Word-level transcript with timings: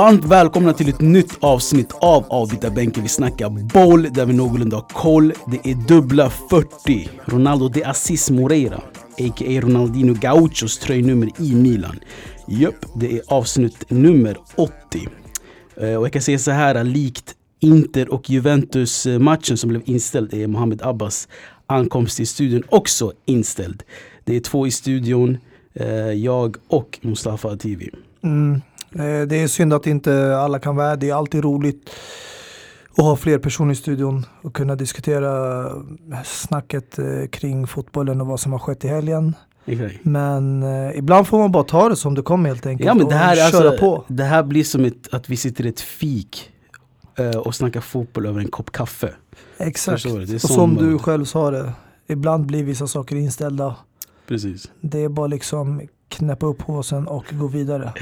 Varmt 0.00 0.24
välkomna 0.24 0.72
till 0.72 0.88
ett 0.88 1.00
nytt 1.00 1.38
avsnitt 1.40 1.92
av 2.00 2.24
Avbytarbänken. 2.28 3.02
Vi 3.02 3.08
snackar 3.08 3.48
boll 3.74 4.02
där 4.12 4.26
vi 4.26 4.32
någorlunda 4.32 4.76
har 4.76 4.82
koll. 4.82 5.32
Det 5.46 5.70
är 5.70 5.74
dubbla 5.74 6.30
40. 6.30 7.08
Ronaldo 7.24 7.68
de 7.68 7.84
Assis 7.84 8.30
Moreira, 8.30 8.76
a.k.a. 9.18 9.60
Ronaldinho 9.60 10.14
Gauchos 10.14 10.78
tröjnummer 10.78 11.28
i 11.38 11.54
Milan. 11.54 12.00
Japp, 12.48 12.86
det 12.96 13.16
är 13.16 13.22
avsnitt 13.28 13.90
nummer 13.90 14.36
80. 14.54 14.72
Eh, 15.76 15.94
och 15.94 16.04
jag 16.04 16.12
kan 16.12 16.22
säga 16.22 16.38
så 16.38 16.50
här, 16.50 16.84
likt 16.84 17.34
Inter 17.58 18.12
och 18.12 18.30
Juventus-matchen 18.30 19.54
eh, 19.54 19.56
som 19.56 19.68
blev 19.68 19.82
inställd 19.84 20.34
är 20.34 20.46
Mohamed 20.46 20.82
Abbas 20.82 21.28
ankomst 21.66 22.16
till 22.16 22.26
studion 22.26 22.62
också 22.68 23.12
inställd. 23.24 23.82
Det 24.24 24.36
är 24.36 24.40
två 24.40 24.66
i 24.66 24.70
studion, 24.70 25.38
eh, 25.74 26.12
jag 26.12 26.56
och 26.68 26.98
Mustafa 27.02 27.56
TV. 27.56 27.88
Mm. 28.22 28.60
Eh, 28.92 29.26
det 29.26 29.36
är 29.36 29.48
synd 29.48 29.72
att 29.72 29.86
inte 29.86 30.36
alla 30.36 30.58
kan 30.58 30.76
vara 30.76 30.96
Det 30.96 31.10
är 31.10 31.14
alltid 31.14 31.44
roligt 31.44 31.90
att 32.96 33.04
ha 33.04 33.16
fler 33.16 33.38
personer 33.38 33.72
i 33.72 33.76
studion 33.76 34.26
och 34.42 34.54
kunna 34.54 34.76
diskutera 34.76 35.66
snacket 36.24 36.98
eh, 36.98 37.26
kring 37.30 37.66
fotbollen 37.66 38.20
och 38.20 38.26
vad 38.26 38.40
som 38.40 38.52
har 38.52 38.58
skett 38.58 38.84
i 38.84 38.88
helgen. 38.88 39.34
Okay. 39.66 39.98
Men 40.02 40.62
eh, 40.62 40.98
ibland 40.98 41.26
får 41.26 41.38
man 41.38 41.52
bara 41.52 41.64
ta 41.64 41.88
det 41.88 41.96
som 41.96 42.14
det 42.14 42.22
kommer 42.22 42.48
helt 42.48 42.66
enkelt. 42.66 42.86
Ja, 42.86 42.94
men 42.94 43.08
det, 43.08 43.14
här, 43.14 43.32
och 43.32 43.52
köra 43.52 43.68
alltså, 43.68 43.84
på. 43.84 44.04
det 44.08 44.24
här 44.24 44.42
blir 44.42 44.64
som 44.64 44.84
ett, 44.84 45.14
att 45.14 45.28
vi 45.28 45.36
sitter 45.36 45.66
i 45.66 45.68
ett 45.68 45.80
fik 45.80 46.50
eh, 47.18 47.36
och 47.36 47.54
snackar 47.54 47.80
fotboll 47.80 48.26
över 48.26 48.40
en 48.40 48.48
kopp 48.48 48.72
kaffe. 48.72 49.14
Exakt. 49.58 50.06
Och 50.06 50.40
som 50.40 50.76
du 50.76 50.98
själv 50.98 51.24
sa 51.24 51.50
det, 51.50 51.72
ibland 52.06 52.46
blir 52.46 52.64
vissa 52.64 52.86
saker 52.86 53.16
inställda. 53.16 53.76
Precis. 54.28 54.70
Det 54.80 54.98
är 54.98 55.08
bara 55.08 55.26
liksom 55.26 55.80
knäppa 56.08 56.46
upp 56.46 56.58
påsen 56.58 57.06
och 57.08 57.24
gå 57.30 57.46
vidare. 57.46 57.92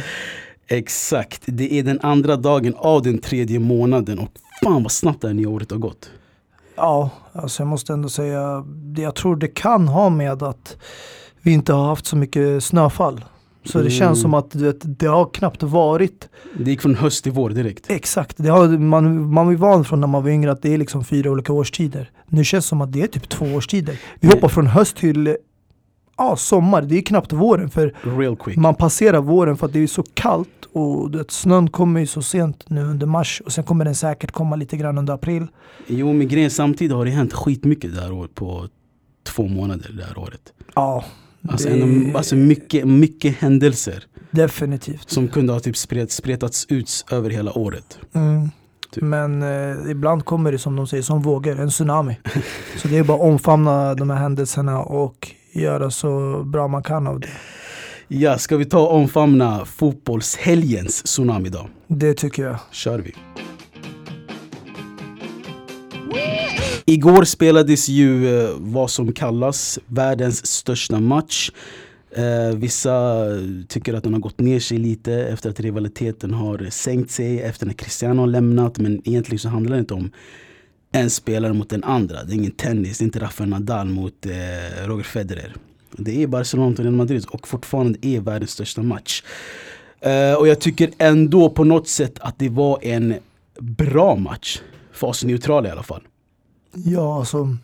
Exakt. 0.69 1.43
Det 1.47 1.73
är 1.79 1.83
den 1.83 1.99
andra 2.03 2.37
dagen 2.37 2.75
av 2.77 3.03
den 3.03 3.19
tredje 3.19 3.59
månaden 3.59 4.19
och 4.19 4.29
fan 4.65 4.83
vad 4.83 4.93
snabbt 4.93 5.21
det 5.21 5.27
här 5.29 5.35
nya 5.35 5.49
året 5.49 5.71
har 5.71 5.79
gått. 5.79 6.11
Ja, 6.77 7.11
alltså 7.33 7.63
jag 7.63 7.69
måste 7.69 7.93
ändå 7.93 8.09
säga, 8.09 8.65
det 8.67 9.03
jag 9.03 9.15
tror 9.15 9.37
det 9.37 9.49
kan 9.49 9.89
ha 9.89 10.09
med 10.11 10.43
att 10.43 10.77
vi 11.43 11.53
inte 11.53 11.73
har 11.73 11.87
haft 11.87 12.07
så 12.07 12.17
mycket 12.17 12.65
snöfall. 12.65 13.25
Så 13.65 13.79
det 13.79 13.83
Mm. 13.85 13.91
känns 13.91 14.23
som 14.23 14.35
att 14.35 14.55
vet, 14.55 14.77
det 14.99 15.07
har 15.07 15.27
knappt 15.27 15.63
varit 15.63 16.29
Det 16.59 16.71
gick 16.71 16.83
från 16.83 16.95
höst 16.95 17.23
till 17.25 17.33
vår 17.33 17.51
direkt. 17.51 17.91
exakt. 17.91 18.35
Det 18.39 18.49
har, 18.49 18.69
man, 18.79 19.33
man 19.33 19.47
var 19.47 19.55
van 19.55 19.85
från 19.85 20.01
när 20.01 20.07
man 20.07 20.23
var 20.23 20.31
yngre 20.31 20.53
att 20.53 20.63
det 20.63 20.75
är 20.75 20.79
liksom 20.79 21.05
fyra 21.05 21.31
olika 21.31 21.53
årstider. 21.53 22.11
Nu 22.27 22.45
känns 22.45 22.65
det 22.65 22.69
som 22.69 22.81
att 22.81 22.93
det 22.93 23.03
är 23.03 23.07
typ 23.07 23.29
två 23.29 23.45
årstider. 23.47 24.01
Vi 24.21 24.29
hoppar 24.29 24.49
från 24.49 24.67
höst 24.67 24.97
till 24.97 25.37
ja, 26.19 26.37
sommar. 26.37 26.83
Det 26.83 26.97
är 26.99 27.03
knappt 27.03 27.33
våren 27.33 27.71
för 27.71 27.95
man 28.61 28.75
passerar 28.75 29.21
våren 29.21 29.57
för 29.57 29.67
att 29.67 29.73
det 29.73 29.83
är 29.83 29.87
så 29.87 30.03
kallt 30.15 30.49
och 30.73 31.15
vet, 31.15 31.31
snön 31.31 31.71
kommer 31.71 32.01
ju 32.01 32.07
så 32.07 32.23
sent 32.23 32.65
nu 32.71 32.83
under 32.85 33.07
mars 33.07 33.43
och 33.45 33.53
sen 33.53 33.65
kommer 33.65 33.85
den 33.85 33.95
säkert 33.95 34.31
komma 34.31 34.57
lite 34.57 34.77
grann 34.77 34.99
under 34.99 35.15
april. 35.15 35.47
Jo 35.87 36.13
men 36.13 36.29
grejen 36.29 36.51
samtidigt 36.51 36.93
har 36.97 37.05
det 37.05 37.11
hänt 37.11 37.33
skitmycket 37.33 37.95
det 37.95 38.01
här 38.01 38.13
året 38.13 38.35
på 38.35 38.69
två 39.27 39.49
månader 39.49 39.91
det 39.99 40.05
här 40.05 40.19
året. 40.19 40.53
Ja, 40.75 41.05
Alltså, 41.49 41.69
det- 41.69 41.81
en, 41.83 42.17
alltså 42.17 42.37
mycket, 42.37 42.85
mycket 42.89 43.37
händelser 43.37 44.05
definitivt. 44.31 45.11
som 45.11 45.29
kunde 45.29 45.53
ha 45.53 45.61
typ 45.61 45.77
spret, 45.77 46.11
spretats 46.13 46.67
ut 46.69 47.05
över 47.11 47.31
hela 47.31 47.59
året. 47.59 47.99
Mm. 48.13 48.51
Typ. 48.93 49.03
Men 49.03 49.43
eh, 49.43 49.91
ibland 49.91 50.25
kommer 50.25 50.53
det 50.53 50.59
som 50.59 50.77
de 50.77 50.87
säger, 50.87 51.03
som 51.03 51.23
vågor, 51.23 51.61
en 51.61 51.71
tsunami. 51.71 52.17
så 52.77 52.89
det 52.89 52.99
är 52.99 53.05
bara 53.05 53.17
att 53.19 53.25
omfamna 53.25 53.95
de 53.95 54.11
här 54.11 54.17
händelserna 54.17 54.79
och 54.83 55.29
göra 55.61 55.91
så 55.91 56.43
bra 56.45 56.69
man 56.69 56.83
kan 56.83 57.07
av 57.07 57.21
det. 57.21 57.29
Ja, 58.09 58.39
ska 58.39 58.57
vi 58.57 58.65
ta 58.65 58.79
och 58.81 58.95
omfamna 58.95 59.65
fotbollshelgens 59.65 61.03
tsunami 61.03 61.49
då? 61.49 61.69
Det 61.87 62.15
tycker 62.15 62.43
jag. 62.43 62.57
kör 62.73 62.99
vi. 62.99 63.15
Igår 66.85 67.25
spelades 67.25 67.89
ju 67.89 68.41
eh, 68.41 68.51
vad 68.59 68.91
som 68.91 69.13
kallas 69.13 69.79
världens 69.87 70.47
största 70.47 71.01
match. 71.01 71.51
Eh, 72.17 72.57
vissa 72.57 73.25
tycker 73.69 73.95
att 73.95 74.05
den 74.05 74.13
har 74.13 74.21
gått 74.21 74.41
ner 74.41 74.61
sig 74.61 74.79
lite 74.79 75.13
efter 75.13 75.51
att 75.51 75.61
rivaliteten 75.61 76.35
har 76.35 76.67
sänkt 76.71 77.11
sig 77.11 77.43
efter 77.43 77.67
när 77.67 77.75
Cristiano 77.75 78.23
har 78.23 78.27
lämnat. 78.27 78.79
Men 78.79 79.09
egentligen 79.09 79.39
så 79.39 79.49
handlar 79.49 79.77
det 79.77 79.81
inte 79.81 79.95
om 79.95 80.11
en 80.93 81.11
spelare 81.11 81.53
mot 81.53 81.71
den 81.71 81.85
andra. 81.85 82.25
Det 82.25 82.33
är 82.33 82.35
ingen 82.35 82.51
tennis, 82.51 82.99
det 82.99 83.03
är 83.03 83.07
inte 83.07 83.21
Rafael 83.21 83.51
Nadal 83.51 83.89
mot 83.89 84.27
eh, 84.27 84.87
Roger 84.87 85.05
Federer. 85.05 85.55
Det 85.91 86.23
är 86.23 86.27
Barcelona 86.27 86.69
mot 86.69 86.79
Real 86.79 86.93
Madrid 86.93 87.27
och 87.31 87.49
fortfarande 87.49 88.07
är 88.07 88.21
världens 88.21 88.51
största 88.51 88.83
match. 88.83 89.23
Eh, 90.01 90.35
och 90.35 90.49
jag 90.49 90.61
tycker 90.61 90.91
ändå 90.99 91.51
på 91.51 91.65
något 91.65 91.89
sätt 91.89 92.19
att 92.19 92.39
det 92.39 92.49
var 92.49 92.79
en 92.85 93.15
bra 93.61 94.17
match. 94.17 94.61
För 94.93 95.07
oss 95.07 95.25
neutrala 95.25 95.69
i 95.69 95.73
alla 95.73 95.83
fall. 95.83 96.03
Ja, 96.73 97.19
alltså, 97.19 97.57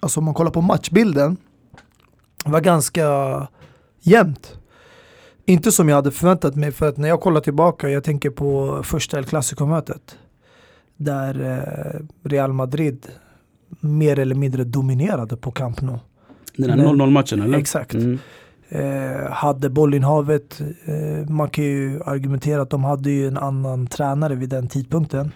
alltså 0.00 0.20
om 0.20 0.24
man 0.24 0.34
kollar 0.34 0.50
på 0.50 0.60
matchbilden. 0.60 1.36
Det 2.44 2.50
var 2.50 2.60
ganska 2.60 3.48
jämnt. 4.00 4.58
Inte 5.46 5.72
som 5.72 5.88
jag 5.88 5.96
hade 5.96 6.10
förväntat 6.10 6.56
mig 6.56 6.72
för 6.72 6.88
att 6.88 6.96
när 6.96 7.08
jag 7.08 7.20
kollar 7.20 7.40
tillbaka, 7.40 7.88
jag 7.88 8.04
tänker 8.04 8.30
på 8.30 8.80
första 8.82 9.18
El 9.18 9.24
Clasico-mötet. 9.24 10.18
Där 10.96 11.40
eh, 11.40 12.28
Real 12.28 12.52
Madrid 12.52 13.06
mer 13.80 14.18
eller 14.18 14.34
mindre 14.34 14.64
dominerade 14.64 15.36
på 15.36 15.50
Camp 15.50 15.80
Nou. 15.80 15.98
Den 16.56 16.70
här 16.70 16.76
Nej. 16.76 16.86
0-0 16.86 17.10
matchen 17.10 17.42
eller? 17.42 17.58
Exakt. 17.58 17.94
Mm. 17.94 18.18
Eh, 18.68 19.30
hade 19.30 19.70
bollinnehavet. 19.70 20.60
Eh, 20.84 21.28
man 21.28 21.50
kan 21.50 21.64
ju 21.64 22.02
argumentera 22.02 22.62
att 22.62 22.70
de 22.70 22.84
hade 22.84 23.10
ju 23.10 23.28
en 23.28 23.38
annan 23.38 23.86
tränare 23.86 24.34
vid 24.34 24.48
den 24.48 24.68
tidpunkten. 24.68 25.32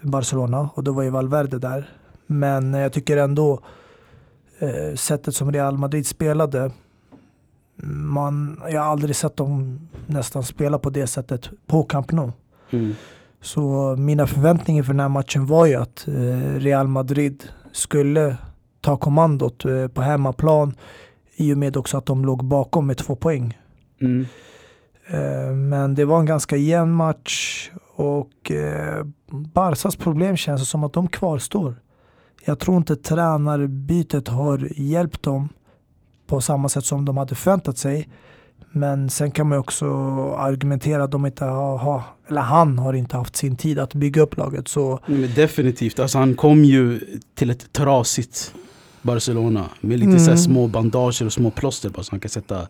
Barcelona 0.00 0.68
och 0.74 0.84
då 0.84 0.92
var 0.92 1.02
ju 1.02 1.10
Valverde 1.10 1.58
där. 1.58 1.90
Men 2.26 2.74
jag 2.74 2.92
tycker 2.92 3.16
ändå 3.16 3.60
eh, 4.58 4.94
sättet 4.94 5.34
som 5.34 5.52
Real 5.52 5.78
Madrid 5.78 6.06
spelade. 6.06 6.70
Man, 7.86 8.60
jag 8.70 8.80
har 8.80 8.88
aldrig 8.90 9.16
sett 9.16 9.36
dem 9.36 9.80
nästan 10.06 10.42
spela 10.42 10.78
på 10.78 10.90
det 10.90 11.06
sättet 11.06 11.50
på 11.66 11.82
Camp 11.82 12.12
Nou. 12.12 12.32
Mm. 12.70 12.94
Så 13.42 13.96
mina 13.98 14.26
förväntningar 14.26 14.82
för 14.82 14.92
den 14.92 15.00
här 15.00 15.08
matchen 15.08 15.46
var 15.46 15.66
ju 15.66 15.74
att 15.74 16.08
eh, 16.08 16.54
Real 16.58 16.88
Madrid 16.88 17.44
skulle 17.72 18.36
ta 18.80 18.96
kommandot 18.96 19.64
eh, 19.64 19.88
på 19.88 20.02
hemmaplan 20.02 20.74
i 21.36 21.54
och 21.54 21.58
med 21.58 21.76
också 21.76 21.98
att 21.98 22.06
de 22.06 22.24
låg 22.24 22.44
bakom 22.44 22.86
med 22.86 22.96
två 22.96 23.16
poäng. 23.16 23.58
Mm. 24.00 24.26
Eh, 25.06 25.54
Men 25.54 25.94
det 25.94 26.04
var 26.04 26.20
en 26.20 26.26
ganska 26.26 26.56
jämn 26.56 26.92
match 26.92 27.70
och 27.94 28.52
Barsas 29.30 29.96
problem 29.96 30.36
känns 30.36 30.68
som 30.68 30.84
att 30.84 30.92
de 30.92 31.08
kvarstår. 31.08 31.74
Jag 32.44 32.58
tror 32.58 32.76
inte 32.76 32.96
tränarbytet 32.96 34.28
har 34.28 34.68
hjälpt 34.76 35.22
dem 35.22 35.48
på 36.26 36.40
samma 36.40 36.68
sätt 36.68 36.84
som 36.84 37.04
de 37.04 37.16
hade 37.16 37.34
förväntat 37.34 37.78
sig. 37.78 38.08
Men 38.72 39.10
sen 39.10 39.30
kan 39.30 39.48
man 39.48 39.58
också 39.58 39.86
argumentera 40.34 41.04
att 41.04 41.10
de 41.10 41.26
inte 41.26 41.44
har, 41.44 42.02
eller 42.28 42.40
han 42.40 42.78
har 42.78 42.92
inte 42.94 43.16
haft 43.16 43.36
sin 43.36 43.56
tid 43.56 43.78
att 43.78 43.94
bygga 43.94 44.22
upp 44.22 44.36
laget. 44.36 44.68
Så 44.68 44.98
Men 45.06 45.34
definitivt, 45.34 45.98
alltså 45.98 46.18
han 46.18 46.34
kom 46.34 46.64
ju 46.64 47.00
till 47.34 47.50
ett 47.50 47.72
trasigt 47.72 48.54
Barcelona 49.02 49.64
med 49.80 49.98
lite 49.98 50.18
så 50.18 50.30
Mm. 50.30 50.38
små 50.38 50.66
bandager 50.66 51.26
och 51.26 51.32
små 51.32 51.50
plåster 51.50 51.88
bara 51.90 52.02
så 52.02 52.10
han 52.10 52.20
kan 52.20 52.28
sätta 52.28 52.66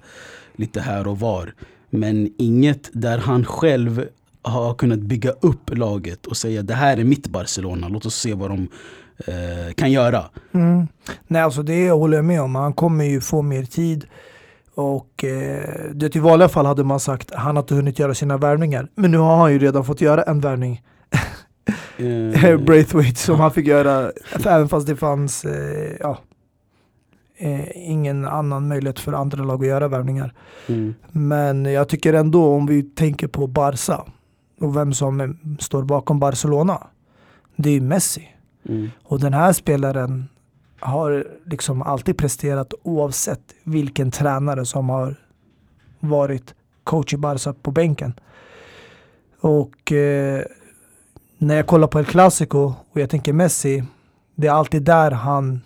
lite 0.57 0.81
här 0.81 1.07
och 1.09 1.19
var. 1.21 1.55
Men 1.91 2.31
inget 2.39 2.91
där 2.93 3.19
han 3.19 3.45
själv 3.45 4.05
har 4.43 4.75
kunnat 4.75 4.99
bygga 5.01 5.31
upp 5.31 5.77
laget 5.79 6.27
och 6.27 6.37
säga 6.37 6.63
det 6.63 6.75
här 6.75 6.97
är 6.97 7.05
mitt 7.05 7.27
Barcelona, 7.29 7.89
låt 7.89 8.07
oss 8.07 8.15
se 8.15 8.35
vad 8.35 8.51
de 8.51 8.69
eh, 9.27 9.73
kan 9.75 9.93
göra. 9.93 10.25
Mm. 10.55 10.87
Nej, 11.27 11.43
alltså 11.43 11.63
det 11.63 11.91
håller 11.91 12.17
jag 12.19 12.25
med 12.25 12.43
om. 12.43 12.55
Han 12.55 12.73
kommer 12.73 13.05
ju 13.05 13.21
få 13.21 13.43
mer 13.43 13.65
tid. 13.65 14.07
Och 14.75 15.25
eh, 15.25 15.91
det 15.95 16.17
i 16.17 16.19
vanliga 16.19 16.49
fall 16.49 16.67
hade 16.67 16.85
man 16.85 17.01
sagt 17.01 17.33
att 17.33 17.39
han 17.41 17.57
har 17.57 17.63
inte 17.63 17.75
hunnit 17.75 17.99
göra 17.99 18.15
sina 18.15 18.37
värvningar. 18.37 18.89
Men 18.95 19.11
nu 19.11 19.19
har 19.19 19.37
han 19.37 19.53
ju 19.53 19.59
redan 19.59 19.85
fått 19.85 20.01
göra 20.01 20.23
en 20.23 20.41
värvning. 20.41 20.83
Eh, 21.97 22.57
Braithwaite 22.67 23.21
som 23.21 23.41
han 23.41 23.51
fick 23.51 23.67
göra. 23.67 24.13
Även 24.47 24.69
fast 24.69 24.87
det 24.87 24.97
fanns 24.97 25.45
eh, 25.45 25.97
ja, 26.01 26.19
eh, 27.39 27.91
ingen 27.91 28.25
annan 28.25 28.69
möjlighet 28.69 29.01
för 29.01 29.13
andra 29.13 29.45
lag 29.45 29.61
att 29.63 29.69
göra 29.69 29.89
värvningar. 29.89 30.35
mm, 30.67 30.95
Men 31.13 31.65
jag 31.65 31.89
tycker 31.89 32.13
ändå 32.15 32.55
om 32.55 32.67
vi 32.67 32.83
tänker 32.83 33.27
på 33.29 33.47
Barca 33.47 34.05
och 34.61 34.77
vem 34.77 34.93
som 34.93 35.39
står 35.61 35.83
bakom 35.83 36.19
Barcelona. 36.19 36.87
Det 37.57 37.69
är 37.69 37.75
ju 37.75 37.81
Messi. 37.81 38.29
mm, 38.69 38.91
Och 39.03 39.21
den 39.21 39.33
här 39.35 39.53
spelaren 39.53 40.29
har 40.83 41.27
liksom 41.47 41.83
alltid 41.83 42.19
presterat 42.19 42.75
oavsett 42.83 43.55
vilken 43.65 44.11
tränare 44.11 44.65
som 44.65 44.89
har 44.89 45.17
varit 46.01 46.55
coach 46.85 47.15
i 47.15 47.17
Barca 47.17 47.53
på 47.53 47.71
bänken. 47.71 48.15
Och 49.41 49.93
eh, 49.93 50.45
när 51.39 51.57
jag 51.57 51.67
kollar 51.67 51.89
på 51.89 51.99
El 51.99 52.05
Clasico 52.05 52.75
och 52.93 53.01
jag 53.01 53.11
tänker 53.11 53.33
Messi, 53.33 53.85
det 54.35 54.47
är 54.47 54.53
alltid 54.53 54.83
där 54.83 55.11
han 55.11 55.61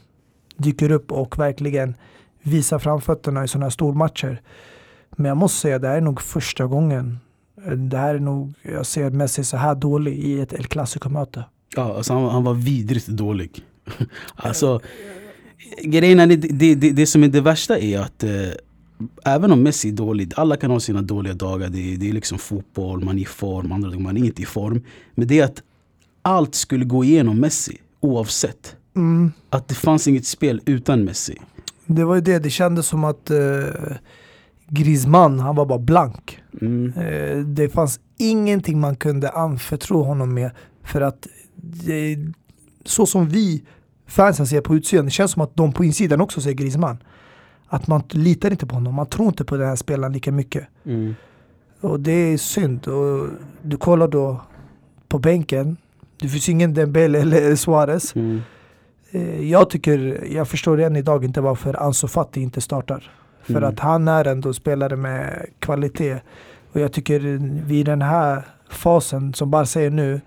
dyker 0.57 0.91
upp 0.91 1.13
och 1.13 1.39
verkligen 1.39 1.95
visar 2.43 2.79
framfötterna 2.79 3.45
i 3.45 3.49
sådana 3.49 3.67
här 3.67 3.71
stormatcher. 3.71 4.41
Men 5.11 5.27
jag 5.27 5.37
måste 5.37 5.59
säga, 5.59 5.79
det 5.79 5.89
här 5.89 5.97
är 5.97 6.01
nog 6.01 6.21
första 6.21 6.67
gången 6.67 7.19
Det 7.77 7.97
här 7.97 8.15
är 8.15 8.19
nog, 8.19 8.55
jag 8.63 8.87
ser 8.87 9.11
Messi 9.11 9.45
så 9.45 9.57
här 9.57 9.75
dålig 9.75 10.19
i 10.19 10.41
ett 10.41 10.53
El 10.53 10.67
Clasico-möte. 10.67 11.45
Ja, 11.77 11.97
alltså 11.97 12.13
han, 12.13 12.25
han 12.25 12.45
var 12.45 12.55
vidrigt 12.55 13.07
dålig. 13.07 13.65
alltså, 14.37 14.81
grejen 15.83 16.21
är, 16.21 16.27
det, 16.27 16.37
det, 16.37 16.75
det, 16.75 16.91
det 16.91 17.07
som 17.07 17.25
är 17.25 17.29
det 17.29 17.41
värsta 17.41 17.79
är 17.79 17.99
att 17.99 18.25
eh, 18.25 18.31
även 19.25 19.53
om 19.53 19.63
Messi 19.63 19.89
är 19.89 19.93
dålig, 19.93 20.33
alla 20.37 20.57
kan 20.57 20.71
ha 20.71 20.81
sina 20.81 21.03
dåliga 21.03 21.35
dagar. 21.35 21.69
Det, 21.69 21.97
det 21.97 22.09
är 22.09 22.13
liksom 22.13 22.39
fotboll, 22.39 23.05
man 23.05 23.19
är 23.19 23.23
i 23.23 23.25
form, 23.25 23.73
andra 23.73 23.89
dagar 23.89 24.01
man 24.01 24.17
är 24.17 24.25
inte 24.25 24.43
i 24.43 24.47
form. 24.47 24.85
Men 25.15 25.29
det 25.29 25.41
är 25.41 25.45
att 25.45 25.63
allt 26.23 26.55
skulle 26.55 26.85
gå 26.85 27.05
igenom 27.05 27.41
Messi 27.41 27.79
oavsett. 28.01 28.77
Mm. 28.97 29.33
Att 29.51 29.69
det 29.69 29.75
fanns 29.75 30.09
inget 30.09 30.27
spel 30.27 30.61
utan 30.65 31.05
Messi. 31.05 31.39
Det 31.87 32.05
var 32.05 32.15
ju 32.15 32.21
det, 32.21 32.39
det 32.39 32.51
kändes 32.51 32.87
som 32.87 33.05
att 33.05 33.31
eh, 33.31 33.97
Griezmann, 34.69 35.41
han 35.41 35.57
var 35.57 35.67
bara 35.67 35.79
blank. 35.79 36.41
Mm. 36.61 36.93
Eh, 36.93 37.39
det 37.39 37.69
fanns 37.69 38.01
ingenting 38.19 38.81
man 38.81 38.97
kunde 38.97 39.31
anförtro 39.31 40.03
honom 40.03 40.35
med. 40.35 40.51
För 40.85 41.01
att 41.01 41.27
det, 41.57 42.19
så 42.85 43.07
som 43.07 43.29
vi 43.29 43.63
fansen 44.07 44.47
ser 44.47 44.61
på 44.61 44.75
utsidan, 44.77 45.05
det 45.05 45.11
känns 45.11 45.31
som 45.31 45.43
att 45.43 45.57
de 45.57 45.73
på 45.73 45.85
insidan 45.85 46.21
också 46.21 46.41
ser 46.41 46.53
Griezmann. 46.53 46.99
Att 47.69 47.87
man 47.87 48.03
litar 48.11 48.51
inte 48.51 48.67
på 48.67 48.75
honom, 48.75 48.95
man 48.95 49.07
tror 49.07 49.29
inte 49.29 49.45
på 49.45 49.57
den 49.57 49.69
här 49.69 49.77
spelaren 49.77 50.13
lika 50.13 50.33
mycket. 50.33 50.67
Mm. 50.85 51.15
Och 51.81 52.01
det 52.01 52.13
är 52.13 52.39
synd. 52.39 52.87
Och 52.89 53.27
du 53.63 53.77
kollar 53.77 54.09
då 54.09 54.41
på 55.09 55.19
bänken, 55.19 55.77
det 56.21 56.29
finns 56.29 56.49
ingen 56.49 56.75
Dembele 56.75 57.21
eller 57.21 57.57
Suarez. 57.57 58.15
Mm. 58.17 58.43
Eh, 59.11 59.41
Jag 59.51 59.71
tycker, 59.71 60.25
jag 60.31 60.49
förstår 60.49 60.81
än 60.81 60.97
idag 60.97 61.25
inte 61.25 61.41
varför 61.41 61.83
Ansu 61.83 62.09
Fati 62.09 62.41
inte 62.41 62.61
startar. 62.61 63.11
För 63.43 63.53
Mm. 63.57 63.65
att 63.69 63.81
han 63.81 64.09
är 64.09 64.25
ändå 64.27 64.53
spelare 64.53 64.97
med 64.97 65.47
kvalitet. 65.59 66.21
Och 66.73 66.81
jag 66.81 66.93
tycker 66.93 67.21
vid 67.67 67.87
den 67.87 68.03
här 68.03 68.43
fasen 68.71 69.35
som 69.35 69.51
bara 69.51 69.67
säger 69.67 69.91
nu, 69.91 70.21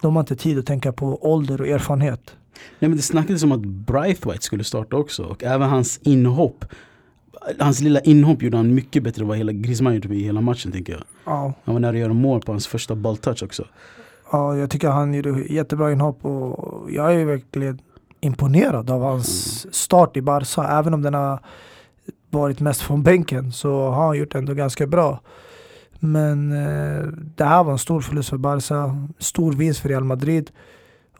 de 0.00 0.16
har 0.16 0.20
inte 0.20 0.36
tid 0.36 0.58
att 0.58 0.66
tänka 0.66 0.92
på 0.92 1.30
ålder 1.32 1.60
och 1.60 1.68
erfarenhet. 1.68 2.36
Nej 2.78 2.88
men 2.88 2.96
det 2.96 3.02
snackades 3.02 3.42
om 3.42 3.52
att 3.52 3.60
Braithwaite 3.60 4.44
skulle 4.44 4.64
starta 4.64 4.96
också 4.96 5.22
och 5.24 5.44
även 5.44 5.68
hans 5.68 5.98
inhopp 6.02 6.64
Hans 7.58 7.80
lilla 7.80 8.00
inhopp 8.00 8.42
gjorde 8.42 8.56
han 8.56 8.74
mycket 8.74 9.02
bättre 9.02 9.22
än 9.22 9.28
vad 9.28 9.36
hela 9.36 9.52
Griezmann 9.52 9.94
gjorde 9.94 10.14
i 10.14 10.22
hela 10.24 10.40
matchen 10.40 10.72
tänker 10.72 10.92
jag. 10.92 11.02
Ja, 11.24 11.52
Han 11.64 11.74
var 11.74 11.80
nära 11.80 11.90
att 11.90 11.98
göra 11.98 12.12
mål 12.12 12.40
på 12.40 12.52
hans 12.52 12.66
första 12.66 12.94
bolltouch 12.94 13.42
också. 13.42 13.64
ja, 14.32 14.56
jag 14.56 14.70
tycker 14.70 14.88
han 14.88 15.14
gjorde 15.14 15.44
jättebra 15.48 15.92
inhopp 15.92 16.24
och 16.24 16.90
jag 16.90 17.14
är 17.14 17.24
verkligen 17.24 17.78
imponerad 18.20 18.90
av 18.90 19.02
hans 19.02 19.66
start 19.74 20.16
i 20.16 20.22
Barca. 20.22 20.68
Även 20.68 20.94
om 20.94 21.02
den 21.02 21.14
har 21.14 21.38
varit 22.30 22.60
mest 22.60 22.80
från 22.80 23.02
bänken 23.02 23.52
så 23.52 23.90
har 23.90 24.06
han 24.06 24.18
gjort 24.18 24.34
ändå 24.34 24.54
ganska 24.54 24.86
bra. 24.86 25.20
Men 26.00 26.52
eh, 26.52 27.02
det 27.36 27.44
här 27.44 27.64
var 27.64 27.72
en 27.72 27.78
stor 27.78 28.00
förlust 28.00 28.28
för 28.28 28.36
Barca, 28.38 29.08
stor 29.18 29.52
vinst 29.52 29.80
för 29.80 29.88
Real 29.88 30.04
Madrid. 30.04 30.50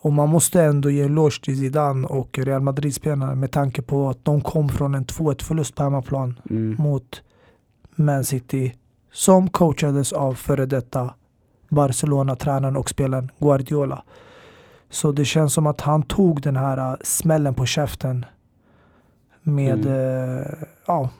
Och 0.01 0.13
man 0.13 0.29
måste 0.29 0.63
ändå 0.63 0.91
ge 0.91 1.03
eloge 1.03 1.41
till 1.45 1.59
Zidane 1.59 2.07
och 2.07 2.39
Real 2.39 2.63
Madrid-spelarna 2.63 3.35
med 3.35 3.51
tanke 3.51 3.83
på 3.83 4.09
att 4.09 4.25
de 4.25 4.41
kom 4.41 4.69
från 4.69 4.95
en 4.95 5.05
2-1 5.05 5.43
förlust 5.43 5.75
på 5.75 5.83
hemmaplan 5.83 6.41
Mm. 6.51 6.77
mot 6.79 7.23
Man 7.95 8.25
City 8.25 8.75
som 9.13 9.49
coachades 9.51 10.13
av 10.13 10.35
före 10.35 10.67
detta 10.67 11.15
Barcelona-tränaren 11.69 12.77
och 12.77 12.91
spelaren 12.91 13.31
Guardiola. 13.39 14.03
Så 14.91 15.13
det 15.13 15.25
känns 15.25 15.53
som 15.55 15.67
att 15.67 15.81
han 15.81 16.03
tog 16.03 16.43
den 16.43 16.57
här 16.57 16.79
äh, 16.91 16.97
smällen 17.03 17.55
på 17.55 17.67
käften 17.67 18.25
med 19.43 19.87
Mm. 19.87 20.39
eh, 20.39 20.47
ja, 20.87 21.11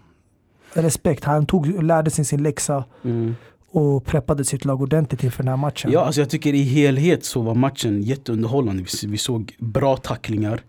respekt. 0.73 1.25
Han 1.25 1.47
tog, 1.47 1.83
lärde 1.83 2.11
sig 2.11 2.25
sin 2.25 2.43
läxa 2.43 2.85
Mm. 3.05 3.35
Och 3.71 4.05
preppade 4.05 4.45
sitt 4.45 4.65
lag 4.65 4.83
ordentligt 4.83 5.25
inför 5.25 5.43
den 5.43 5.49
här 5.49 5.57
matchen. 5.57 5.93
Ja, 5.93 6.01
alltså 6.01 6.21
jag 6.21 6.31
tycker 6.31 6.55
i 6.55 6.63
helhet 6.63 7.25
så 7.25 7.41
var 7.41 7.55
matchen 7.55 8.03
jätteunderhållande. 8.03 8.83
Vi, 8.83 9.09
vi 9.09 9.19
såg 9.19 9.55
bra 9.59 9.97
tacklingar. 9.97 10.63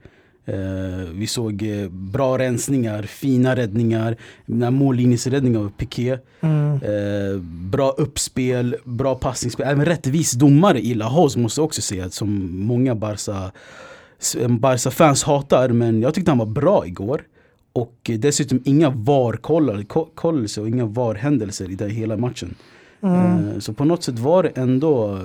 Eh, 0.46 1.10
vi 1.13 1.28
såg 1.28 1.63
eh, 1.63 1.90
bra 1.90 2.38
rensningar, 2.38 3.04
fina 3.04 3.56
räddningar, 3.56 4.18
mållinjesräddningen 4.72 5.62
av 5.62 5.69
Piqué. 5.69 6.18
Mm. 6.42 6.74
Eh, 6.74 7.42
bra 7.42 7.90
uppspel, 7.90 8.75
bra 8.84 9.16
passningsspel. 9.16 9.68
Även 9.68 9.86
rättvis 9.86 10.31
domare 10.31 10.80
i 10.80 10.94
Lahoz 10.94 11.38
måste 11.38 11.62
jag 11.62 11.66
också 11.66 11.81
säga 11.81 12.10
som 12.10 12.60
många 12.66 12.96
Barca, 12.96 13.51
Barca-fans 14.50 15.24
hatar. 15.24 15.69
Men 15.69 16.01
jag 16.01 16.13
tyckte 16.13 16.31
han 16.31 16.38
var 16.38 16.46
bra 16.46 16.88
igår. 16.88 17.24
Och 17.74 18.12
dessutom 18.19 18.62
inga 18.66 18.90
VAR-kollelser 18.90 20.62
och 20.62 20.68
inga 20.68 20.86
VAR-händelser 20.86 21.72
i 21.72 21.75
den 21.75 21.90
hela 21.90 22.18
matchen. 22.18 22.56
Mm. 23.01 23.50
Eh, 23.50 23.60
Så 23.60 23.74
på 23.74 23.86
något 23.86 24.04
sätt 24.04 24.19
var 24.19 24.44
det 24.44 24.50
ändå 24.50 25.19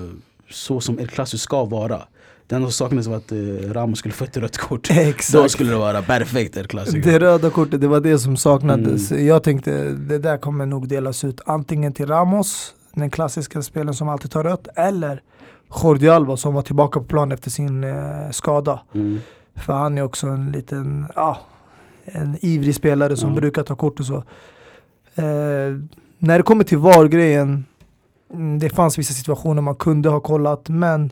så 0.49 0.79
som 0.81 0.99
El 0.99 1.07
Clasico 1.07 1.37
ska 1.37 1.65
vara. 1.65 2.01
Det 2.47 2.55
enda 2.55 2.65
som 2.67 2.71
saknades 2.85 3.07
var 3.07 3.17
att 3.17 3.31
eh, 3.31 3.37
Ramos 3.73 3.99
skulle 3.99 4.13
få 4.13 4.23
ett 4.23 4.37
rött 4.37 4.57
kort. 4.57 4.89
Då 4.95 5.01
Exakt. 5.01 5.51
skulle 5.51 5.69
det 5.71 5.77
vara 5.77 6.01
perfekt 6.01 6.57
El 6.57 6.67
Clasico. 6.67 7.09
Det 7.09 7.19
röda 7.19 7.49
kortet, 7.49 7.81
det 7.81 7.87
var 7.87 7.99
det 7.99 8.19
som 8.19 8.37
saknades. 8.37 9.11
Mm. 9.11 9.25
Jag 9.27 9.43
tänkte 9.43 9.89
det 9.91 10.17
där 10.17 10.37
kommer 10.37 10.65
nog 10.65 10.87
delas 10.87 11.23
ut 11.23 11.41
antingen 11.45 11.93
till 11.93 12.07
Ramos, 12.07 12.73
den 12.93 13.09
klassiska 13.09 13.61
spelaren 13.61 13.93
som 13.93 14.09
alltid 14.09 14.31
tar 14.31 14.43
rött, 14.43 14.67
eller 14.75 15.21
Jordi 15.83 16.09
Alba 16.09 16.37
som 16.37 16.53
var 16.53 16.61
tillbaka 16.61 16.99
på 16.99 17.05
plan 17.05 17.31
efter 17.31 17.49
sin 17.51 17.83
eh, 17.83 18.29
skada. 18.31 18.79
Mm. 18.93 19.19
För 19.55 19.73
han 19.73 19.97
är 19.97 20.01
också 20.01 20.27
en 20.27 20.51
liten, 20.51 21.05
ja, 21.15 21.37
en 22.05 22.37
ivrig 22.41 22.75
spelare 22.75 23.17
som 23.17 23.29
Ja. 23.29 23.35
brukar 23.35 23.63
ta 23.63 23.75
kort 23.75 23.99
och 23.99 24.05
så. 24.05 24.15
Eh, 25.15 25.23
när 26.19 26.37
det 26.37 26.43
kommer 26.43 26.63
till 26.63 26.77
VAR-grejen, 26.77 27.65
mm, 28.33 28.59
det 28.59 28.69
fanns 28.69 28.97
vissa 28.97 29.13
situationer 29.13 29.61
man 29.61 29.75
kunde 29.75 30.09
ha 30.09 30.19
kollat, 30.19 30.69
men 30.69 31.11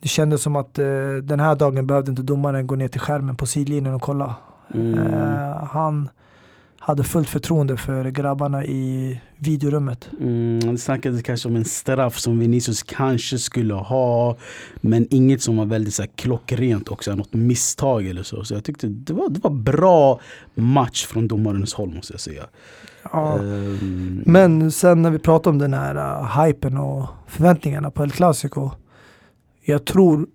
det 0.00 0.08
kändes 0.08 0.42
som 0.42 0.56
att 0.56 0.78
eh, 0.78 0.84
den 1.22 1.40
här 1.40 1.54
dagen 1.54 1.86
behövde 1.86 2.10
inte 2.10 2.22
domaren 2.22 2.66
gå 2.66 2.76
ner 2.76 2.88
till 2.88 3.00
skärmen 3.00 3.36
på 3.36 3.46
sidlinjen 3.46 3.94
och 3.94 4.02
kolla. 4.02 4.34
Mm. 4.74 4.98
Eh, 4.98 5.64
han 5.64 6.08
hade 6.82 7.04
fullt 7.04 7.28
förtroende 7.28 7.76
för 7.76 8.04
grabbarna 8.04 8.64
i 8.64 9.20
videorummet. 9.38 10.08
Mm, 10.20 10.60
det 10.60 10.78
snackades 10.78 11.22
kanske 11.22 11.48
om 11.48 11.56
en 11.56 11.64
straff 11.64 12.18
som 12.18 12.38
Vinicius 12.38 12.82
kanske 12.82 13.38
skulle 13.38 13.74
ha 13.74 14.36
Men 14.80 15.06
inget 15.10 15.42
som 15.42 15.56
var 15.56 15.64
väldigt 15.64 15.94
så 15.94 16.02
här, 16.02 16.10
klockrent 16.14 16.88
också, 16.88 17.14
något 17.14 17.32
misstag 17.32 18.06
eller 18.06 18.22
så 18.22 18.44
Så 18.44 18.54
jag 18.54 18.64
tyckte 18.64 18.86
det 18.86 19.12
var, 19.12 19.28
det 19.28 19.40
var 19.40 19.50
bra 19.50 20.20
match 20.54 21.06
från 21.06 21.28
domarens 21.28 21.74
håll 21.74 21.94
måste 21.94 22.12
jag 22.12 22.20
säga 22.20 22.42
Ja. 23.12 23.38
Ehm, 23.38 24.22
Men 24.26 24.70
sen 24.72 25.02
när 25.02 25.10
vi 25.10 25.18
pratar 25.18 25.50
om 25.50 25.58
den 25.58 25.74
här 25.74 25.94
uh, 26.20 26.44
hypen 26.44 26.76
och 26.78 27.06
förväntningarna 27.26 27.90
på 27.90 28.02
El 28.02 28.10
Clasico. 28.10 28.70
Jag 29.64 29.84
tror 29.84 30.26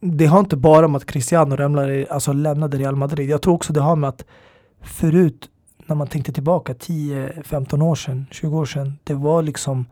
det 0.00 0.26
har 0.26 0.40
inte 0.40 0.56
bara 0.56 0.88
med 0.88 0.96
att 0.96 1.06
Cristiano 1.06 1.56
lämnade, 1.56 2.06
alltså 2.10 2.32
lämnade 2.32 2.76
Real 2.76 2.96
Madrid. 2.96 3.30
Jag 3.30 3.42
tror 3.42 3.54
också 3.54 3.72
det 3.72 3.80
har 3.80 3.96
med 3.96 4.08
att 4.08 4.24
förut 4.82 5.48
när 5.86 5.96
man 5.96 6.06
tänkte 6.06 6.32
tillbaka 6.32 6.72
10-15 6.72 7.82
år 7.82 7.94
sedan, 7.94 8.26
20 8.30 8.58
år 8.58 8.64
sedan. 8.64 8.98
Det 9.04 9.14
var 9.14 9.42
liksom 9.42 9.86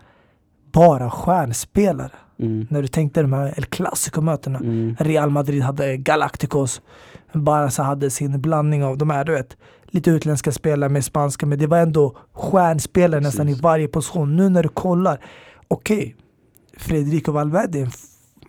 bara 0.73 1.11
stjärnspelare. 1.11 2.11
mm, 2.38 2.66
När 2.70 2.82
du 2.82 2.88
tänkte 2.88 3.23
de 3.23 3.32
här 3.32 3.54
El 3.56 3.64
Clasico-mötena. 3.64 4.58
mm, 4.58 4.97
Real 5.00 5.30
Madrid 5.30 5.62
hade 5.62 5.97
Galacticos. 5.97 6.82
Barca 7.32 7.82
hade 7.82 8.11
sin 8.11 8.40
blandning 8.40 8.85
av 8.85 8.99
de 8.99 9.11
här, 9.11 9.25
du 9.25 9.32
vet, 9.32 9.56
lite 9.90 10.11
utländska 10.11 10.52
spelare 10.52 10.90
med 10.90 11.04
spanska, 11.04 11.47
men 11.47 11.59
det 11.59 11.66
var 11.66 11.78
ändå 11.78 12.16
stjärnspelare 12.33 13.21
nästan 13.21 13.49
i 13.49 13.50
Precis. 13.50 13.62
varje 13.62 13.88
position. 13.88 14.37
Nu 14.37 14.49
när 14.49 14.62
du 14.62 14.68
kollar, 14.68 15.21
okej, 15.68 16.16
Federico 16.76 17.33
Valverde 17.33 17.78
är 17.78 17.83
en 17.83 17.90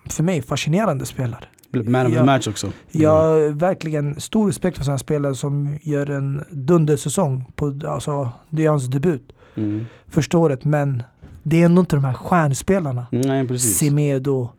för 0.09 0.23
mig 0.23 0.41
fascinerande 0.41 1.05
spelare. 1.05 1.45
Man 1.71 2.05
of 2.05 2.13
the 2.13 2.23
match 2.23 2.47
också 2.47 2.71
Jag 2.91 3.09
har 3.09 3.49
verkligen 3.49 4.21
stor 4.21 4.47
respekt 4.47 4.77
för 4.77 4.83
sådana 4.83 4.97
spelare 4.97 5.35
som 5.35 5.77
gör 5.81 6.09
en 6.09 6.43
dundersäsong. 6.49 7.45
På, 7.55 7.79
alltså, 7.87 8.29
det 8.49 8.65
är 8.65 8.69
hans 8.69 8.87
debut 8.87 9.31
mm. 9.55 9.85
första 10.07 10.37
året, 10.37 10.65
men 10.65 11.03
det 11.43 11.61
är 11.61 11.65
ändå 11.65 11.79
inte 11.79 11.95
de 11.95 12.05
här 12.05 12.13
stjärnspelarna. 12.13 13.07
Nej 13.11 13.47
precis 13.47 13.77
Semedo, 13.77 14.49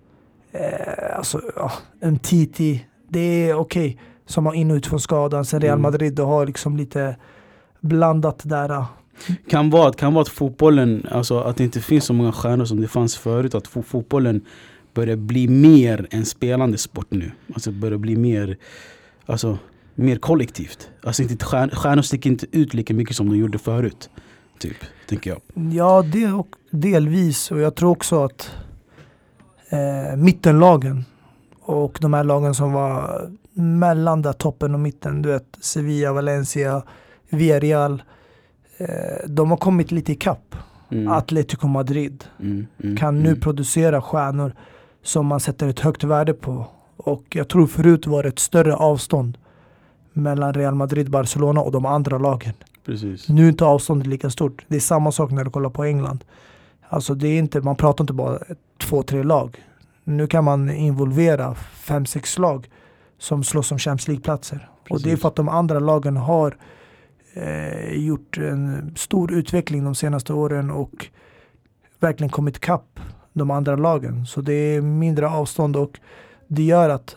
eh, 0.53 1.17
alltså, 1.17 1.41
ja, 1.57 1.73
Umtiti. 2.03 2.87
Det 3.09 3.21
är 3.21 3.55
okej 3.55 3.99
som 4.31 4.47
har 4.47 4.55
in 4.55 4.71
och 4.71 4.75
ut 4.75 4.87
från 4.87 5.01
skadan. 5.01 5.45
Sen 5.45 5.61
Real 5.61 5.73
Mm. 5.79 5.83
Madrid 5.83 6.19
har 6.21 6.47
liksom 6.47 6.77
lite 6.77 7.17
blandat 7.81 8.41
där. 8.45 8.85
kan 9.51 9.71
vara, 9.71 9.93
kan 9.93 10.15
vara 10.15 10.23
att 10.23 10.29
fotbollen, 10.29 11.07
alltså 11.11 11.41
att 11.41 11.57
det 11.57 11.65
inte 11.65 11.81
finns 11.81 12.05
så 12.05 12.13
många 12.13 12.33
stjärnor 12.33 12.65
som 12.65 12.81
det 12.81 12.89
fanns 12.89 13.17
förut 13.17 13.55
Att 13.55 13.69
fo- 13.69 13.83
fotbollen 13.83 14.41
börjar 14.95 15.17
bli 15.17 15.49
mer 15.49 16.07
en 16.11 16.25
spelande 16.27 16.79
sport 16.79 17.07
nu 17.11 17.31
Alltså 17.55 17.71
börjar 17.73 17.99
bli 17.99 18.17
mer 18.17 18.57
Alltså 19.27 19.59
mer 19.95 20.17
kollektivt 20.17 20.89
Alltså 21.03 21.23
inte, 21.23 21.45
stjärn, 21.45 21.71
stjärnor 21.71 22.03
sticker 22.03 22.31
inte 22.31 22.47
ut 22.53 22.75
lika 22.75 22.95
mycket 22.95 23.17
som 23.17 23.29
de 23.29 23.37
gjorde 23.37 23.59
förut 23.59 24.11
Typ, 24.59 24.77
tänker 25.09 25.31
jag 25.31 25.41
Ja, 25.73 26.03
det 26.03 26.27
och 26.33 26.49
delvis. 26.71 27.51
Och 27.51 27.61
jag 27.61 27.75
tror 27.75 27.91
också 27.91 28.25
att 28.25 28.51
eh, 29.71 30.17
mittenlagen 30.17 31.05
och 31.61 31.99
de 32.01 32.15
här 32.15 32.25
lagen 32.25 32.55
som 32.55 32.73
var 32.73 33.31
mellan 33.61 34.23
där 34.23 34.33
toppen 34.33 34.75
och 34.75 34.81
mitten, 34.81 35.23
du 35.23 35.29
vet 35.29 35.59
Sevilla, 35.61 36.12
Valencia, 36.12 36.83
Villarreal. 37.31 38.02
Eh, 38.79 39.29
de 39.29 39.50
har 39.50 39.57
kommit 39.57 39.90
lite 39.93 40.12
i 40.12 40.14
kapp. 40.14 40.55
mm. 40.90 41.09
Atletico 41.12 41.67
Madrid 41.67 42.25
mm, 42.40 42.67
mm, 42.83 42.97
kan 42.97 43.23
nu 43.23 43.29
mm. 43.29 43.40
producera 43.40 44.02
stjärnor 44.02 44.52
som 45.02 45.26
man 45.26 45.40
sätter 45.40 45.69
ett 45.69 45.81
högt 45.81 46.05
värde 46.05 46.35
på. 46.35 46.67
Och 46.97 47.25
jag 47.31 47.49
tror 47.49 47.67
förut 47.67 48.07
var 48.07 48.23
det 48.23 48.29
ett 48.29 48.38
större 48.38 48.75
avstånd 48.75 49.38
mellan 50.12 50.55
Real 50.55 50.75
Madrid, 50.75 51.11
Barcelona 51.11 51.61
och 51.61 51.73
de 51.73 51.87
andra 51.87 52.19
lagen. 52.19 52.55
Precis. 52.87 53.29
Nu 53.29 53.45
är 53.45 53.49
inte 53.49 53.64
avståndet 53.64 54.07
lika 54.07 54.31
stort. 54.31 54.64
Det 54.69 54.76
är 54.76 54.81
samma 54.81 55.12
sak 55.12 55.31
när 55.31 55.45
du 55.45 55.50
kollar 55.50 55.71
på 55.71 55.85
England. 55.85 56.25
Alltså 56.88 57.14
det 57.14 57.29
är 57.29 57.38
inte, 57.38 57.61
man 57.61 57.76
pratar 57.76 58.05
inte 58.05 58.12
bara 58.12 58.38
två, 58.79 59.02
tre 59.02 59.23
lag. 59.23 59.64
Nu 60.05 60.26
kan 60.26 60.45
man 60.45 60.71
involvera 60.71 61.55
fem, 61.55 62.07
sex 62.07 62.38
lag 62.38 62.69
som 63.21 63.45
slåss 63.45 63.73
om 63.73 63.79
Champions 63.79 64.09
League-platser. 64.09 64.69
Och 64.91 65.03
det 65.03 65.12
är 65.12 65.17
för 65.17 65.29
att 65.29 65.37
de 65.37 65.49
andra 65.49 65.79
lagen 65.79 66.17
har 66.17 66.57
eh, 67.35 67.93
gjort 67.93 68.39
en 68.39 68.93
stor 68.97 69.33
utveckling 69.33 69.85
de 69.85 69.95
senaste 69.95 70.33
åren 70.33 70.71
och 70.71 71.07
verkligen 71.99 72.31
kommit 72.31 72.57
ikapp 72.57 73.00
de 73.33 73.50
andra 73.50 73.77
lagen. 73.77 74.27
Så 74.27 74.41
det 74.41 74.53
är 74.53 74.81
mindre 74.81 75.29
avstånd 75.29 75.77
och 75.77 76.00
det 76.49 76.62
gör 76.62 76.89
att 76.89 77.17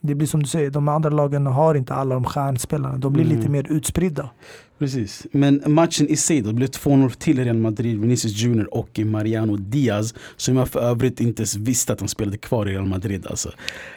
det 0.00 0.14
blir 0.14 0.26
som 0.26 0.42
du 0.42 0.48
säger, 0.48 0.70
de 0.70 0.88
andra 0.88 1.10
lagen 1.10 1.46
har 1.46 1.74
inte 1.74 1.94
alla 1.94 2.14
de 2.14 2.24
stjärnspelarna. 2.24 2.98
De 2.98 3.12
blir 3.12 3.24
mm. 3.24 3.36
lite 3.36 3.48
mer 3.48 3.66
utspridda. 3.72 4.30
Precis, 4.78 5.26
men 5.32 5.62
matchen 5.66 6.08
i 6.08 6.16
sig 6.16 6.40
då, 6.40 6.48
det 6.48 6.54
blev 6.54 6.68
2-0 6.68 7.10
till 7.10 7.44
Real 7.44 7.56
Madrid, 7.56 8.00
Vinicius 8.00 8.36
Junior 8.36 8.74
och 8.74 8.98
Mariano 8.98 9.56
Diaz 9.56 10.14
Som 10.36 10.56
jag 10.56 10.68
för 10.68 10.80
övrigt 10.80 11.20
inte 11.20 11.40
ens 11.40 11.56
visste 11.56 11.92
att 11.92 12.00
han 12.00 12.08
spelade 12.08 12.38
kvar 12.38 12.68
i 12.68 12.72
Real 12.72 12.86
Madrid 12.86 13.26
alltså. 13.26 13.50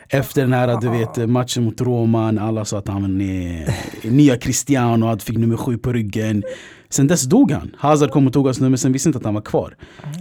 Efter 0.10 0.42
den 0.42 0.54
här 0.54 0.82
du 0.82 0.90
vet, 0.90 1.30
matchen 1.30 1.64
mot 1.64 1.82
Roma, 1.82 2.32
när 2.32 2.42
alla 2.42 2.66
sa 2.66 2.78
att 2.78 2.88
han 2.88 3.22
är 3.22 3.74
nya 4.10 4.38
Cristiano, 4.38 5.06
han 5.06 5.20
fick 5.20 5.38
nummer 5.38 5.58
sju 5.58 5.78
på 5.78 5.94
ryggen 5.94 6.44
Sen 6.90 7.08
dess 7.08 7.24
dog 7.24 7.52
han. 7.52 7.76
Hazard 7.78 8.12
kom 8.12 8.28
och 8.28 8.34
tog 8.34 8.46
hans 8.46 8.60
nummer, 8.60 8.78
sen 8.78 8.92
visste 8.92 9.10
inte 9.10 9.18
att 9.18 9.26
han 9.26 9.34
var 9.34 9.42
kvar. 9.42 9.76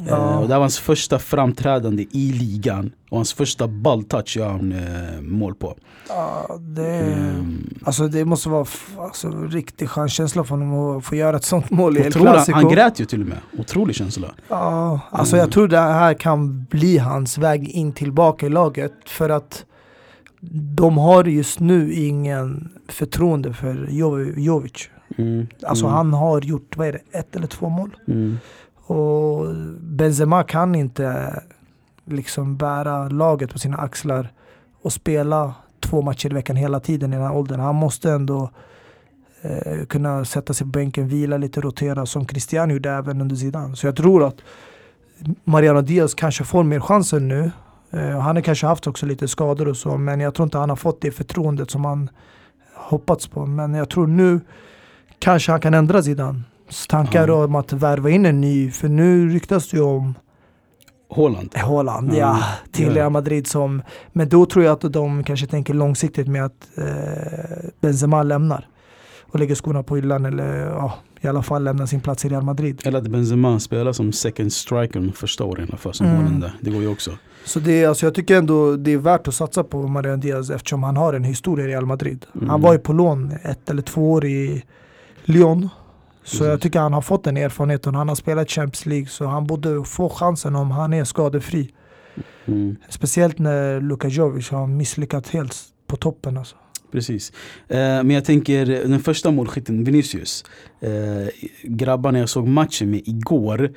Ja. 0.09 0.17
Uh, 0.17 0.37
och 0.37 0.49
det 0.49 0.55
var 0.55 0.61
hans 0.61 0.79
första 0.79 1.19
framträdande 1.19 2.07
i 2.13 2.33
ligan. 2.33 2.93
Och 3.11 3.19
hans 3.19 3.33
första 3.33 3.69
balltouch 3.69 4.37
gör 4.37 4.49
han 4.49 4.73
uh, 4.73 5.21
mål 5.21 5.55
på. 5.55 5.77
Ja, 6.09 6.59
det, 6.61 7.01
um, 7.01 7.75
alltså 7.85 8.09
det 8.09 8.25
måste 8.25 8.49
vara 8.49 8.67
alltså, 8.99 9.31
riktig 9.31 9.89
chanskänsla 9.89 10.45
för 10.45 10.51
honom 10.51 10.99
att 10.99 11.05
få 11.05 11.15
göra 11.15 11.37
ett 11.37 11.45
sånt 11.45 11.71
mål 11.71 11.97
i 11.99 12.01
El 12.01 12.13
Clasico. 12.13 12.59
Han 12.59 12.69
grät 12.69 13.01
ju 13.01 13.05
till 13.05 13.21
och 13.21 13.29
med. 13.29 13.39
Otrolig 13.59 13.97
känsla. 13.97 14.35
Ja, 14.49 15.01
alltså 15.11 15.37
mm. 15.37 15.45
jag 15.45 15.53
tror 15.53 15.69
det 15.69 15.79
här 15.79 16.15
kan 16.15 16.65
bli 16.65 16.99
hans 16.99 17.39
väg 17.39 17.69
in 17.69 17.93
tillbaka 17.93 18.47
i 18.47 18.49
laget. 18.49 18.93
För 19.07 19.31
att 19.31 19.65
de 20.77 20.99
har 20.99 21.25
just 21.25 21.61
nu 21.61 21.93
ingen 21.93 22.69
förtroende 22.89 23.53
för 23.53 23.89
Jovic. 24.37 24.89
Mm. 25.17 25.47
Alltså 25.63 25.87
han 25.87 26.13
har 26.13 26.41
gjort, 26.41 26.77
vad 26.77 26.89
är 26.89 26.93
det, 26.93 27.19
ett 27.19 27.37
eller 27.37 27.47
två 27.47 27.69
mål. 27.69 27.97
Mm. 28.09 28.39
Och 28.87 29.55
Benzema 29.81 30.43
kan 30.43 30.75
inte 30.75 31.35
liksom 32.05 32.57
bära 32.57 33.09
laget 33.09 33.53
på 33.53 33.59
sina 33.59 33.77
axlar 33.77 34.29
och 34.83 34.93
spela 34.93 35.55
två 35.81 36.03
matcher 36.03 36.31
i 36.31 36.35
veckan 36.35 36.57
hela 36.57 36.81
tiden 36.81 37.13
i 37.13 37.17
den 37.17 37.25
här 37.25 37.35
åldern. 37.35 37.61
Han 37.61 37.75
måste 37.75 38.11
ändå 38.11 38.51
eh, 39.43 39.85
kunna 39.87 40.25
sätta 40.25 40.55
sig 40.55 40.65
på 40.67 40.71
bänken, 40.71 41.09
vila 41.09 41.37
lite, 41.37 41.61
rotera 41.61 42.07
som 42.07 42.27
Cristiano 42.27 42.73
gjorde 42.73 42.91
även 42.91 43.21
under 43.21 43.37
Zidane. 43.37 43.77
Så 43.77 43.87
jag 43.87 43.97
tror 43.97 44.25
att 44.27 44.37
Mariano 45.45 45.81
Diaz 45.81 46.15
kanske 46.15 46.45
får 46.45 46.63
mer 46.63 46.81
chanser 46.81 47.21
nu. 47.21 47.51
Eh, 47.91 48.21
han 48.21 48.37
har 48.37 48.43
kanske 48.43 48.67
haft 48.67 48.87
också 48.87 49.07
lite 49.07 49.29
skador 49.29 49.69
och 49.69 49.77
så, 49.77 49.97
men 49.97 50.21
jag 50.21 50.35
tror 50.35 50.45
inte 50.45 50.59
han 50.59 50.69
har 50.69 50.77
fått 50.77 51.01
det 51.01 51.11
förtroendet 51.11 51.71
som 51.71 51.85
han 51.85 52.11
hoppats 52.75 53.29
på. 53.29 53.47
Men 53.47 53.75
jag 53.75 53.89
tror 53.89 54.07
nu 54.07 54.41
kanske 55.19 55.53
han 55.53 55.61
kan 55.61 55.75
ändra 55.75 56.03
Zidans 56.03 56.87
tankar 56.89 57.25
mm. 57.25 57.41
om 57.41 57.55
att 57.55 57.73
värva 57.73 58.11
in 58.11 58.27
en 58.27 58.41
ny. 58.41 58.71
För 58.71 58.89
nu 58.89 59.29
ryktas 59.29 59.69
det 59.69 59.77
ju 59.77 59.83
om 59.83 60.15
Håland. 61.09 61.59
Håland, 61.59 62.09
mm. 62.09 62.21
ja. 62.21 62.45
Till 62.73 62.91
Real 62.91 63.13
Madrid 63.13 63.47
som... 63.47 63.83
Men 64.13 64.29
då 64.29 64.47
tror 64.47 64.65
jag 64.65 64.73
att 64.73 64.93
de 64.93 65.25
kanske 65.25 65.47
tänker 65.47 65.75
långsiktigt 65.75 66.29
med 66.29 66.45
att 66.45 66.69
eh, 66.77 67.69
Benzema 67.81 68.23
lämnar. 68.23 68.69
Och 69.23 69.39
lägger 69.39 69.55
skorna 69.55 69.83
på 69.83 69.97
hyllan 69.97 70.25
eller 70.25 70.57
ja, 70.57 70.95
i 71.21 71.29
alla 71.29 71.43
fall 71.43 71.65
lämnar 71.65 71.87
sin 71.87 72.01
plats 72.01 72.25
i 72.25 72.29
Real 72.29 72.43
Madrid. 72.43 72.83
Eller 72.85 72.99
att 72.99 73.09
Benzema 73.09 73.61
spelar 73.61 73.93
som 73.93 74.13
second 74.13 74.53
striker 74.53 75.13
första 75.15 75.45
åren 75.45 75.75
för 75.79 75.93
som 75.93 76.07
mm. 76.07 76.45
Det 76.61 76.71
går 76.71 76.83
ju 76.83 76.89
också. 76.89 77.11
Så 77.45 77.61
det 77.61 77.83
är, 77.83 77.89
alltså 77.89 78.07
jag 78.07 78.15
tycker 78.15 78.37
ändå 78.37 78.77
det 78.77 78.93
är 78.93 78.99
värt 78.99 79.29
att 79.29 79.35
satsa 79.35 79.65
på 79.65 79.83
Mariano 79.83 80.23
Diaz 80.23 80.51
eftersom 80.51 80.83
han 80.83 80.97
har 80.97 81.13
en 81.13 81.25
historia 81.25 81.67
i 81.67 81.69
Real 81.69 81.87
Madrid. 81.87 82.27
Mm. 82.35 82.49
Han 82.49 82.61
var 82.61 82.73
ju 82.73 82.79
på 82.79 82.93
lån 82.93 83.33
ett 83.43 83.71
eller 83.71 83.83
två 83.83 84.13
år 84.13 84.25
i 84.25 84.65
Lyon. 85.27 85.69
Så 86.25 86.45
mm. 86.45 86.51
jag 86.51 86.61
tycker 86.61 86.81
han 86.81 86.93
har 86.93 87.01
fått 87.01 87.25
den 87.25 87.37
erfarenheten. 87.37 87.95
Han 87.95 88.09
har 88.09 88.15
spelat 88.15 88.51
Champions 88.51 88.87
League 88.87 89.07
så 89.07 89.27
han 89.27 89.47
borde 89.47 89.85
få 89.85 90.09
chansen 90.09 90.57
om 90.57 90.71
han 90.71 90.93
är 90.93 91.05
skadefri. 91.05 91.71
Mm. 92.47 92.77
Speciellt 92.89 93.39
när 93.39 93.81
Luka 93.81 94.09
Jovic 94.09 94.51
har 94.51 94.67
misslyckats 94.67 95.31
helt 95.31 95.57
på 95.87 95.97
toppen. 95.97 96.37
Alltså. 96.37 96.57
Precis. 96.93 97.33
Eh, 97.69 97.79
men 97.79 98.11
jag 98.11 98.25
tänker 98.25 98.67
den 98.67 99.01
första 99.01 99.31
målskytten, 99.31 99.85
Vinicius. 99.85 100.45
Eh, 100.81 101.29
grabbarna 101.63 102.19
jag 102.19 102.29
såg 102.29 102.49
matchen 102.49 102.91
med 102.91 103.01
igår. 103.05 103.71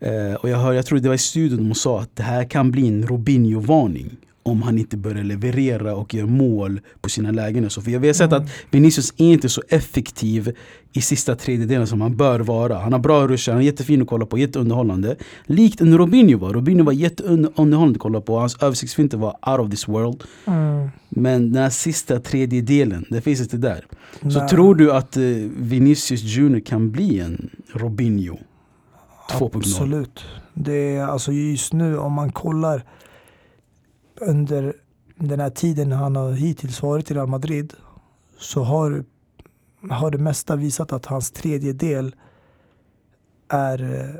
Eh, 0.00 0.34
och 0.34 0.48
jag, 0.48 0.58
hör, 0.58 0.72
jag 0.72 0.86
tror 0.86 0.98
det 0.98 1.08
var 1.08 1.14
i 1.14 1.18
studion 1.18 1.68
de 1.68 1.74
sa 1.74 2.00
att 2.00 2.16
det 2.16 2.22
här 2.22 2.44
kan 2.44 2.70
bli 2.70 2.88
en 2.88 3.06
Robinho-varning 3.06 4.16
om 4.48 4.62
han 4.62 4.78
inte 4.78 4.96
börjar 4.96 5.24
leverera 5.24 5.94
och 5.94 6.14
gör 6.14 6.26
mål 6.26 6.80
på 7.00 7.08
sina 7.08 7.30
lägen. 7.30 7.70
Så 7.70 7.82
för 7.82 7.98
vi 7.98 8.06
har 8.06 8.14
sett 8.14 8.32
att 8.32 8.50
Vinicius 8.70 9.14
är 9.16 9.32
inte 9.32 9.48
så 9.48 9.62
effektiv 9.68 10.56
i 10.92 11.00
sista 11.00 11.34
tredjedelen 11.34 11.86
som 11.86 12.00
han 12.00 12.16
bör 12.16 12.40
vara. 12.40 12.78
Han 12.78 12.92
har 12.92 13.00
bra 13.00 13.26
rushar, 13.26 13.52
han 13.52 13.62
är 13.62 13.66
jättefin 13.66 14.02
att 14.02 14.08
kolla 14.08 14.26
på, 14.26 14.38
jätteunderhållande. 14.38 15.16
Likt 15.46 15.80
en 15.80 15.98
Robinho 15.98 16.38
var. 16.38 16.52
Robinho 16.52 16.84
var 16.84 16.92
jätteunderhållande 16.92 17.96
att 17.96 17.98
kolla 17.98 18.20
på. 18.20 18.38
Hans 18.38 18.62
översiktsfinter 18.62 19.18
var 19.18 19.30
out 19.30 19.60
of 19.60 19.70
this 19.70 19.88
world. 19.88 20.24
Mm. 20.46 20.88
Men 21.08 21.52
den 21.52 21.62
här 21.62 21.70
sista 21.70 22.20
tredjedelen, 22.20 23.04
det 23.10 23.20
finns 23.20 23.40
inte 23.40 23.56
där. 23.56 23.86
Nej. 24.20 24.32
Så 24.32 24.48
tror 24.48 24.74
du 24.74 24.92
att 24.92 25.16
uh, 25.16 25.50
Vinicius 25.56 26.22
Junior 26.22 26.60
kan 26.60 26.90
bli 26.90 27.20
en 27.20 27.50
Robinho 27.72 28.38
2.0? 29.30 29.56
Absolut. 29.56 30.24
Det 30.54 30.96
är 30.96 31.06
alltså 31.06 31.32
just 31.32 31.72
nu 31.72 31.98
om 31.98 32.12
man 32.12 32.32
kollar 32.32 32.82
under 34.20 34.74
den 35.16 35.40
här 35.40 35.50
tiden 35.50 35.92
han 35.92 36.16
har 36.16 36.32
hittills 36.32 36.82
varit 36.82 37.10
i 37.10 37.14
Real 37.14 37.26
Madrid 37.26 37.72
så 38.38 38.62
har, 38.62 39.04
har 39.90 40.10
det 40.10 40.18
mesta 40.18 40.56
visat 40.56 40.92
att 40.92 41.06
hans 41.06 41.30
tredjedel 41.30 42.14
är 43.48 43.82
eh, 43.82 44.14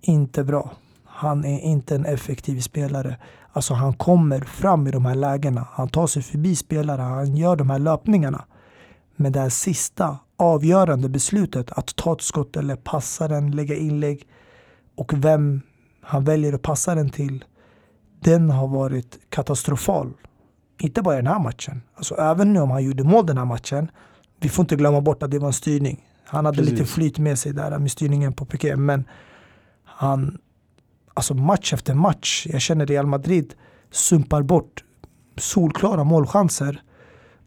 inte 0.00 0.44
bra. 0.44 0.72
Han 1.04 1.44
är 1.44 1.60
inte 1.60 1.94
en 1.94 2.06
effektiv 2.06 2.60
spelare. 2.60 3.16
Alltså 3.52 3.74
han 3.74 3.94
kommer 3.94 4.40
fram 4.40 4.86
i 4.86 4.90
de 4.90 5.04
här 5.04 5.14
lägena. 5.14 5.68
Han 5.70 5.88
tar 5.88 6.06
sig 6.06 6.22
förbi 6.22 6.56
spelare, 6.56 7.02
han 7.02 7.36
gör 7.36 7.56
de 7.56 7.70
här 7.70 7.78
löpningarna. 7.78 8.44
Men 9.16 9.32
det 9.32 9.40
här 9.40 9.48
sista 9.48 10.18
avgörande 10.36 11.08
beslutet 11.08 11.72
att 11.72 11.96
ta 11.96 12.12
ett 12.12 12.22
skott 12.22 12.56
eller 12.56 12.76
passa 12.76 13.28
den, 13.28 13.50
lägga 13.50 13.76
inlägg 13.76 14.26
och 14.94 15.24
vem 15.24 15.60
han 16.00 16.24
väljer 16.24 16.52
att 16.52 16.62
passa 16.62 16.94
den 16.94 17.10
till 17.10 17.44
den 18.24 18.50
har 18.50 18.68
varit 18.68 19.18
katastrofal. 19.28 20.12
Inte 20.78 21.02
bara 21.02 21.14
i 21.14 21.16
den 21.16 21.26
här 21.26 21.38
matchen. 21.38 21.82
Alltså, 21.94 22.14
även 22.14 22.52
nu 22.52 22.60
om 22.60 22.70
han 22.70 22.84
gjorde 22.84 23.04
mål 23.04 23.26
den 23.26 23.38
här 23.38 23.44
matchen. 23.44 23.90
Vi 24.40 24.48
får 24.48 24.62
inte 24.62 24.76
glömma 24.76 25.00
bort 25.00 25.22
att 25.22 25.30
det 25.30 25.38
var 25.38 25.46
en 25.46 25.52
styrning. 25.52 26.08
Han 26.24 26.44
hade 26.44 26.58
Precis. 26.58 26.72
lite 26.72 26.84
flyt 26.84 27.18
med 27.18 27.38
sig 27.38 27.52
där 27.52 27.78
med 27.78 27.90
styrningen 27.90 28.32
på 28.32 28.44
Piqué. 28.44 28.76
Men 28.76 29.04
han, 29.84 30.38
alltså 31.14 31.34
match 31.34 31.72
efter 31.72 31.94
match. 31.94 32.46
Jag 32.50 32.60
känner 32.60 32.86
Real 32.86 33.06
Madrid 33.06 33.54
sumpar 33.90 34.42
bort 34.42 34.84
solklara 35.36 36.04
målchanser. 36.04 36.82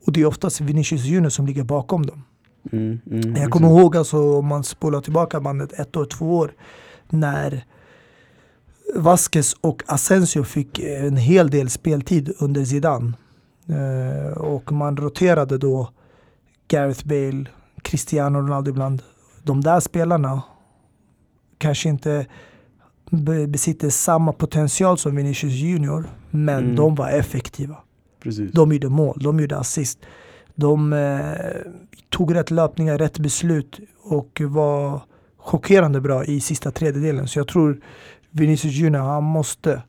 Och 0.05 0.11
det 0.13 0.21
är 0.21 0.25
oftast 0.25 0.61
Vinicius 0.61 1.05
Junior 1.05 1.29
som 1.29 1.45
ligger 1.45 1.63
bakom 1.63 2.05
dem. 2.05 2.23
Mm, 2.71 2.99
mm, 3.11 3.35
jag 3.35 3.51
kommer 3.51 3.67
ihåg 3.67 3.97
alltså, 3.97 4.37
om 4.39 4.47
man 4.47 4.63
spolar 4.63 5.01
tillbaka 5.01 5.39
bandet 5.39 5.73
ett 5.73 5.97
år, 5.97 6.05
två 6.05 6.37
år. 6.37 6.51
När 7.09 7.65
Vasquez 8.95 9.55
och 9.61 9.83
Asensio 9.85 10.43
fick 10.43 10.79
en 10.79 11.17
hel 11.17 11.49
del 11.49 11.69
speltid 11.69 12.33
under 12.39 12.65
Zidane. 12.65 13.13
Eh, 13.69 14.37
och 14.37 14.71
man 14.71 14.97
roterade 14.97 15.57
då 15.57 15.89
Gareth 16.67 17.07
Bale, 17.07 17.45
Cristiano 17.81 18.39
Ronaldo 18.39 18.71
ibland. 18.71 19.01
De 19.43 19.61
där 19.61 19.79
spelarna 19.79 20.41
kanske 21.57 21.89
inte 21.89 22.25
besitter 23.47 23.89
samma 23.89 24.33
potential 24.33 24.97
som 24.97 25.15
Vinicius 25.15 25.53
Junior, 25.53 26.09
men 26.31 26.63
mm. 26.63 26.75
de 26.75 26.95
var 26.95 27.09
effektiva. 27.09 27.77
Precis. 28.19 28.51
De 28.51 28.71
gjorde 28.71 28.89
mål, 28.89 29.19
de 29.23 29.39
gjorde 29.39 29.57
assist. 29.57 29.99
De 30.55 30.93
eh, 30.93 31.71
tog 32.09 32.35
rätt 32.35 32.51
löpningar, 32.51 32.97
rätt 32.97 33.19
beslut 33.19 33.79
och 34.03 34.41
var 34.45 35.01
chockerande 35.37 36.01
bra 36.01 36.25
i 36.25 36.41
sista 36.41 36.71
tredjedelen. 36.71 37.27
Så 37.27 37.39
jag 37.39 37.47
tror 37.47 37.81
Vinicius 38.39 38.73
Junior, 38.73 39.01
han 39.01 39.23
måste 39.23 39.81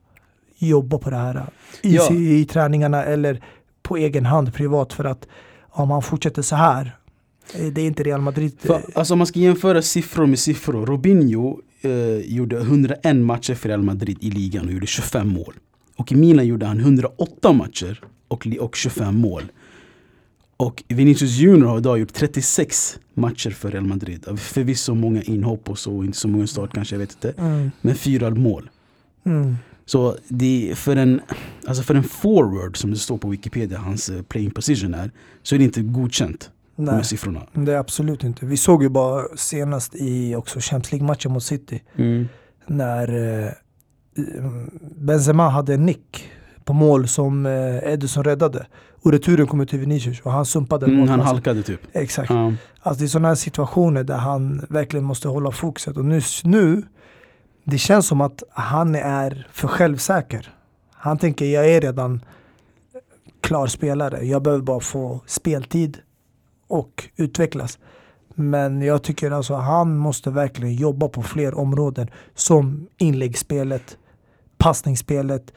jobba 0.59 0.99
på 0.99 1.11
det 1.11 1.17
här 1.17 1.47
i, 1.83 1.97
ja. 1.97 2.12
i, 2.12 2.40
i 2.40 2.45
träningarna 2.45 3.05
eller 3.05 3.43
på 3.83 3.97
egen 3.97 4.26
hand 4.26 4.55
privat 4.55 4.93
för 4.93 5.05
att 5.05 5.28
om 5.71 5.90
han 5.90 6.02
fortsätter 6.02 6.43
så 6.43 6.57
här 6.57 6.97
eh, 7.55 7.67
det 7.67 7.81
är 7.81 7.87
inte 7.87 8.02
Real 8.02 8.21
Madrid. 8.21 8.52
För, 8.59 8.83
alltså 8.95 9.14
om 9.14 9.19
man 9.19 9.26
ska 9.26 9.40
jämföra 9.40 9.83
siffror 9.83 10.26
med 10.26 10.38
siffror. 10.38 10.87
Robinho 10.87 11.59
eh, 11.81 12.19
gjorde 12.19 12.57
101 12.57 13.17
matcher 13.17 13.55
för 13.55 13.69
Real 13.69 13.83
Madrid 13.83 14.19
i 14.21 14.31
ligan 14.31 14.67
och 14.67 14.73
gjorde 14.73 14.87
25 14.87 15.28
mål. 15.28 15.55
Och 15.97 16.12
i 16.12 16.14
Milan 16.14 16.47
gjorde 16.47 16.67
han 16.67 16.81
108 16.81 17.52
matcher 17.52 18.00
och, 18.28 18.47
och 18.61 18.76
25 18.76 19.21
mål. 19.21 19.43
Och 20.61 20.85
Vinicius 20.88 21.37
Junior 21.37 21.69
har 21.69 21.79
idag 21.79 21.99
gjort 21.99 22.12
36 22.12 22.99
matcher 23.15 23.50
för 23.50 23.71
Real 23.71 23.85
Madrid. 23.85 24.38
Förvisso 24.38 24.95
många 24.95 25.23
inhopp 25.23 25.71
och 25.71 25.79
så, 25.79 26.05
inte 26.05 26.19
så 26.19 26.29
många 26.29 26.47
start 26.47 26.71
kanske, 26.75 26.95
jag 26.95 27.00
vet 27.00 27.12
inte. 27.12 27.31
Mm. 27.31 27.71
Men 27.81 27.95
fyra 27.95 28.31
mål. 28.31 28.71
Mm. 29.25 29.57
Så 29.85 30.17
det, 30.29 30.73
för, 30.77 30.97
en, 30.97 31.21
alltså 31.67 31.83
för 31.83 31.95
en 31.95 32.03
forward 32.03 32.77
som 32.77 32.91
det 32.91 32.97
står 32.97 33.19
på 33.19 33.29
Wikipedia, 33.29 33.79
hans 33.79 34.09
eh, 34.09 34.23
playing 34.23 34.50
position 34.50 34.95
är, 34.95 35.11
så 35.43 35.55
är 35.55 35.59
det 35.59 35.65
inte 35.65 35.81
godkänt, 35.81 36.50
de 36.77 36.88
här 36.88 36.97
Nej, 36.97 37.05
siffrorna. 37.05 37.47
det 37.53 37.73
är 37.73 37.79
absolut 37.79 38.25
inte. 38.25 38.47
Vi 38.47 38.57
såg 38.57 38.83
ju 38.83 38.88
bara 38.88 39.25
senast 39.37 39.95
i 39.95 40.35
också 40.35 40.61
Champions 40.61 40.93
League-matchen 40.93 41.33
mot 41.33 41.43
City 41.43 41.83
när 42.67 43.38
eh, 43.45 43.50
Benzema 44.97 45.49
hade 45.49 45.75
en 45.75 45.87
nick 45.87 46.29
på 46.65 46.73
mål 46.73 47.09
som 47.09 47.47
eh, 47.47 47.93
Edison 47.93 48.25
räddade. 48.25 48.67
Och 49.02 49.12
returen 49.12 49.47
kom 49.47 49.61
ut 49.61 49.69
till 49.71 49.78
Vinicius 49.78 50.21
och 50.21 50.33
han 50.33 50.47
sumpade 50.47 50.87
Mm, 50.87 50.97
han 50.99 51.07
målplatsen. 51.09 51.26
halkade 51.35 51.62
typ. 51.62 51.81
Exakt. 51.93 52.31
Ja. 52.31 52.52
Alltså 52.81 52.99
det 53.00 53.07
är 53.07 53.09
sådana 53.09 53.28
här 53.28 53.35
situationer 53.35 54.05
där 54.05 54.17
han 54.17 54.67
verkligen 54.69 55.05
måste 55.05 55.28
hålla 55.28 55.50
fokuset. 55.50 55.97
Och 55.97 56.05
nu, 56.05 56.21
nu, 56.45 56.83
det 57.64 57.78
känns 57.78 58.07
som 58.07 58.21
att 58.21 58.43
han 58.50 58.95
är 58.95 59.47
för 59.52 59.69
självsäker. 59.69 60.55
Han 60.93 61.19
tänker, 61.19 61.45
jag 61.47 61.71
är 61.71 61.81
redan 61.81 62.21
klar 63.40 63.67
spelare. 63.67 64.25
Jag 64.25 64.43
behöver 64.43 64.62
bara 64.64 64.81
få 64.81 65.21
speltid 65.26 65.99
och 66.69 67.09
utvecklas. 67.17 67.78
Men 68.35 68.83
jag 68.83 69.02
tycker 69.02 69.31
alltså 69.31 69.55
han 69.55 69.97
måste 69.97 70.31
verkligen 70.31 70.75
jobba 70.75 71.09
på 71.09 71.23
fler 71.23 71.59
områden 71.59 72.09
som 72.35 72.87
inläggsspelet, 72.99 73.99
passningsspelet 74.59 75.52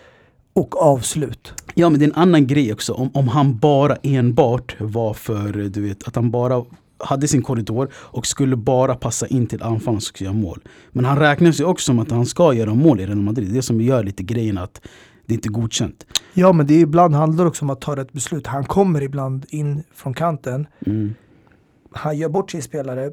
och 0.53 0.81
avslut. 0.81 1.53
Ja 1.75 1.89
men 1.89 1.99
det 1.99 2.05
är 2.05 2.09
en 2.09 2.15
annan 2.15 2.47
grej 2.47 2.73
också, 2.73 2.93
om, 2.93 3.09
om 3.13 3.27
han 3.27 3.57
bara 3.57 3.95
enbart 3.95 4.75
var 4.79 5.13
för, 5.13 5.53
du 5.69 5.81
vet, 5.81 6.07
att 6.07 6.15
han 6.15 6.31
bara 6.31 6.65
hade 7.03 7.27
sin 7.27 7.41
korridor 7.41 7.89
och 7.93 8.27
skulle 8.27 8.55
bara 8.55 8.95
passa 8.95 9.27
in 9.27 9.47
till 9.47 9.63
anfallen 9.63 10.01
som 10.01 10.05
skulle 10.05 10.29
göra 10.29 10.37
mål. 10.37 10.59
Men 10.91 11.05
han 11.05 11.19
räknas 11.19 11.59
ju 11.59 11.63
också 11.63 11.85
som 11.85 11.99
att 11.99 12.11
han 12.11 12.25
ska 12.25 12.53
göra 12.53 12.73
mål 12.73 12.99
i 12.99 13.05
Real 13.05 13.17
Madrid. 13.17 13.47
Det 13.47 13.51
är 13.51 13.55
det 13.55 13.61
som 13.61 13.81
gör 13.81 14.03
lite 14.03 14.23
grejen 14.23 14.57
att 14.57 14.81
det 15.25 15.33
inte 15.33 15.47
är 15.47 15.51
godkänt. 15.51 16.05
Ja 16.33 16.53
men 16.53 16.67
det 16.67 16.73
är 16.73 16.79
ibland 16.79 17.15
handlar 17.15 17.43
det 17.43 17.49
också 17.49 17.65
om 17.65 17.69
att 17.69 17.81
ta 17.81 17.95
rätt 17.95 18.13
beslut. 18.13 18.47
Han 18.47 18.63
kommer 18.63 19.01
ibland 19.01 19.45
in 19.49 19.83
från 19.93 20.13
kanten 20.13 20.67
Mm. 20.85 21.13
han 21.91 22.17
gör 22.17 22.29
bort 22.29 22.51
sin 22.51 22.61
spelare. 22.61 23.11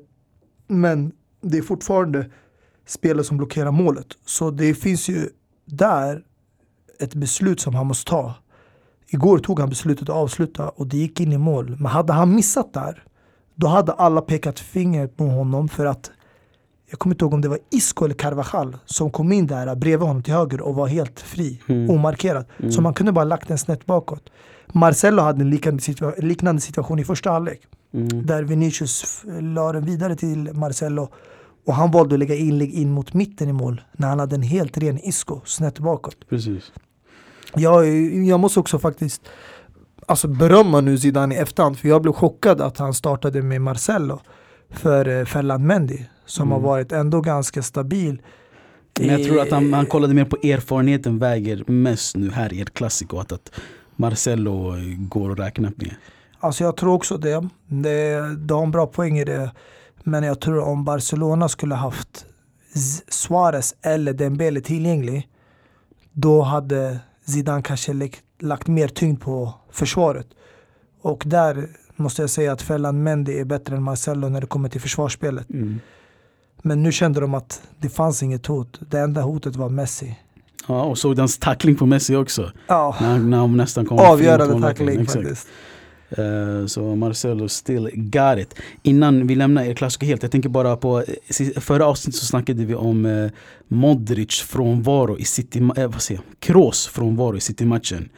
Men 0.69 1.13
det 1.43 1.59
är 1.59 1.63
fortfarande 1.63 2.31
spelare 2.87 3.25
som 3.25 3.37
blockerar 3.37 3.71
målet. 3.71 4.07
Så 4.27 4.51
det 4.51 4.75
finns 4.75 5.09
ju 5.09 5.29
där 5.65 6.23
ett 7.01 7.15
beslut 7.15 7.61
som 7.61 7.75
han 7.75 7.87
måste 7.87 8.11
ta. 8.11 8.35
Igår 9.11 9.39
tog 9.39 9.61
han 9.61 9.69
beslutet 9.69 10.03
att 10.09 10.17
avsluta 10.17 10.69
och 10.69 10.87
det 10.87 10.97
gick 10.97 11.21
in 11.21 11.33
i 11.33 11.39
mål. 11.39 11.77
Men 11.79 11.87
hade 11.87 12.13
han 12.13 12.35
missat 12.35 12.73
där, 12.73 13.03
då 13.55 13.67
hade 13.67 13.93
alla 13.93 14.21
pekat 14.21 14.61
finger 14.61 15.07
på 15.07 15.25
honom 15.27 15.69
för 15.69 15.87
att 15.87 16.11
jag 16.91 16.99
kommer 16.99 17.15
inte 17.15 17.25
ihåg 17.25 17.35
om 17.35 17.41
det 17.41 17.49
var 17.49 17.59
Isco 17.71 18.05
eller 18.05 18.15
Carvajal 18.15 18.77
som 18.85 19.11
kom 19.11 19.33
in 19.33 19.47
där 19.47 19.75
bredvid 19.75 20.09
honom 20.09 20.23
till 20.23 20.35
höger 20.35 20.61
och 20.61 20.75
var 20.75 20.87
helt 20.87 21.21
fri, 21.21 21.61
Mm. 21.69 21.91
omarkerad. 21.91 22.45
Så 22.71 22.81
man 22.83 22.95
kunde 22.95 23.13
bara 23.13 23.25
lagt 23.25 23.49
den 23.49 23.59
snett 23.59 23.87
bakåt. 23.87 24.23
Marcelo 24.73 25.23
hade 25.23 25.41
en 25.41 25.51
liknande, 25.51 25.81
situa- 25.83 26.21
liknande 26.23 26.61
situation 26.61 26.99
i 26.99 27.05
första 27.05 27.31
halvlek 27.31 27.61
Mm. 27.95 28.27
där 28.27 28.43
Vinicius 28.43 29.23
la 29.41 29.73
den 29.73 29.85
vidare 29.85 30.17
till 30.17 30.53
Marcelo 30.55 31.09
och 31.67 31.75
han 31.75 31.91
valde 31.91 32.15
att 32.15 32.19
lägga 32.19 32.35
inlägg 32.35 32.73
in 32.75 32.91
mot 32.93 33.15
mitten 33.15 33.49
i 33.49 33.53
mål 33.53 33.81
när 33.93 34.09
han 34.09 34.19
hade 34.19 34.35
en 34.35 34.43
helt 34.43 34.79
ren 34.79 34.99
Isco 34.99 35.41
snett 35.45 35.79
bakåt. 35.79 36.17
Precis. 36.29 36.73
Jag, 37.55 37.87
jag 38.27 38.41
måste 38.41 38.61
också 38.61 38.79
faktiskt 38.79 39.23
alltså 40.07 40.29
berömma 40.29 40.81
nu 40.81 40.99
Zidane 40.99 41.35
i 41.35 41.39
efterhand 41.39 41.79
för 41.79 41.89
jag 41.89 42.03
blev 42.03 42.13
chockad 42.13 42.61
att 42.61 42.79
han 42.79 42.95
startade 42.95 43.43
med 43.43 43.61
Marcelo 43.61 44.21
för 44.71 45.09
eh, 45.09 45.25
Ferland 45.25 45.65
Mendy 45.65 45.99
som 46.27 46.49
Mm. 46.49 46.53
har 46.53 46.71
varit 46.71 46.93
ändå 46.93 47.21
ganska 47.21 47.63
stabil. 47.63 48.23
Men 49.01 49.09
jag 49.09 49.25
tror 49.25 49.41
att 49.41 49.51
han, 49.51 49.73
han 49.73 49.87
kollade 49.87 50.15
mer 50.15 50.25
på 50.25 50.37
erfarenheten 50.37 51.19
väger 51.19 51.65
mest 51.67 52.17
nu 52.17 52.31
här 52.31 52.53
i 52.53 52.61
ett 52.61 52.75
klassiko. 52.75 53.19
Att, 53.19 53.33
att 53.33 53.51
Marcelo 53.97 54.75
går 54.99 55.33
att 55.33 55.39
räkna 55.39 55.73
med. 55.77 55.95
Alltså 56.41 56.65
jag 56.65 56.77
tror 56.77 56.95
också 56.95 57.17
det. 57.17 57.49
det. 57.67 58.21
De 58.37 58.55
har 58.55 58.63
en 58.63 58.71
bra 58.71 58.87
poäng 58.87 59.19
i 59.19 59.25
det. 59.25 59.51
Men 60.05 60.23
jag 60.23 60.41
tror 60.41 60.59
om 60.61 60.85
Barcelona 60.85 61.49
skulle 61.49 61.75
haft 61.75 62.27
Suarez 63.09 63.75
eller 63.83 64.13
Dembele 64.13 64.61
tillgänglig. 64.61 65.29
Då 66.13 66.43
hade 66.43 66.99
Zidane 67.29 67.63
kanske 67.63 68.11
lagt 68.41 68.67
mer 68.69 68.89
tyngd 68.89 69.21
på 69.21 69.55
försvaret. 69.71 70.27
Och 71.03 71.23
där 71.27 71.69
måste 71.97 72.23
jag 72.23 72.31
säga 72.31 72.53
att 72.53 72.63
Ferland 72.63 73.03
Mendy 73.03 73.39
är 73.39 73.45
bättre 73.45 73.77
än 73.77 73.83
Marcelo 73.83 74.29
när 74.29 74.41
det 74.41 74.47
kommer 74.47 74.69
till 74.69 74.81
försvarsspelet. 74.81 75.51
Mm. 75.51 75.81
Men 76.63 76.83
nu 76.83 76.93
kände 76.93 77.21
de 77.21 77.35
att 77.35 77.63
det 77.79 77.89
fanns 77.89 78.23
inget 78.23 78.47
hot. 78.47 78.81
Det 78.81 79.01
enda 79.01 79.21
hotet 79.21 79.57
var 79.57 79.69
Messi. 79.69 80.19
Ja, 80.67 80.83
och 80.83 80.99
såg 80.99 81.19
hans 81.19 81.39
tackling 81.39 81.77
på 81.77 81.87
Messi 81.87 82.17
också. 82.17 82.53
Ja, 82.67 82.97
När, 83.01 83.19
när 83.19 83.39
han 83.39 83.57
nästan 83.57 83.87
kom 83.87 83.99
avgörande 83.99 84.61
tackling 84.61 85.07
faktiskt. 85.07 85.49
Eh, 86.11 86.67
Så 86.67 86.95
Marcelo 86.97 87.49
still 87.49 87.91
got 87.95 88.39
it. 88.39 88.55
Innan 88.83 89.27
vi 89.27 89.35
lämnar 89.35 89.65
er 89.65 89.75
klassiker 89.75 90.07
helt, 90.07 90.23
jag 90.23 90.33
tänker 90.33 90.49
bara 90.49 90.77
på, 90.77 90.99
eh, 91.39 91.61
förra 91.61 91.87
avsnittet 91.87 92.21
så 92.21 92.27
snackade 92.27 92.65
vi 92.65 92.75
om 92.75 93.07
eh, 93.07 93.31
Modric 93.69 94.41
frånvaro 94.41 95.19
i 95.19 95.25
City, 95.25 95.59
eh, 95.77 95.89
vad 95.89 96.03
säger 96.03 96.21
jag, 96.21 96.41
Kroos 96.41 96.87
frånvaro 96.87 97.37
i 97.37 97.41
City-matchen. 97.41 98.09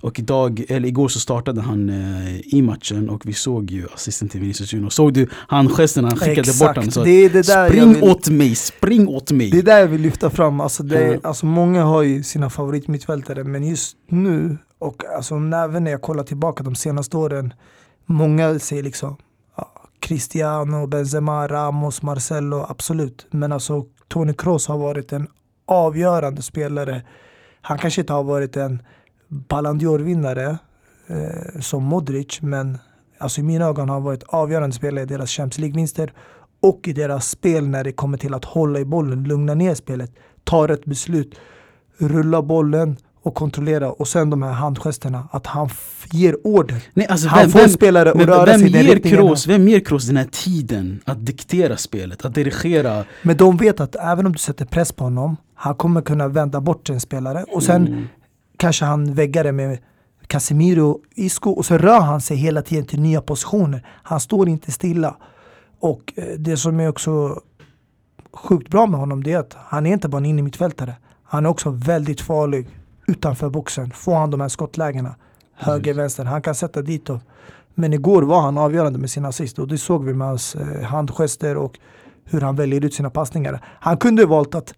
Och 0.00 0.18
idag, 0.18 0.64
eller 0.68 0.88
igår 0.88 1.08
så 1.08 1.20
startade 1.20 1.60
han 1.60 1.88
eh, 1.90 2.40
i 2.54 2.62
matchen 2.62 3.10
och 3.10 3.26
vi 3.26 3.32
såg 3.32 3.70
ju 3.70 3.86
assisten 3.94 4.28
till 4.28 4.40
Vinicius 4.40 4.72
Junior. 4.72 4.90
Såg 4.90 5.12
du 5.12 5.26
handgesten 5.32 6.04
när 6.04 6.10
han 6.10 6.18
skickade 6.18 6.52
bort 6.60 6.76
honom? 6.76 6.90
Så, 6.90 7.04
det 7.04 7.10
är 7.10 7.30
det 7.30 7.46
där 7.46 7.68
spring 7.68 7.92
vill- 7.94 8.02
åt 8.02 8.28
mig, 8.28 8.54
spring 8.54 9.08
åt 9.08 9.32
mig! 9.32 9.50
Det 9.50 9.58
är 9.58 9.62
där 9.62 9.78
jag 9.78 9.86
vill 9.88 10.00
lyfta 10.00 10.30
fram. 10.30 10.60
Alltså 10.60 10.82
det, 10.82 11.00
Ja. 11.06 11.18
alltså 11.22 11.46
många 11.46 11.84
har 11.84 12.02
ju 12.02 12.22
sina 12.22 12.50
favoritmittfältare 12.50 13.44
men 13.44 13.64
just 13.68 13.96
nu 14.08 14.58
och 14.78 15.04
alltså 15.16 15.34
även 15.34 15.84
när 15.84 15.90
jag 15.90 16.02
kollar 16.02 16.24
tillbaka 16.24 16.62
de 16.62 16.74
senaste 16.74 17.16
åren. 17.16 17.54
Många 18.06 18.58
säger 18.58 18.82
liksom 18.82 19.16
ja, 19.56 19.72
Cristiano, 20.00 20.86
Benzema, 20.86 21.48
Ramos, 21.48 22.02
Marcelo, 22.02 22.66
absolut. 22.68 23.26
Men 23.30 23.52
alltså 23.52 23.86
Toni 24.08 24.34
Kroos 24.34 24.68
har 24.68 24.78
varit 24.78 25.12
en 25.12 25.28
avgörande 25.66 26.42
spelare. 26.42 27.02
Han 27.60 27.78
kanske 27.78 28.00
inte 28.00 28.12
har 28.12 28.24
varit 28.24 28.56
en 28.56 28.82
Ballon 29.28 29.80
d'Or-vinnare 29.80 30.58
eh, 31.06 31.60
som 31.60 31.84
Modric 31.84 32.42
men 32.42 32.78
alltså 33.18 33.40
i 33.40 33.44
mina 33.44 33.64
ögon 33.64 33.88
har 33.88 33.96
han 33.96 34.04
varit 34.04 34.22
avgörande 34.22 34.76
spelare 34.76 35.02
i 35.02 35.06
deras 35.06 35.30
Champions 35.30 35.58
League-vinster 35.58 36.12
och 36.60 36.88
i 36.88 36.92
deras 36.92 37.28
spel 37.28 37.68
när 37.68 37.84
det 37.84 37.92
kommer 37.92 38.18
till 38.18 38.34
att 38.34 38.44
hålla 38.44 38.78
i 38.78 38.84
bollen, 38.84 39.24
lugna 39.24 39.54
ner 39.54 39.74
spelet, 39.74 40.10
ta 40.44 40.68
rätt 40.68 40.84
beslut, 40.84 41.34
rulla 41.98 42.42
bollen 42.42 42.96
och 43.28 43.34
kontrollera 43.34 43.90
och 43.92 44.08
sen 44.08 44.30
de 44.30 44.42
här 44.42 44.52
handgesterna, 44.52 45.28
att 45.32 45.46
han 45.46 45.68
ger 46.12 46.46
order. 46.46 46.82
Nej, 46.94 47.06
alltså, 47.06 47.28
Han 47.28 47.48
får 47.50 47.68
spelare 47.68 48.10
att 48.10 48.16
röra 48.16 48.44
vem 48.44 48.60
sig 48.60 48.68
i 48.68 48.72
den 48.72 48.82
riktningen. 48.86 49.18
Kroos, 49.18 49.46
Vem 49.46 49.68
ger 49.68 49.80
Kroos 49.80 50.06
den 50.06 50.16
här 50.16 50.28
tiden 50.32 51.00
att 51.04 51.26
diktera 51.26 51.76
spelet, 51.76 52.24
att 52.24 52.34
dirigera? 52.34 53.04
Men 53.22 53.36
de 53.36 53.56
vet 53.56 53.80
att 53.80 53.96
även 53.96 54.26
om 54.26 54.32
du 54.32 54.38
sätter 54.38 54.64
press 54.64 54.92
på 54.92 55.04
honom, 55.04 55.36
han 55.54 55.74
kommer 55.74 56.00
kunna 56.02 56.28
vända 56.28 56.60
bort 56.60 56.90
en 56.90 57.00
spelare 57.00 57.44
och 57.52 57.62
sen 57.62 57.86
Mm. 57.86 58.04
kanske 58.56 58.84
han 58.84 59.14
väggar 59.14 59.44
det 59.44 59.52
med 59.52 59.78
Casemiro, 60.26 61.00
Isco 61.14 61.50
och 61.50 61.66
så 61.66 61.78
rör 61.78 62.00
han 62.00 62.20
sig 62.20 62.36
hela 62.36 62.62
tiden 62.62 62.84
till 62.84 63.00
nya 63.00 63.20
positioner. 63.20 63.86
Han 64.02 64.20
står 64.20 64.48
inte 64.48 64.72
stilla. 64.72 65.16
Och 65.80 66.12
eh, 66.16 66.24
det 66.38 66.56
som 66.56 66.80
är 66.80 66.88
också 66.88 67.40
sjukt 68.32 68.68
bra 68.70 68.86
med 68.86 69.00
honom 69.00 69.22
det 69.22 69.32
är 69.32 69.38
att 69.38 69.56
han 69.66 69.86
är 69.86 69.92
inte 69.92 70.08
bara 70.08 70.18
en 70.18 70.26
innermittfältare. 70.26 70.94
Han 71.24 71.44
är 71.46 71.50
också 71.50 71.70
väldigt 71.70 72.20
farlig 72.20 72.68
utanför 73.08 73.50
boxen. 73.50 73.90
Får 73.90 74.14
han 74.14 74.30
de 74.30 74.40
här 74.40 74.48
skottlägena, 74.48 75.14
höger, 75.54 75.94
vänster, 75.94 76.24
han 76.24 76.42
kan 76.42 76.54
sätta 76.54 76.82
dit 76.82 77.06
dem. 77.06 77.20
Men 77.74 77.92
igår 77.92 78.22
var 78.22 78.40
han 78.40 78.58
avgörande 78.58 78.98
med 78.98 79.10
sina 79.10 79.28
assist 79.28 79.58
och 79.58 79.68
det 79.68 79.78
såg 79.78 80.04
vi 80.04 80.14
med 80.14 80.26
hans 80.28 80.54
eh, 80.54 80.82
handgester 80.82 81.56
och 81.56 81.78
hur 82.24 82.40
han 82.40 82.56
väljer 82.56 82.84
ut 82.84 82.94
sina 82.94 83.10
passningar. 83.10 83.60
Han 83.80 83.96
kunde 83.96 84.26
valt 84.26 84.54
att 84.54 84.74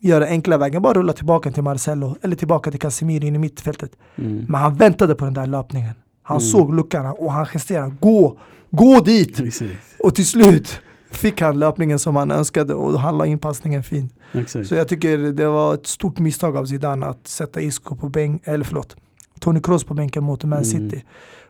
göra 0.00 0.24
enkla 0.26 0.58
vägen, 0.58 0.82
bara 0.82 0.94
rulla 0.94 1.12
tillbaka 1.12 1.52
till 1.52 1.62
Marcelo 1.62 2.16
eller 2.22 2.36
tillbaka 2.36 2.70
till 2.70 2.80
Casemiro 2.80 3.24
in 3.24 3.34
i 3.34 3.38
mittfältet. 3.38 3.90
Mm. 4.16 4.46
Men 4.48 4.60
han 4.60 4.74
väntade 4.74 5.14
på 5.14 5.24
den 5.24 5.34
där 5.34 5.46
löpningen. 5.46 5.94
Han 6.22 6.36
Mm. 6.36 6.48
såg 6.48 6.74
luckan 6.74 7.06
och 7.06 7.32
han 7.32 7.46
gesterade, 7.46 7.94
gå, 8.00 8.36
gå 8.70 9.00
dit! 9.00 9.36
Precis. 9.36 9.70
Och 9.98 10.14
till 10.14 10.26
slut 10.26 10.80
fick 11.16 11.40
han 11.40 11.58
löpningen 11.58 11.98
som 11.98 12.16
han 12.16 12.30
önskade 12.30 12.74
och 12.74 13.00
han 13.00 13.18
la 13.18 13.26
in 13.26 13.38
passningen 13.38 13.82
fint. 13.82 14.12
Exakt. 14.32 14.68
Så 14.68 14.74
jag 14.74 14.88
tycker 14.88 15.18
det 15.18 15.46
var 15.46 15.74
ett 15.74 15.86
stort 15.86 16.18
misstag 16.18 16.56
av 16.56 16.66
Zidane 16.66 17.06
att 17.06 17.26
sätta 17.28 17.60
Isco 17.60 17.96
på 17.96 18.08
bänk, 18.08 18.42
eller 18.44 18.64
förlåt, 18.64 18.96
Toni 19.40 19.60
Kroos 19.60 19.84
på 19.84 19.94
bänken 19.94 20.24
mot 20.24 20.44
Man 20.44 20.52
Mm. 20.52 20.64
City. 20.64 21.04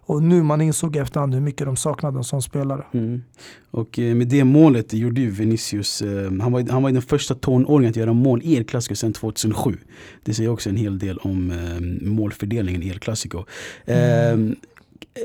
Och 0.06 0.22
nu 0.22 0.42
man 0.42 0.60
insåg 0.60 0.96
efterhand 0.96 1.34
hur 1.34 1.40
mycket 1.40 1.66
de 1.66 1.76
saknade 1.76 2.18
en 2.18 2.24
sån 2.24 2.42
spelare. 2.42 2.84
Mm. 2.92 3.22
Och 3.70 3.98
eh, 3.98 4.14
med 4.14 4.28
det 4.28 4.44
målet 4.44 4.92
gjorde 4.92 5.20
ju 5.20 5.30
Vinicius, 5.30 6.02
eh, 6.02 6.32
han, 6.40 6.52
var, 6.52 6.70
han 6.70 6.82
var 6.82 6.90
den 6.90 7.02
första 7.02 7.34
tonåringen 7.34 7.90
att 7.90 7.96
göra 7.96 8.12
mål 8.12 8.40
i 8.42 8.56
El 8.56 8.64
Clasico 8.64 8.94
sedan 8.94 9.12
2007. 9.12 9.76
Det 10.22 10.34
säger 10.34 10.50
också 10.50 10.68
en 10.68 10.76
hel 10.76 10.98
del 10.98 11.18
om 11.18 11.50
eh, 11.50 12.08
målfördelningen 12.08 12.82
i 12.82 12.88
El 12.88 12.98
Clasico. 12.98 13.44
Mm. 13.86 14.56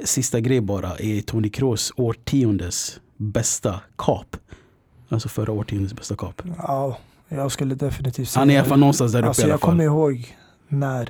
Sista 0.03 0.39
grej 0.39 0.61
bara, 0.61 0.97
är 0.97 1.21
Toni 1.21 1.49
Kroos 1.49 1.93
årtiondes 1.95 2.99
bästa 3.19 3.81
kap? 3.97 4.35
Alltså 5.09 5.29
förra 5.29 5.51
årtiondets 5.51 5.93
bästa 5.93 6.15
kap. 6.15 6.41
Ja, 6.57 6.97
jag 7.29 7.51
skulle 7.51 7.75
definitivt 7.75 8.29
säga 8.29 8.41
Han 8.41 8.49
är 8.49 8.53
i 8.53 8.57
alla 8.57 8.67
fall 8.67 8.79
någonstans 8.79 9.11
där 9.11 9.19
uppe 9.19 9.27
alltså, 9.27 9.41
i 9.41 9.45
alla 9.45 9.53
Jag 9.53 9.59
fall. 9.61 9.69
kommer 9.69 9.83
ihåg 9.83 10.35
när 10.67 11.09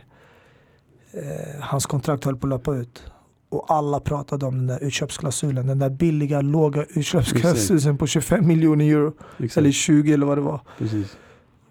eh, 1.11 1.61
hans 1.61 1.85
kontrakt 1.85 2.23
höll 2.25 2.35
på 2.35 2.47
att 2.47 2.49
löpa 2.49 2.75
ut. 2.75 3.03
Och 3.51 3.65
alla 3.67 3.99
pratade 3.99 4.45
om 4.45 4.57
den 4.57 4.67
där 4.67 4.83
utköpsklausulen. 4.83 5.67
Den 5.67 5.79
där 5.79 5.89
billiga, 5.89 6.41
låga 6.41 6.85
utköpsklausulen 6.89 7.97
på 7.97 8.07
25 8.07 8.47
miljoner 8.47 8.85
euro. 8.85 9.13
Exakt, 9.37 9.57
Eller 9.57 9.71
20 9.71 10.13
eller 10.13 10.25
vad 10.25 10.37
det 10.37 10.41
var. 10.41 10.59
precis. 10.77 11.17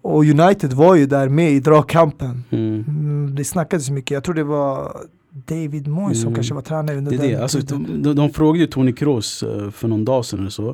Och 0.01 0.23
United 0.23 0.73
var 0.73 0.95
ju 0.95 1.05
där 1.05 1.29
med 1.29 1.51
i 1.51 1.59
dragkampen. 1.59 2.43
Mm. 2.49 2.85
Mm, 2.87 3.35
det 3.35 3.45
snackades 3.45 3.89
mycket. 3.89 4.11
Jag 4.11 4.23
tror 4.23 4.35
det 4.35 4.43
var 4.43 4.97
David 5.31 5.87
Moyes 5.87 6.17
som 6.17 6.27
Mm. 6.27 6.35
kanske 6.35 6.53
var 6.53 6.61
tränare 6.61 6.97
under 6.97 7.11
Det 7.11 7.17
är 7.17 7.21
den 7.21 7.31
det. 7.31 7.41
Alltså, 7.41 7.61
tiden. 7.61 8.01
de, 8.03 8.13
de 8.15 8.29
frågade 8.29 8.59
ju 8.59 8.67
Toni 8.67 8.93
Kroos 8.93 9.43
eh, 9.43 9.69
för 9.71 9.87
någon 9.87 10.05
dag 10.05 10.25
sedan 10.25 10.39
eller 10.39 10.49
så. 10.49 10.69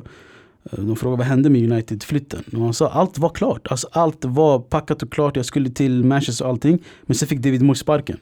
Eh, 0.72 0.78
De 0.78 0.96
frågade 0.96 1.18
vad 1.18 1.26
hände 1.26 1.50
med 1.50 1.72
United-flytten? 1.72 2.42
Och 2.52 2.60
han 2.60 2.74
sa 2.74 2.88
allt 2.88 3.18
var 3.18 3.28
klart. 3.28 3.66
Alltså, 3.70 3.88
allt 3.92 4.24
var 4.24 4.58
packat 4.58 5.02
och 5.02 5.12
klart. 5.12 5.36
Jag 5.36 5.44
skulle 5.46 5.70
till 5.70 6.04
Manchester 6.04 6.44
och 6.44 6.50
allting. 6.50 6.78
Men 7.02 7.14
sen 7.14 7.28
fick 7.28 7.38
David 7.38 7.62
Moyes 7.62 7.78
sparken. 7.78 8.18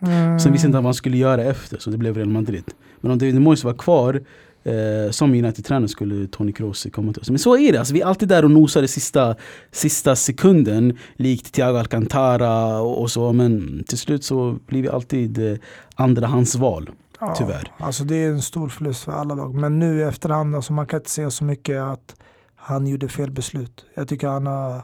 Mm. 0.00 0.40
Sen 0.40 0.52
visste 0.52 0.66
inte 0.66 0.76
han 0.76 0.84
vad 0.84 0.88
han 0.88 0.94
skulle 0.94 1.16
göra 1.16 1.44
efter. 1.44 1.78
Så 1.78 1.90
det 1.90 1.98
blev 1.98 2.16
Real 2.16 2.28
Madrid. 2.28 2.64
Men 3.00 3.10
om 3.12 3.18
David 3.18 3.40
Moyes 3.40 3.64
var 3.64 3.74
kvar 3.74 4.20
eh, 4.64 5.10
som 5.10 5.30
United-tränare 5.30 5.88
skulle 5.88 6.26
Toni 6.26 6.52
Kroos 6.52 6.86
komma 6.92 7.12
till 7.12 7.22
oss. 7.22 7.30
Men 7.30 7.38
så 7.38 7.56
är 7.56 7.72
det. 7.72 7.78
Alltså, 7.78 7.94
vi 7.94 8.00
är 8.00 8.06
alltid 8.06 8.28
där 8.28 8.44
och 8.44 8.50
nosar 8.50 8.82
i 8.82 8.88
sista, 8.88 9.34
sista 9.70 10.16
sekunden. 10.16 10.98
Likt 11.16 11.52
Thiago 11.52 11.78
Alcantara 11.78 12.80
och, 12.80 13.00
och 13.00 13.10
så. 13.10 13.32
Men 13.32 13.84
till 13.88 13.98
slut 13.98 14.24
så 14.24 14.58
blir 14.66 14.82
vi 14.82 14.88
alltid 14.88 15.52
eh, 15.52 15.58
andrahandsval. 15.94 16.90
Ja, 17.20 17.34
tyvärr. 17.38 17.72
Alltså 17.78 18.04
det 18.04 18.16
är 18.16 18.28
en 18.28 18.42
stor 18.42 18.68
förlust 18.68 19.04
för 19.04 19.12
alla 19.12 19.34
lag. 19.34 19.54
Men 19.54 19.78
nu 19.78 19.98
i 19.98 20.02
efterhand, 20.02 20.56
alltså 20.56 20.72
man 20.72 20.86
kan 20.86 21.00
inte 21.00 21.10
säga 21.10 21.30
så 21.30 21.44
mycket 21.44 21.80
att 21.82 22.16
han 22.56 22.86
gjorde 22.86 23.08
fel 23.08 23.30
beslut. 23.30 23.84
Jag 23.94 24.08
tycker 24.08 24.28
han 24.28 24.46
har 24.46 24.82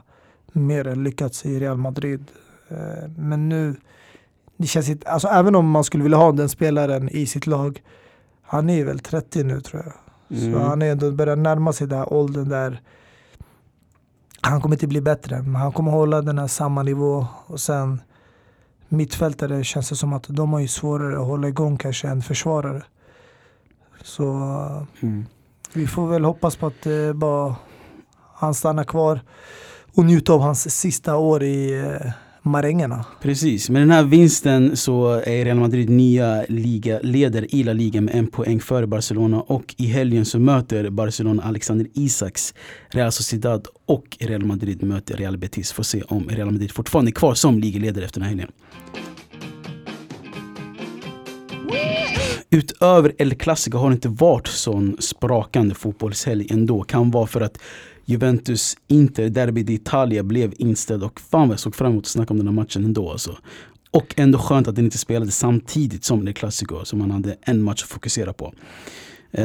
mer 0.53 0.87
än 0.87 1.05
lyckats 1.05 1.47
i 1.47 1.61
Real 1.61 1.77
Madrid. 1.77 2.25
Eh, 2.69 3.11
Men 3.17 3.49
nu, 3.49 3.77
det 4.57 4.67
känns 4.67 4.89
inte, 4.89 5.09
alltså 5.09 5.29
även 5.29 5.55
om 5.55 5.71
man 5.71 5.85
skulle 5.85 6.03
vilja 6.03 6.19
ha 6.19 6.33
den 6.33 6.49
spelaren 6.49 7.09
i 7.09 7.27
sitt 7.27 7.47
lag, 7.47 7.83
han 8.49 8.71
är 8.71 8.85
väl 8.85 8.99
30 8.99 9.45
nu 9.45 9.61
tror 9.61 9.83
jag. 9.85 9.95
Mm. 10.39 10.53
Så 10.53 10.59
han 10.69 10.83
är 10.83 10.93
ändå 10.93 11.11
börjar 11.11 11.37
närma 11.37 11.73
sig 11.73 11.87
den 11.87 11.99
här 11.99 12.13
åldern 12.13 12.49
där 12.49 12.81
han 14.41 14.61
kommer 14.61 14.75
inte 14.77 14.87
bli 14.87 15.01
bättre, 15.01 15.43
men 15.43 15.55
han 15.55 15.73
kommer 15.73 15.91
hålla 15.91 16.23
den 16.23 16.39
här 16.39 16.47
samma 16.47 16.83
nivå. 16.83 17.27
Och 17.47 17.61
sen 17.61 18.01
mittfältare 18.89 19.65
känns 19.65 19.89
det 19.89 19.97
som 19.97 20.13
att 20.13 20.27
de 20.29 20.53
har 20.53 20.61
ju 20.61 20.69
svårare 20.69 21.21
att 21.21 21.27
hålla 21.27 21.49
igång 21.49 21.77
kanske 21.77 22.09
än 22.09 22.23
försvarare. 22.23 22.83
Så 24.03 24.25
Mm. 25.01 25.27
vi 25.73 25.87
får 25.87 26.07
väl 26.09 26.25
hoppas 26.25 26.57
på 26.57 26.67
att 26.67 26.87
eh, 26.87 27.13
bara 27.13 27.57
han 28.35 28.55
stannar 28.55 28.85
kvar 28.85 29.21
och 29.97 30.05
njuta 30.05 30.33
av 30.33 30.41
hans 30.41 30.81
sista 30.81 31.17
år 31.17 31.43
i 31.43 31.81
eh, 31.81 32.13
marängerna. 32.49 33.05
Precis, 33.23 33.71
med 33.71 33.83
den 33.83 33.91
här 33.91 34.03
vinsten 34.03 34.77
så 34.77 35.11
är 35.13 35.45
Real 35.45 35.57
Madrid 35.57 35.91
nya 35.91 36.45
liga, 36.49 37.01
leder 37.03 37.55
i 37.55 37.63
La 37.63 37.73
Liga 37.73 38.01
med 38.01 38.15
en 38.15 38.27
poäng 38.27 38.61
före 38.61 38.87
Barcelona 38.87 39.41
och 39.41 39.75
i 39.79 39.87
helgen 39.87 40.25
så 40.25 40.39
möter 40.39 40.91
Barcelona 40.91 41.43
Alexander 41.43 41.87
Isaks 41.95 42.55
Real 42.91 43.13
Sociedad 43.13 43.67
och 43.87 44.17
Real 44.21 44.45
Madrid 44.45 44.83
möter 44.83 45.17
Real 45.17 45.39
Betis. 45.39 45.73
Får 45.73 45.83
se 45.83 46.03
om 46.03 46.29
Real 46.29 46.51
Madrid 46.51 46.73
fortfarande 46.73 47.09
är 47.09 47.13
kvar 47.13 47.35
som 47.35 47.59
ligaledare 47.59 48.05
efter 48.05 48.21
den 48.21 48.29
här 48.29 48.37
helgen. 48.37 48.53
Utöver 52.51 53.13
El 53.19 53.35
Clasico 53.35 53.79
har 53.79 53.89
det 53.91 53.95
inte 53.95 54.09
varit 54.09 54.47
sån 54.47 54.97
sprakande 55.01 55.75
fotbollshelg 55.75 56.47
ändå. 56.51 56.83
Kan 56.83 57.11
vara 57.11 57.27
för 57.27 57.41
att 57.41 57.59
Juventus 58.11 58.77
Inter 58.89 59.29
Derby 59.29 59.63
d'Italia 59.63 60.23
blev 60.23 60.53
inställd 60.59 61.03
och 61.03 61.21
fan 61.21 61.49
vad 61.49 61.53
jag 61.55 61.61
såg 61.61 61.75
fram 61.75 61.93
emot 61.93 62.05
att 62.05 62.09
snacka 62.09 62.31
om 62.35 62.39
den 62.39 62.47
här 62.47 62.55
matchen 62.55 62.85
ändå 62.85 63.11
alltså. 63.11 63.37
Och 63.91 64.15
ändå 64.17 64.39
skönt 64.39 64.69
att 64.69 64.77
den 64.77 64.85
inte 64.85 64.99
spelades 64.99 65.39
samtidigt 65.39 66.05
som 66.05 66.29
El 66.29 66.35
Clasico 66.35 66.85
så 66.85 66.97
man 66.97 67.11
hade 67.11 67.37
en 67.41 67.63
match 67.63 67.83
att 67.83 67.89
fokusera 67.89 68.33
på. 68.33 68.53
Eh, 69.33 69.45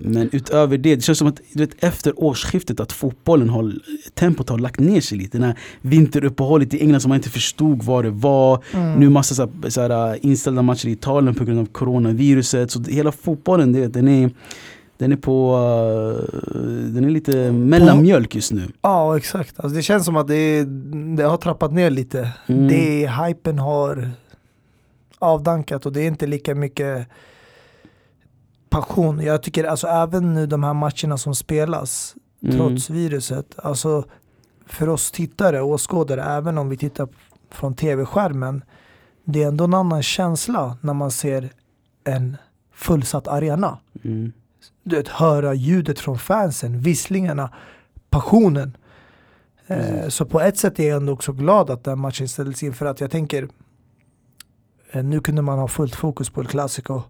men 0.00 0.28
utöver 0.32 0.78
det, 0.78 0.96
det 0.96 1.02
känns 1.02 1.18
som 1.18 1.28
att 1.28 1.40
du 1.52 1.58
vet, 1.58 1.84
efter 1.84 2.20
årsskiftet 2.24 2.80
att 2.80 2.92
fotbollen 2.92 3.48
har, 3.48 3.72
tempot 4.14 4.48
har 4.48 4.58
lagt 4.58 4.80
ner 4.80 5.00
sig 5.00 5.18
lite. 5.18 5.38
Den 5.38 5.46
här 5.46 5.58
vinteruppehållet 5.80 6.74
i 6.74 6.80
England 6.80 7.00
som 7.00 7.08
man 7.08 7.16
inte 7.16 7.30
förstod 7.30 7.82
vad 7.82 8.04
det 8.04 8.10
var. 8.10 8.64
Nu 8.98 9.08
massa 9.10 9.34
så 9.34 9.42
här, 9.62 9.70
så 9.70 9.80
här, 9.80 10.26
inställda 10.26 10.62
matcher 10.62 10.88
i 10.88 10.92
Italien 10.92 11.34
på 11.34 11.44
grund 11.44 11.60
av 11.60 11.66
coronaviruset. 11.66 12.70
Så 12.70 12.78
det- 12.78 12.92
hela 12.92 13.12
fotbollen, 13.12 13.72
det, 13.72 13.86
den 13.88 14.08
är 14.08 14.30
den 14.98 15.12
är 15.12 15.16
på, 15.16 15.54
eh, 16.54 16.60
den 16.92 17.04
är 17.04 17.10
lite 17.10 17.52
mellanmjölk 17.52 18.34
just 18.34 18.52
nu. 18.52 18.68
Ja, 18.82 19.16
exakt. 19.16 19.60
Alltså 19.60 19.76
det 19.76 19.82
känns 19.82 20.04
som 20.04 20.16
att 20.16 20.28
det, 20.28 20.64
det 21.16 21.22
har 21.22 21.36
trappat 21.36 21.72
ner 21.72 21.90
lite. 21.90 22.32
Mm. 22.46 22.68
Det 22.68 23.10
hypen 23.10 23.58
har 23.58 24.10
avdankat 25.18 25.86
och 25.86 25.92
det 25.92 26.00
är 26.00 26.06
inte 26.06 26.26
lika 26.26 26.54
mycket 26.54 27.08
passion. 28.70 29.20
Jag 29.20 29.42
tycker 29.42 29.64
alltså 29.64 29.86
även 29.86 30.34
nu 30.34 30.46
de 30.46 30.62
här 30.64 30.74
matcherna 30.74 31.18
som 31.18 31.34
spelas 31.34 32.14
Mm. 32.42 32.56
trots 32.56 32.90
viruset. 32.90 33.54
Alltså 33.56 34.04
för 34.66 34.88
oss 34.88 35.10
tittare 35.10 35.60
och 35.60 35.68
åskådare, 35.68 36.22
även 36.22 36.58
om 36.58 36.68
vi 36.68 36.76
tittar 36.76 37.08
från 37.50 37.74
tv-skärmen. 37.74 38.64
Det 39.24 39.42
är 39.42 39.48
ändå 39.48 39.64
en 39.64 39.74
annan 39.74 40.02
känsla 40.02 40.76
när 40.80 40.94
man 40.94 41.10
ser 41.10 41.50
en 42.04 42.36
fullsatt 42.74 43.28
arena. 43.28 43.78
Mm. 44.04 44.32
Du 44.88 44.96
vet, 44.96 45.08
höra 45.08 45.54
ljudet 45.54 46.00
från 46.00 46.18
fansen, 46.18 46.80
visslingarna, 46.80 47.50
passionen. 48.10 48.76
Eh, 49.66 50.08
så 50.08 50.24
på 50.24 50.40
ett 50.40 50.58
sätt 50.58 50.78
är 50.78 50.88
jag 50.88 50.96
ändå 50.96 51.12
också 51.12 51.32
glad 51.32 51.70
att 51.70 51.84
den 51.84 51.98
matchen 51.98 52.28
ställdes 52.28 52.62
in 52.62 52.74
för 52.74 52.86
att 52.86 53.00
jag 53.00 53.10
tänker 53.10 53.48
eh, 54.92 55.04
nu 55.04 55.20
kunde 55.20 55.42
man 55.42 55.58
ha 55.58 55.68
fullt 55.68 55.94
fokus 55.94 56.30
på 56.30 56.40
El 56.40 56.46
Clasico 56.46 57.02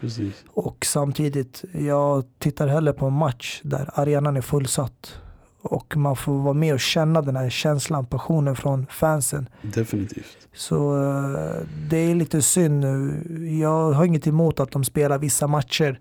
Precis. 0.00 0.44
och 0.48 0.86
samtidigt 0.86 1.64
jag 1.72 2.24
tittar 2.38 2.66
hellre 2.66 2.92
på 2.92 3.06
en 3.06 3.12
match 3.12 3.60
där 3.64 3.90
arenan 3.94 4.36
är 4.36 4.40
fullsatt 4.40 5.20
och 5.62 5.96
man 5.96 6.16
får 6.16 6.32
vara 6.32 6.54
med 6.54 6.74
och 6.74 6.80
känna 6.80 7.22
den 7.22 7.36
här 7.36 7.50
känslan, 7.50 8.06
passionen 8.06 8.56
från 8.56 8.86
fansen. 8.86 9.48
Definitivt. 9.62 10.48
Så 10.54 11.02
eh, 11.02 11.66
det 11.90 11.96
är 11.96 12.14
lite 12.14 12.42
synd 12.42 12.80
nu. 12.80 13.22
Jag 13.60 13.92
har 13.92 14.04
inget 14.04 14.26
emot 14.26 14.60
att 14.60 14.70
de 14.70 14.84
spelar 14.84 15.18
vissa 15.18 15.46
matcher. 15.46 16.00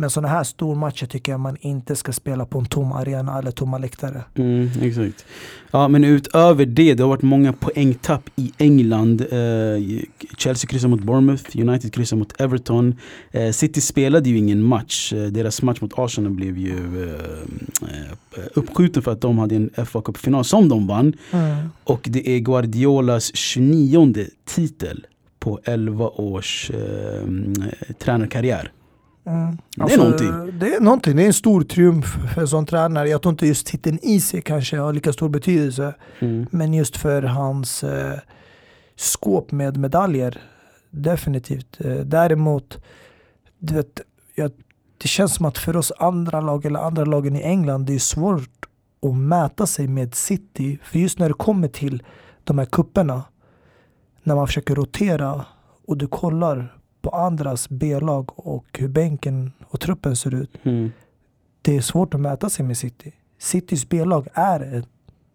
Men 0.00 0.10
sådana 0.10 0.28
här 0.28 0.44
stormatcher 0.44 1.06
tycker 1.06 1.32
jag 1.32 1.40
man 1.40 1.56
inte 1.60 1.96
ska 1.96 2.12
spela 2.12 2.46
på 2.46 2.58
en 2.58 2.66
tom 2.66 2.92
arena 2.92 3.38
eller 3.38 3.50
tomma 3.50 3.78
läktare. 3.78 4.24
Mm, 4.34 4.70
exakt. 4.82 5.24
Ja, 5.70 5.88
men 5.88 6.04
utöver 6.04 6.66
det, 6.66 6.94
det 6.94 7.02
har 7.02 7.08
varit 7.08 7.22
många 7.22 7.52
poängtapp 7.52 8.30
i 8.36 8.52
England. 8.58 9.20
Eh, 9.20 10.02
Chelsea 10.38 10.68
kryssar 10.68 10.88
mot 10.88 11.00
Bournemouth, 11.00 11.60
United 11.60 11.94
kryssar 11.94 12.16
mot 12.16 12.40
Everton. 12.40 12.94
Eh, 13.30 13.50
City 13.50 13.80
spelade 13.80 14.28
ju 14.30 14.38
ingen 14.38 14.62
match. 14.62 15.12
Eh, 15.12 15.26
deras 15.26 15.62
match 15.62 15.80
mot 15.80 15.98
Arsenal 15.98 16.32
blev 16.32 16.58
ju 16.58 17.04
eh, 17.04 17.90
eh, 18.36 18.42
uppskjuten 18.54 19.02
för 19.02 19.12
att 19.12 19.20
de 19.20 19.38
hade 19.38 19.56
en 19.56 19.70
FA 19.86 20.02
Cup-final 20.02 20.44
som 20.44 20.68
de 20.68 20.86
vann. 20.86 21.12
Och 21.84 22.00
det 22.10 22.28
är 22.28 22.38
Guardiolas 22.38 23.36
29 23.36 24.26
titel 24.44 25.06
på 25.38 25.60
11 25.64 26.08
års 26.08 26.70
eh, 26.70 27.28
tränarkarriär. 27.98 28.72
Mm. 29.26 29.58
Det 29.76 29.92
är 29.92 29.98
någonting. 29.98 30.58
Det 30.58 30.74
är 30.74 30.80
någonting. 30.80 31.16
Det 31.16 31.22
är 31.22 31.26
en 31.26 31.32
stor 31.32 31.62
triumf 31.62 32.06
för 32.34 32.40
en 32.40 32.48
sån 32.48 32.66
tränare. 32.66 33.08
Jag 33.08 33.22
tror 33.22 33.32
inte 33.32 33.46
just 33.46 33.66
titeln 33.66 33.98
i 34.02 34.20
sig 34.20 34.42
kanske 34.42 34.76
har 34.78 34.92
lika 34.92 35.12
stor 35.12 35.28
betydelse. 35.28 35.94
Mm. 36.18 36.46
Men 36.50 36.74
just 36.74 36.96
för 36.96 37.22
hans 37.22 37.84
eh, 37.84 38.18
skåp 38.96 39.52
med 39.52 39.76
medaljer. 39.76 40.40
Definitivt. 40.90 41.80
Eh, 41.80 41.94
däremot, 41.94 42.78
du 43.58 43.74
vet, 43.74 44.00
jag, 44.34 44.50
det 44.98 45.08
känns 45.08 45.34
som 45.34 45.46
att 45.46 45.58
för 45.58 45.76
oss 45.76 45.92
andra 45.98 46.40
lag 46.40 46.66
eller 46.66 46.80
andra 46.80 47.04
lagen 47.04 47.36
i 47.36 47.42
England, 47.42 47.86
det 47.86 47.94
är 47.94 47.98
svårt 47.98 48.66
att 49.02 49.14
mäta 49.14 49.66
sig 49.66 49.88
med 49.88 50.14
City. 50.14 50.78
För 50.82 50.98
just 50.98 51.18
när 51.18 51.28
det 51.28 51.34
kommer 51.34 51.68
till 51.68 52.02
de 52.44 52.58
här 52.58 52.66
kupperna 52.66 53.22
när 54.22 54.34
man 54.34 54.46
försöker 54.46 54.74
rotera 54.74 55.44
och 55.86 55.96
du 55.96 56.06
kollar 56.06 56.79
på 57.10 57.16
andras 57.16 57.68
B-lag 57.68 58.30
och 58.36 58.78
hur 58.78 58.88
bänken 58.88 59.52
och 59.68 59.80
truppen 59.80 60.16
ser 60.16 60.34
ut. 60.34 60.50
Mm. 60.62 60.92
Det 61.62 61.76
är 61.76 61.80
svårt 61.80 62.14
att 62.14 62.20
mäta 62.20 62.50
sig 62.50 62.64
med 62.64 62.76
City. 62.76 63.12
Citys 63.38 63.88
B-lag 63.88 64.28
är 64.34 64.78
ett 64.78 64.88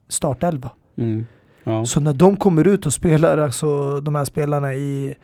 startelva. 0.07 0.69
Mm. 0.97 1.25
Ja. 1.63 1.85
Så 1.85 1.99
när 1.99 2.13
de 2.13 2.37
kommer 2.37 2.67
ut 2.67 2.85
och 2.85 2.93
spelar, 2.93 3.37
alltså 3.37 3.99
de 4.01 4.15
här 4.15 4.25
spelarna 4.25 4.73
i 4.73 5.15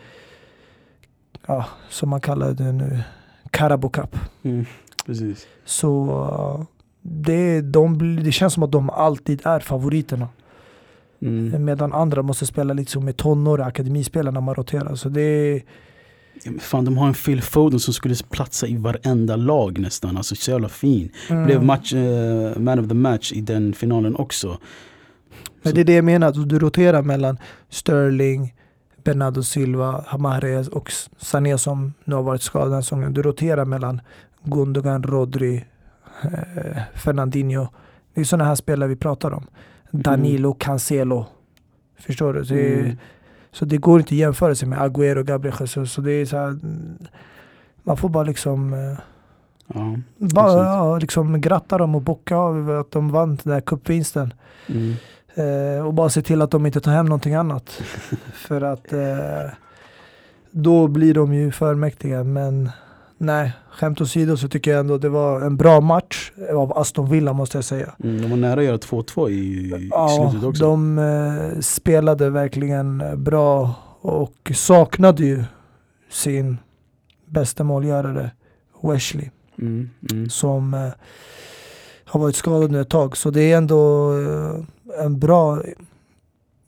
ja, 1.48 1.66
som 1.90 2.10
man 2.10 2.22
kallar 2.22 2.54
det 2.54 2.72
nu, 2.72 3.00
Carabao 3.52 3.90
Cup. 3.90 4.16
Mm, 4.44 4.66
precis. 5.06 5.48
Så 5.66 6.66
det, 7.02 7.62
de, 7.62 8.16
det 8.24 8.32
känns 8.32 8.54
som 8.54 8.64
att 8.64 8.72
de 8.72 8.90
alltid 8.90 9.42
är 9.46 9.60
favoriterna. 9.60 10.28
Mm. 11.22 11.66
Medan 11.66 11.94
andra 11.94 12.22
måste 12.22 12.46
spela 12.46 12.74
liksom 12.74 13.06
med 13.06 13.18
tonåriga 13.18 13.66
akademispelare 13.66 14.34
när 14.34 14.42
man 14.42 14.56
roterar. 14.56 14.96
Så 14.96 15.10
det 15.10 15.64
Fan, 16.60 16.86
de 16.86 16.98
har 16.98 17.08
en 17.08 17.14
Phil 17.14 17.42
Foden 17.42 17.80
som 17.80 17.94
skulle 17.94 18.16
platsa 18.30 18.68
i 18.68 18.78
varenda 18.78 19.36
lag 19.36 19.80
nästan. 19.80 20.18
Alltså 20.18 20.36
så 20.36 20.52
jävla 20.52 20.70
fin. 20.70 21.10
mm. 21.30 21.46
Blev 21.46 21.64
match, 21.64 21.94
eh, 21.94 22.58
man 22.60 22.80
of 22.80 22.88
the 22.88 22.94
match 22.94 23.32
i 23.32 23.42
den 23.42 23.74
finalen 23.74 24.16
också. 24.16 24.58
Men 25.64 25.74
det 25.74 25.82
är 25.82 25.86
det 25.86 25.94
jag 25.94 26.06
menar, 26.06 26.28
att 26.28 26.50
du 26.50 26.60
roterar 26.60 27.02
mellan 27.02 27.38
Sterling, 27.70 28.54
Bernardo 29.04 29.44
Silva, 29.44 30.06
Mahrez 30.20 30.68
och 30.68 30.92
Sané 31.18 31.58
som 31.58 31.94
nu 32.04 32.16
har 32.16 32.24
varit 32.24 32.42
skadad 32.42 32.68
den 32.68 32.74
här 32.74 32.82
säsongen. 32.82 33.14
Du 33.14 33.22
roterar 33.22 33.66
mellan 33.66 34.02
Gundogan, 34.44 35.04
Rodri, 35.04 35.66
eh, 36.24 36.82
Fernandinho. 36.96 37.68
Det 38.14 38.22
är 38.22 38.26
sådana 38.26 38.46
här 38.46 38.56
spelare 38.56 38.90
vi 38.90 38.96
pratar 38.96 39.32
om. 39.34 39.48
Danilo, 39.92 40.54
Cancelo. 40.54 41.26
Förstår 42.00 42.34
du? 42.34 42.44
Det, 42.44 42.74
är- 42.74 42.80
Mm. 42.80 42.98
Så 43.54 43.66
det 43.66 43.78
går 43.78 44.00
inte 44.00 44.14
att 44.14 44.20
jämföra 44.20 44.56
sig 44.56 44.68
med 44.68 44.80
Agüero, 44.80 45.24
Gabriel 45.24 45.56
Jesus. 45.60 45.94
Så 45.94 46.02
det 46.02 46.12
är 46.12 46.26
så 46.26 46.38
här, 46.38 46.48
mm, 46.48 46.98
man 47.84 47.98
får 47.98 48.10
bara 48.10 48.24
liksom 48.24 48.74
eh, 48.74 49.00
Ja. 49.74 49.96
bara, 50.18 50.64
ja, 50.64 50.98
liksom 50.98 51.42
gratta 51.42 51.78
dem 51.78 51.96
och 51.96 52.02
bocka 52.02 52.36
av 52.36 52.70
att 52.80 52.92
de 52.92 53.12
vann 53.12 53.36
den 53.44 53.54
där 53.54 53.62
cupvinsten. 53.62 54.34
Mm. 54.68 54.94
Eh, 55.36 55.86
och 55.88 55.94
bara 55.94 56.10
se 56.10 56.22
till 56.22 56.42
att 56.42 56.52
de 56.52 56.66
inte 56.66 56.82
tar 56.82 56.92
hem 56.92 57.06
någonting 57.06 57.34
annat. 57.36 57.70
För 58.34 58.62
att 58.62 58.94
eh, 58.94 59.52
då 60.52 60.88
blir 60.88 61.14
de 61.14 61.34
ju 61.34 61.52
för 61.52 61.76
mäktiga. 61.76 62.24
Men 62.24 62.70
nej, 63.22 63.52
skämt 63.72 64.02
åsido 64.02 64.38
så 64.38 64.48
tycker 64.48 64.72
jag 64.72 64.80
ändå 64.80 64.98
det 64.98 65.10
var 65.10 65.42
en 65.42 65.58
bra 65.58 65.82
match 65.82 66.32
av 66.54 66.78
Aston 66.78 67.10
Villa 67.10 67.34
måste 67.34 67.58
jag 67.58 67.66
säga. 67.66 67.94
Mm, 68.04 68.22
de 68.22 68.30
var 68.30 68.38
nära 68.38 68.60
att 68.60 68.66
göra 68.66 68.78
2-2 68.78 69.30
i, 69.30 69.34
i 69.34 69.88
Ja, 69.92 70.30
slutet 70.32 70.48
också. 70.50 70.64
de 70.64 71.00
eh, 71.00 71.60
spelade 71.60 72.30
verkligen 72.30 73.04
bra 73.24 73.74
och 74.02 74.52
saknade 74.56 75.24
ju 75.26 75.44
sin 76.10 76.58
bästa 77.26 77.64
målgörare 77.64 78.32
Wesley 78.84 79.30
Mm, 79.58 79.90
mm. 80.12 80.30
som 80.30 80.74
eh, 80.74 80.90
har 82.06 82.20
varit 82.20 82.36
skadad 82.36 82.72
nu 82.72 82.82
ett 82.82 82.90
tag. 82.90 83.18
Så 83.18 83.30
det 83.30 83.52
är 83.52 83.58
ändå 83.58 84.12
eh, 84.20 85.06
en 85.06 85.20
bra 85.20 85.62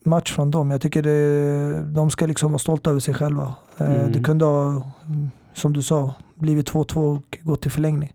match 0.04 0.32
från 0.32 0.50
dem. 0.50 0.70
Jag 0.70 0.80
tycker 0.80 1.02
det, 1.02 1.82
de 1.92 2.10
ska 2.10 2.26
liksom 2.26 2.52
vara 2.52 2.58
stolta 2.58 2.90
över 2.90 3.00
sig 3.00 3.14
själva. 3.14 3.54
Eh, 3.78 3.86
Mm. 3.94 4.12
Det 4.12 4.20
kunde 4.20 4.44
ha, 4.44 4.66
mm, 4.68 5.30
som 5.54 5.72
du 5.72 5.82
sa, 5.82 6.14
blivit 6.34 6.70
2-2 6.70 6.96
och 7.16 7.38
gått 7.42 7.62
till 7.62 7.70
förlängning. 7.70 8.12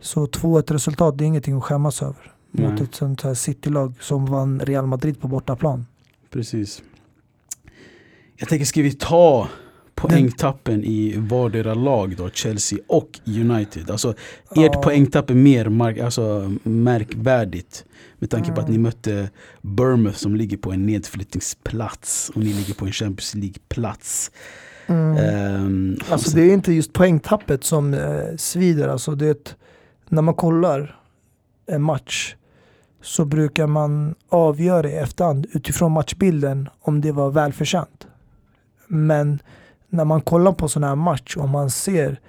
Så 0.00 0.26
2-1 0.26 0.72
resultat, 0.72 1.18
det 1.18 1.24
är 1.24 1.26
ingenting 1.26 1.56
att 1.56 1.64
skämmas 1.64 2.02
över. 2.02 2.32
Mot 2.50 2.72
Nej. 2.72 2.82
ett 2.82 2.94
sånt 2.94 3.22
här 3.22 3.34
City-lag 3.34 3.94
som 4.00 4.26
vann 4.26 4.60
Real 4.60 4.86
Madrid 4.86 5.20
på 5.20 5.28
bortaplan. 5.28 5.86
Precis. 6.30 6.82
Jag 8.36 8.48
tänker, 8.48 8.64
ska 8.66 8.82
vi 8.82 8.92
ta 8.92 9.48
poängtappen 9.94 10.84
i 10.84 11.14
vardera 11.16 11.74
lag 11.74 12.16
då, 12.16 12.30
Chelsea 12.30 12.78
och 12.86 13.20
United? 13.26 13.90
Alltså 13.90 14.10
ert 14.10 14.16
Ja. 14.74 14.80
poängtapp 14.82 15.30
är 15.30 15.34
mer 15.34 15.68
mark, 15.68 15.98
alltså, 15.98 16.54
märkvärdigt. 16.62 17.84
Med 18.18 18.30
tanke 18.30 18.52
på 18.52 18.60
att 18.60 18.68
Mm. 18.68 18.72
ni 18.72 18.78
mötte 18.78 19.30
Bournemouth 19.62 20.16
som 20.18 20.36
ligger 20.36 20.56
på 20.56 20.72
en 20.72 20.86
nedflyttningsplats 20.86 22.30
och 22.34 22.40
ni 22.40 22.52
ligger 22.52 22.74
på 22.74 22.86
en 22.86 22.92
Champions 22.92 23.34
League-plats. 23.34 24.30
Ehm, 24.86 25.96
Alltså 26.10 26.36
det 26.36 26.42
är 26.42 26.54
inte 26.54 26.72
just 26.72 26.92
poängtappet 26.92 27.64
som 27.64 27.94
eh, 27.94 28.36
svider. 28.36 28.88
Alltså 28.88 29.14
det 29.14 29.26
är 29.26 29.30
ett, 29.30 29.56
när 30.08 30.22
man 30.22 30.34
kollar 30.34 31.00
en 31.66 31.82
match 31.82 32.34
så 33.02 33.24
brukar 33.24 33.66
man 33.66 34.14
avgöra 34.28 34.90
i 34.90 34.96
efterhand 34.96 35.46
utifrån 35.52 35.92
matchbilden 35.92 36.68
om 36.80 37.00
det 37.00 37.12
var 37.12 37.30
välförtjänt. 37.30 38.06
Men 38.86 39.38
när 39.88 40.04
man 40.04 40.20
kollar 40.20 40.52
på 40.52 40.68
sån 40.68 40.84
här 40.84 40.94
match 40.94 41.36
och 41.36 41.48
man 41.48 41.70
ser 41.70 42.20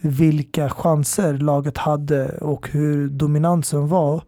vilka 0.00 0.70
chanser 0.70 1.34
laget 1.34 1.78
hade 1.78 2.38
och 2.38 2.68
hur 2.70 3.08
dominansen 3.08 3.88
var 3.88 4.22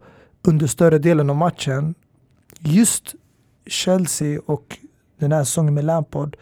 under 0.47 0.67
större 0.67 0.97
delen 0.99 1.29
av 1.29 1.35
matchen. 1.35 1.95
Just 2.59 3.15
Chelsea 3.67 4.39
och 4.45 4.77
den 5.19 5.31
här 5.31 5.43
säsongen 5.43 5.73
med 5.73 5.85
Lampard 5.85 6.37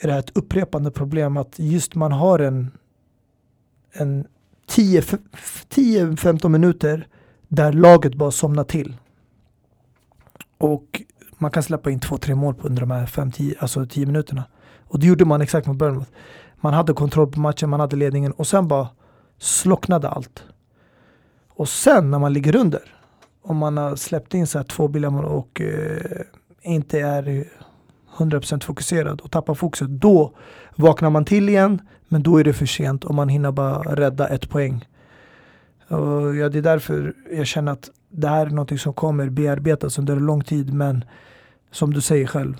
är 0.00 0.06
det 0.06 0.12
här 0.12 0.20
ett 0.20 0.36
upprepande 0.36 0.90
problem 0.90 1.36
att 1.36 1.58
just 1.58 1.94
man 1.94 2.12
har 2.12 2.38
en, 2.38 2.70
en 3.92 4.26
10-15 4.68 6.48
minuter 6.48 7.06
där 7.48 7.72
laget 7.72 8.14
bara 8.14 8.30
somnar 8.30 8.64
till. 8.64 8.96
Och 10.58 11.02
man 11.38 11.50
kan 11.50 11.62
släppa 11.62 11.90
in 11.90 12.00
2-3 12.00 12.34
mål 12.34 12.54
på 12.54 12.66
under 12.66 12.80
de 12.80 12.90
här 12.90 13.06
5-10 13.06 13.54
alltså 13.58 13.86
10 13.86 14.06
minuterna. 14.06 14.44
Och 14.84 14.98
det 14.98 15.06
gjorde 15.06 15.24
man 15.24 15.40
exakt 15.40 15.66
mot 15.66 15.76
Bournemouth. 15.76 16.10
Man 16.56 16.74
hade 16.74 16.92
kontroll 16.92 17.32
på 17.32 17.40
matchen, 17.40 17.70
man 17.70 17.80
hade 17.80 17.96
ledningen 17.96 18.32
och 18.32 18.46
sen 18.46 18.68
bara 18.68 18.88
slocknade 19.38 20.08
allt. 20.08 20.44
Och 21.48 21.68
sen 21.68 22.10
när 22.10 22.18
man 22.18 22.32
ligger 22.32 22.56
under, 22.56 22.96
om 23.42 23.56
man 23.56 23.76
har 23.76 23.96
släppt 23.96 24.34
in 24.34 24.46
så 24.46 24.58
här 24.58 24.64
två 24.64 24.88
billiga 24.88 25.10
mål 25.10 25.24
och 25.24 25.60
eh, 25.60 26.22
inte 26.62 27.00
är 27.00 27.48
100% 28.16 28.64
fokuserad 28.64 29.20
och 29.20 29.30
tappar 29.30 29.54
fokuset, 29.54 29.88
då 29.88 30.32
vaknar 30.76 31.10
man 31.10 31.24
till 31.24 31.48
igen. 31.48 31.80
Men 32.08 32.22
då 32.22 32.36
är 32.36 32.44
det 32.44 32.52
för 32.52 32.66
sent 32.66 33.04
och 33.04 33.14
man 33.14 33.28
hinner 33.28 33.52
bara 33.52 33.96
rädda 33.96 34.28
ett 34.28 34.50
poäng. 34.50 34.88
Och 35.88 36.36
ja, 36.36 36.48
det 36.48 36.58
är 36.58 36.62
därför 36.62 37.14
jag 37.32 37.46
känner 37.46 37.72
att 37.72 37.90
det 38.08 38.28
här 38.28 38.46
är 38.46 38.50
något 38.50 38.80
som 38.80 38.92
kommer 38.92 39.28
bearbetas 39.28 39.98
under 39.98 40.16
lång 40.16 40.44
tid. 40.44 40.74
Men 40.74 41.04
som 41.70 41.94
du 41.94 42.00
säger 42.00 42.26
själv, 42.26 42.54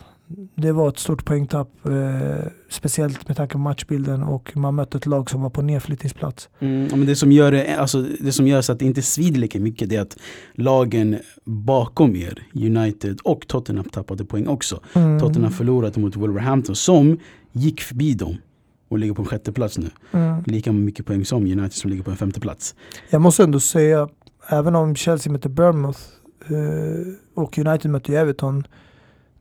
det 0.55 0.73
var 0.73 0.89
ett 0.89 0.99
stort 0.99 1.25
poängtapp. 1.25 1.87
Eh, 1.87 2.47
speciellt 2.69 3.29
med 3.29 3.37
tanke 3.37 3.53
på 3.53 3.59
matchbilden 3.59 4.23
och 4.23 4.57
man 4.57 4.75
mötte 4.75 4.99
ett 4.99 5.07
lag 5.07 5.31
som 5.31 5.43
var 5.43 5.51
på 5.51 5.63
nedflyttningsplats. 5.63 6.49
Mm, 6.59 6.89
men 6.91 7.07
det, 7.07 7.17
som 7.17 7.33
gör 7.33 7.53
det, 7.53 7.77
alltså, 7.77 8.03
det 8.21 8.33
som 8.33 8.47
gör 8.47 8.63
så 8.63 8.73
att 8.73 8.79
det 8.79 8.85
inte 8.85 9.03
svider 9.03 9.41
lika 9.41 9.61
mycket 9.61 9.89
det 9.89 9.97
är 9.97 10.01
att 10.01 10.17
lagen 10.55 11.19
bakom 11.45 12.17
er, 12.17 12.43
United 12.55 13.19
och 13.25 13.49
Tottenham 13.49 13.85
tappade 13.85 14.25
poäng 14.25 14.47
också. 14.47 14.81
Mm. 14.93 15.21
Tottenham 15.21 15.53
förlorade 15.53 16.01
mot 16.01 16.17
Wolverhampton 16.17 16.77
som 16.77 17.19
gick 17.53 17.81
förbi 17.81 18.15
dem 18.15 18.37
och 18.89 18.99
ligger 18.99 19.15
på 19.15 19.23
en 19.23 19.29
sjätte 19.29 19.53
plats 19.53 19.79
nu. 19.79 19.91
Mm. 20.13 20.43
Lika 20.47 20.73
mycket 20.73 21.07
poäng 21.07 21.25
som 21.25 21.43
United 21.43 21.73
som 21.73 21.91
ligger 21.91 22.03
på 22.03 22.11
en 22.11 22.17
femte 22.17 22.41
plats. 22.41 22.75
Jag 23.11 23.23
måste 23.23 23.43
ändå 23.43 23.61
säga, 23.61 24.09
även 24.49 24.75
om 24.77 24.97
Chelsea 24.97 25.33
mötte 25.33 25.49
Bournemouth 25.49 26.01
eh, 26.47 27.15
och 27.35 27.59
United 27.59 27.91
mötte 27.91 28.19
Everton, 28.19 28.65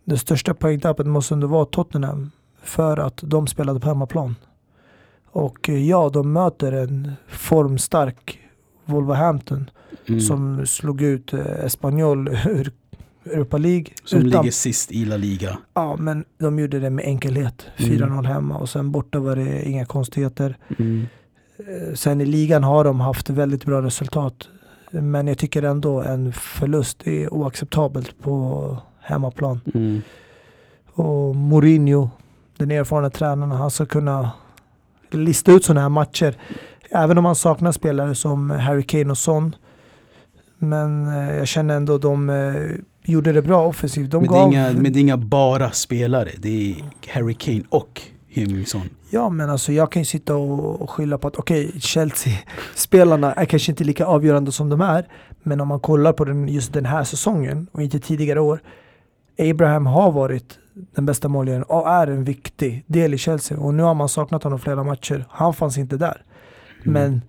det 0.09 0.17
största 0.17 0.53
poängtappet 0.53 1.07
måste 1.07 1.33
ändå 1.33 1.47
vara 1.47 1.65
Tottenham 1.65 2.31
för 2.63 2.97
att 2.97 3.19
de 3.23 3.47
spelade 3.47 3.79
på 3.79 3.87
hemmaplan. 3.87 4.35
Och 5.31 5.69
eh, 5.69 5.87
ja, 5.87 6.09
de 6.09 6.33
möter 6.33 6.71
en 6.71 7.11
formstark 7.27 8.39
Wolverhampton 8.85 9.69
Mm. 10.07 10.21
som 10.21 10.65
slog 10.67 11.01
ut 11.01 11.33
eh, 11.33 11.65
Espanyol 11.65 12.27
ur 12.27 12.71
Europa 13.25 13.57
League. 13.57 13.85
som 14.03 14.19
utan, 14.19 14.41
ligger 14.41 14.51
sist 14.51 14.91
i 14.91 15.05
La 15.05 15.17
Liga. 15.17 15.57
Ja, 15.73 15.95
men 15.99 16.25
de 16.37 16.59
gjorde 16.59 16.79
det 16.79 16.89
med 16.89 17.05
enkelhet. 17.05 17.65
Mm. 17.77 17.91
4-0 17.91 18.25
hemma 18.25 18.57
och 18.57 18.69
sen 18.69 18.91
borta 18.91 19.19
var 19.19 19.35
det 19.35 19.69
inga 19.69 19.85
konstigheter. 19.85 20.57
Mm. 20.79 21.07
Eh, 21.57 21.93
Sen 21.93 22.21
i 22.21 22.25
ligan 22.25 22.63
har 22.63 22.83
de 22.83 22.99
haft 22.99 23.29
väldigt 23.29 23.65
bra 23.65 23.81
resultat. 23.81 24.49
Men 24.91 25.27
jag 25.27 25.37
tycker 25.37 25.63
ändå 25.63 26.01
en 26.01 26.33
förlust 26.33 27.07
är 27.07 27.33
oacceptabelt 27.33 28.19
på 28.21 28.77
hemmaplan. 29.09 29.61
Mm. 29.73 30.01
Och 30.93 31.35
Mourinho, 31.35 32.09
den 32.57 32.71
erfarna 32.71 33.09
tränaren, 33.09 33.51
han 33.51 33.71
ska 33.71 33.85
kunna 33.85 34.31
lista 35.11 35.51
ut 35.51 35.65
sådana 35.65 35.81
här 35.81 35.89
matcher. 35.89 36.35
Även 36.91 37.17
om 37.17 37.25
han 37.25 37.35
saknar 37.35 37.71
spelare 37.71 38.15
som 38.15 38.49
Harry 38.49 38.83
Kane 38.83 39.11
och 39.11 39.17
Son. 39.17 39.55
Men 40.57 41.07
eh, 41.07 41.37
jag 41.37 41.47
känner 41.47 41.75
ändå 41.75 41.95
att 41.95 42.01
de 42.01 42.29
eh, 42.29 42.53
gjorde 43.03 43.31
det 43.31 43.41
bra 43.41 43.67
offensivt. 43.67 44.11
De 44.11 44.17
Men, 44.17 44.31
det 44.31 44.39
gav, 44.39 44.47
inga, 44.47 44.73
men 44.73 44.93
det 44.93 44.99
är 44.99 45.01
inga 45.01 45.17
bara 45.17 45.71
spelare. 45.71 46.29
Det 46.37 46.71
är 46.71 46.75
Harry 47.13 47.33
Kane 47.33 47.63
och 47.69 48.01
Heung-Min 48.29 48.65
Ja 49.09 49.29
men 49.29 49.49
alltså 49.49 49.71
jag 49.71 49.91
kan 49.91 50.01
ju 50.01 50.05
sitta 50.05 50.35
och, 50.35 50.81
och 50.81 50.89
skylla 50.89 51.17
på 51.17 51.27
att 51.27 51.35
okej 51.35 51.71
Chelsea-spelarna 51.79 53.33
är 53.33 53.45
kanske 53.45 53.71
inte 53.71 53.83
lika 53.83 54.05
avgörande 54.05 54.51
som 54.51 54.69
de 54.69 54.81
är. 54.81 55.07
Men 55.43 55.61
om 55.61 55.67
man 55.67 55.79
kollar 55.79 56.13
på 56.13 56.25
den, 56.25 56.47
just 56.47 56.73
den 56.73 56.85
här 56.85 57.03
säsongen 57.03 57.67
och 57.71 57.81
inte 57.81 57.99
tidigare 57.99 58.39
år. 58.39 58.61
Abraham 59.39 59.85
har 59.85 60.11
varit 60.11 60.59
den 60.95 61.05
bästa 61.05 61.27
målgöraren 61.27 61.63
och 61.63 61.89
är 61.89 62.07
en 62.07 62.23
viktig 62.23 62.83
del 62.87 63.13
i 63.13 63.17
Chelsea. 63.17 63.57
Och 63.57 63.73
nu 63.73 63.83
har 63.83 63.93
man 63.93 64.09
saknat 64.09 64.43
honom 64.43 64.59
flera 64.59 64.83
matcher. 64.83 65.25
Han 65.29 65.53
fanns 65.53 65.77
inte 65.77 65.97
där. 65.97 66.23
Mm. 66.83 66.93
Men 66.93 67.21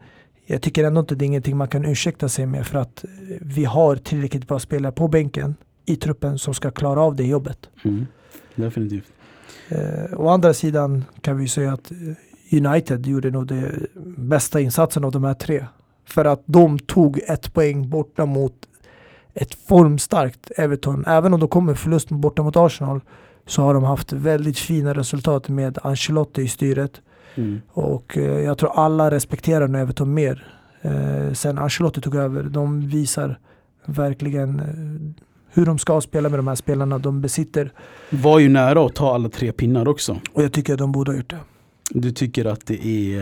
jag 0.46 0.62
tycker 0.62 0.84
ändå 0.84 1.00
inte 1.00 1.14
det 1.14 1.24
är 1.24 1.26
ingenting 1.26 1.56
man 1.56 1.68
kan 1.68 1.84
ursäkta 1.84 2.28
sig 2.28 2.46
med 2.46 2.66
för 2.66 2.78
att 2.78 3.04
vi 3.40 3.64
har 3.64 3.96
tillräckligt 3.96 4.48
bra 4.48 4.58
spelare 4.58 4.92
på 4.92 5.08
bänken 5.08 5.54
i 5.86 5.96
truppen 5.96 6.38
som 6.38 6.54
ska 6.54 6.70
klara 6.70 7.00
av 7.00 7.16
det 7.16 7.26
jobbet. 7.26 7.68
Mm. 7.84 8.06
Definitivt. 8.54 9.12
Eh, 9.68 10.20
å 10.20 10.28
andra 10.28 10.54
sidan 10.54 11.04
kan 11.20 11.38
vi 11.38 11.48
säga 11.48 11.72
att 11.72 11.92
United 12.52 13.06
gjorde 13.06 13.30
nog 13.30 13.46
det 13.46 13.72
bästa 14.16 14.60
insatsen 14.60 15.04
av 15.04 15.12
de 15.12 15.24
här 15.24 15.34
tre. 15.34 15.66
För 16.04 16.24
att 16.24 16.42
de 16.46 16.78
tog 16.78 17.20
ett 17.28 17.54
poäng 17.54 17.90
borta 17.90 18.26
mot 18.26 18.54
ett 19.34 19.54
formstarkt 19.54 20.50
Everton. 20.56 21.04
Även 21.06 21.34
om 21.34 21.40
de 21.40 21.48
kommer 21.48 21.74
förlust 21.74 22.08
borta 22.08 22.42
mot 22.42 22.56
Arsenal 22.56 23.00
så 23.46 23.62
har 23.62 23.74
de 23.74 23.84
haft 23.84 24.12
väldigt 24.12 24.58
fina 24.58 24.94
resultat 24.94 25.48
med 25.48 25.78
Ancelotti 25.82 26.42
i 26.42 26.48
styret. 26.48 27.00
Mm. 27.34 27.60
Och 27.68 28.18
eh, 28.18 28.40
jag 28.40 28.58
tror 28.58 28.70
alla 28.74 29.10
respekterar 29.10 29.76
Everton 29.76 30.14
mer. 30.14 30.46
Eh, 30.82 31.32
sen 31.32 31.58
Ancelotti 31.58 32.00
tog 32.00 32.14
över. 32.14 32.42
De 32.42 32.88
visar 32.88 33.38
verkligen 33.84 34.60
eh, 34.60 35.22
hur 35.52 35.66
de 35.66 35.78
ska 35.78 36.00
spela 36.00 36.28
med 36.28 36.38
de 36.38 36.48
här 36.48 36.54
spelarna 36.54 36.98
de 36.98 37.20
besitter. 37.20 37.72
Var 38.10 38.38
ju 38.38 38.48
nära 38.48 38.86
att 38.86 38.94
ta 38.94 39.14
alla 39.14 39.28
tre 39.28 39.52
pinnar 39.52 39.88
också. 39.88 40.20
Och 40.32 40.42
jag 40.42 40.52
tycker 40.52 40.72
att 40.72 40.78
de 40.78 40.92
borde 40.92 41.10
ha 41.10 41.16
gjort 41.16 41.30
det. 41.30 41.38
Du 41.90 42.10
tycker 42.12 42.44
att 42.44 42.66
det 42.66 42.86
är... 42.86 43.20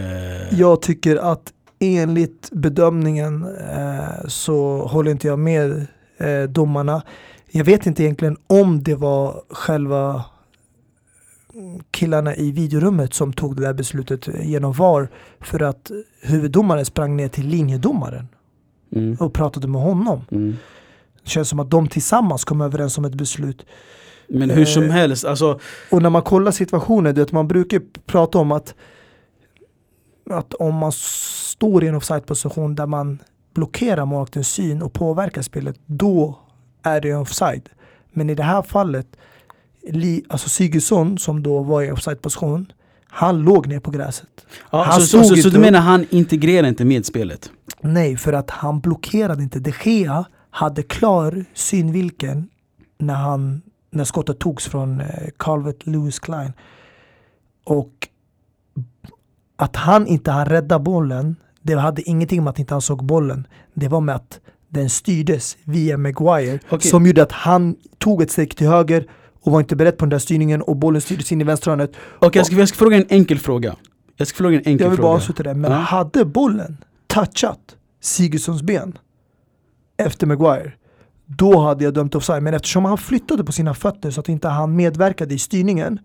Eh... 0.53 0.61
Jag 0.61 0.83
tycker 0.83 1.17
att 1.17 1.53
enligt 1.79 2.49
bedömningen 2.53 3.47
eh, 3.77 4.27
så 4.29 4.87
håller 4.87 5.11
inte 5.11 5.27
jag 5.27 5.39
med 5.39 5.87
eh, 6.19 6.43
domarna. 6.43 7.03
Jag 7.51 7.65
vet 7.65 7.87
inte 7.87 8.03
egentligen 8.03 8.37
om 8.47 8.83
det 8.83 8.95
var 8.95 9.43
själva 9.51 10.25
killarna 11.91 12.37
i 12.37 12.53
videorummet 12.53 13.15
som 13.15 13.33
tog 13.33 13.57
det 13.57 13.63
där 13.63 13.73
beslutet 13.73 14.29
genom 14.43 14.73
VAR 14.73 15.09
för 15.41 15.63
att 15.63 15.91
huvuddomaren 16.23 16.85
sprang 16.85 17.17
ner 17.17 17.29
till 17.29 17.47
linjedomaren 17.47 18.29
mm. 18.93 19.17
och 19.21 19.33
pratade 19.33 19.69
med 19.69 19.81
honom. 19.81 20.21
Mm. 20.31 20.57
Det 21.23 21.31
känns 21.31 21.49
som 21.49 21.61
att 21.61 21.71
de 21.71 21.89
tillsammans 21.89 22.45
kom 22.45 22.61
överens 22.61 22.99
om 22.99 23.05
ett 23.05 23.15
beslut. 23.15 23.67
Men 24.29 24.51
hur 24.51 24.65
som 24.65 24.83
eh, 24.83 24.91
helst, 24.91 25.25
alltså... 25.25 25.61
Och 25.91 26.03
när 26.03 26.11
man 26.11 26.23
kollar 26.23 26.51
situationen, 26.51 27.15
det 27.15 27.33
man 27.33 27.49
brukar 27.49 27.83
prata 28.07 28.39
om 28.39 28.53
att, 28.53 28.75
att 30.31 30.55
om 30.55 30.75
man 30.75 30.93
står 30.93 31.85
i 31.85 31.89
en 31.89 31.95
offside-position 31.95 32.75
där 32.75 32.87
man 32.87 33.19
blockerar 33.55 34.05
målvaktens 34.05 34.49
syn 34.49 34.83
och 34.83 34.93
påverkar 34.93 35.43
spelet, 35.43 35.77
då 35.87 36.39
är 36.83 37.01
det 37.01 37.15
offside. 37.15 37.69
Men 38.13 38.31
i 38.31 38.35
det 38.35 38.43
här 38.43 38.63
fallet, 38.63 39.07
alltså 40.29 40.49
Sigurdsson 40.49 41.19
som 41.19 41.43
då 41.43 41.63
var 41.63 41.83
i 41.83 41.91
offside-position, 41.93 42.73
han 43.09 43.39
låg 43.39 43.67
ner 43.67 43.81
på 43.81 43.91
gräset. 43.91 44.47
Ja, 44.71 44.83
han 44.83 45.01
så, 45.01 45.25
så, 45.25 45.37
så, 45.37 45.49
du 45.49 45.59
menar 45.59 45.81
han 45.81 46.07
integrerar 46.11 46.69
inte 46.69 46.85
med 46.85 47.07
spelet? 47.07 47.51
Nej, 47.81 48.17
för 48.17 48.33
att 48.33 48.51
han 48.51 48.81
blockerade 48.81 49.43
inte. 49.43 49.59
De 49.59 49.73
Gea 49.85 50.25
hade 50.51 50.83
klar 50.83 51.45
synvinkeln 51.55 52.49
när, 52.99 53.15
han, 53.15 53.63
när 53.91 54.05
skottet 54.05 54.39
togs 54.39 54.67
från 54.67 55.01
eh, 55.01 55.07
Calvert 55.37 55.87
Lewis 55.87 56.19
Klein. 56.19 56.53
Och 57.65 58.09
att 59.57 59.77
han 59.77 60.07
inte 60.07 60.31
hann 60.31 60.47
rädda 60.47 60.79
bollen, 60.79 61.37
det 61.75 61.81
hade 61.81 62.03
ingenting 62.03 62.45
med 62.45 62.51
att 62.51 62.59
inte 62.59 62.75
han 62.75 62.83
såg 62.83 63.05
bollen. 63.05 63.47
Det 63.75 63.89
var 63.89 64.01
med 64.01 64.15
att 64.15 64.41
den 64.69 64.91
styrdes 64.91 65.57
via 65.65 65.99
Maguire 65.99 66.59
okay. 66.71 66.91
som 66.91 67.07
gjorde 67.07 67.23
att 67.23 67.33
han 67.33 67.77
tog 67.99 68.23
ett 68.23 68.31
steg 68.31 68.57
till 68.57 68.67
höger 68.67 69.07
och 69.43 69.53
var 69.53 69.61
inte 69.61 69.77
beredd 69.77 69.99
på 69.99 70.05
den 70.05 70.11
där 70.11 70.19
styrningen 70.19 70.63
och 70.63 70.77
bollen 70.77 71.01
styrdes 71.01 71.33
in 71.33 71.41
i 71.41 71.45
vänsterhörnet. 71.45 71.91
Okej, 71.91 72.27
okay, 72.27 72.41
jag, 72.41 72.47
ska, 72.47 72.57
jag 72.57 72.69
ska 72.69 72.79
fråga 72.79 72.97
en 72.97 73.07
enkel 73.09 73.39
fråga. 73.39 73.77
Jag 74.17 74.29
ska 74.29 74.37
fråga 74.37 74.57
en 74.57 74.63
enkel 74.67 74.79
fråga. 74.79 74.85
Jag 74.85 74.91
vill 74.91 75.01
bara 75.01 75.15
avsluta 75.15 75.43
det. 75.43 75.55
Men 75.55 75.73
ja. 75.73 75.79
hade 75.79 76.25
bollen 76.25 76.77
touchat 77.07 77.77
Sigurdssons 78.01 78.63
ben 78.63 78.99
efter 79.97 80.27
Maguire, 80.27 80.73
då 81.27 81.59
hade 81.61 81.85
jag 81.85 81.95
dömt 81.95 82.15
offside. 82.15 82.43
Men 82.43 82.55
eftersom 82.55 82.85
han 82.85 82.99
flyttade 82.99 83.45
på 83.45 83.53
sina 83.53 83.75
fötter 83.75 84.11
så 84.11 84.21
att 84.21 84.29
inte 84.29 84.49
han 84.49 84.77
medverkade 84.77 85.35
i 85.35 85.39
styrningen 85.39 85.99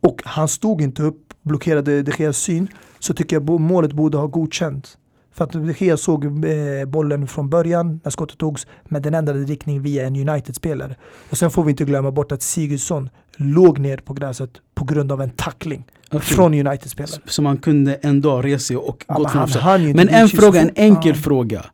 och 0.00 0.22
han 0.24 0.48
stod 0.48 0.82
inte 0.82 1.02
upp, 1.02 1.34
blockerade 1.42 2.02
de 2.02 2.12
Geas 2.18 2.38
syn, 2.38 2.68
så 2.98 3.14
tycker 3.14 3.36
jag 3.36 3.60
målet 3.60 3.92
borde 3.92 4.18
ha 4.18 4.26
godkänt. 4.26 4.98
För 5.38 5.44
att 5.44 5.52
de 5.52 5.74
Gea 5.78 5.96
såg 5.96 6.24
eh, 6.24 6.84
bollen 6.86 7.26
från 7.26 7.50
början 7.50 8.00
när 8.04 8.10
skottet 8.10 8.38
togs, 8.38 8.66
men 8.84 9.02
den 9.02 9.14
ändrade 9.14 9.40
riktning 9.40 9.82
via 9.82 10.06
en 10.06 10.28
United-spelare. 10.28 10.96
Och 11.30 11.38
sen 11.38 11.50
får 11.50 11.64
vi 11.64 11.70
inte 11.70 11.84
glömma 11.84 12.10
bort 12.10 12.32
att 12.32 12.42
Sigurdsson 12.42 13.10
låg 13.36 13.78
ner 13.78 13.96
på 13.96 14.14
gräset 14.14 14.50
på 14.74 14.84
grund 14.84 15.12
av 15.12 15.22
en 15.22 15.30
tackling. 15.30 15.86
Okay. 16.06 16.20
Från 16.20 16.54
United-spelare. 16.54 17.20
Så 17.26 17.42
man 17.42 17.58
kunde 17.58 17.94
ändå 17.94 18.42
resa 18.42 18.64
sig 18.64 18.76
och 18.76 19.04
ja, 19.08 19.14
gått 19.14 19.30
från 19.30 19.82
Men 19.82 20.08
en 20.08 20.28
fråga, 20.28 20.60
en 20.60 20.70
enkel 20.74 21.12
ja. 21.16 21.22
fråga. 21.22 21.64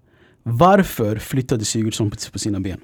Varför 0.43 1.17
flyttade 1.17 1.65
Sigurdsson 1.65 2.11
på 2.33 2.39
sina 2.39 2.61
ben? 2.61 2.81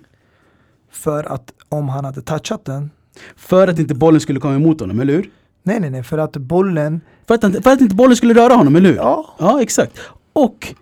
För 0.90 1.24
att 1.24 1.52
om 1.68 1.88
han 1.88 2.04
hade 2.04 2.22
touchat 2.22 2.64
den 2.64 2.90
För 3.36 3.68
att 3.68 3.78
inte 3.78 3.94
bollen 3.94 4.20
skulle 4.20 4.40
komma 4.40 4.54
emot 4.54 4.80
honom, 4.80 5.00
eller 5.00 5.12
hur? 5.12 5.30
Nej 5.62 5.80
nej 5.80 5.90
nej, 5.90 6.02
för 6.02 6.18
att 6.18 6.36
bollen 6.36 7.00
För 7.26 7.34
att, 7.34 7.40
för 7.40 7.70
att 7.70 7.80
inte 7.80 7.94
bollen 7.94 8.16
skulle 8.16 8.34
röra 8.34 8.54
honom, 8.54 8.76
eller 8.76 8.88
hur? 8.88 8.96
Ja, 8.96 9.36
ja 9.38 9.62
exakt 9.62 9.98
Och 10.32 10.74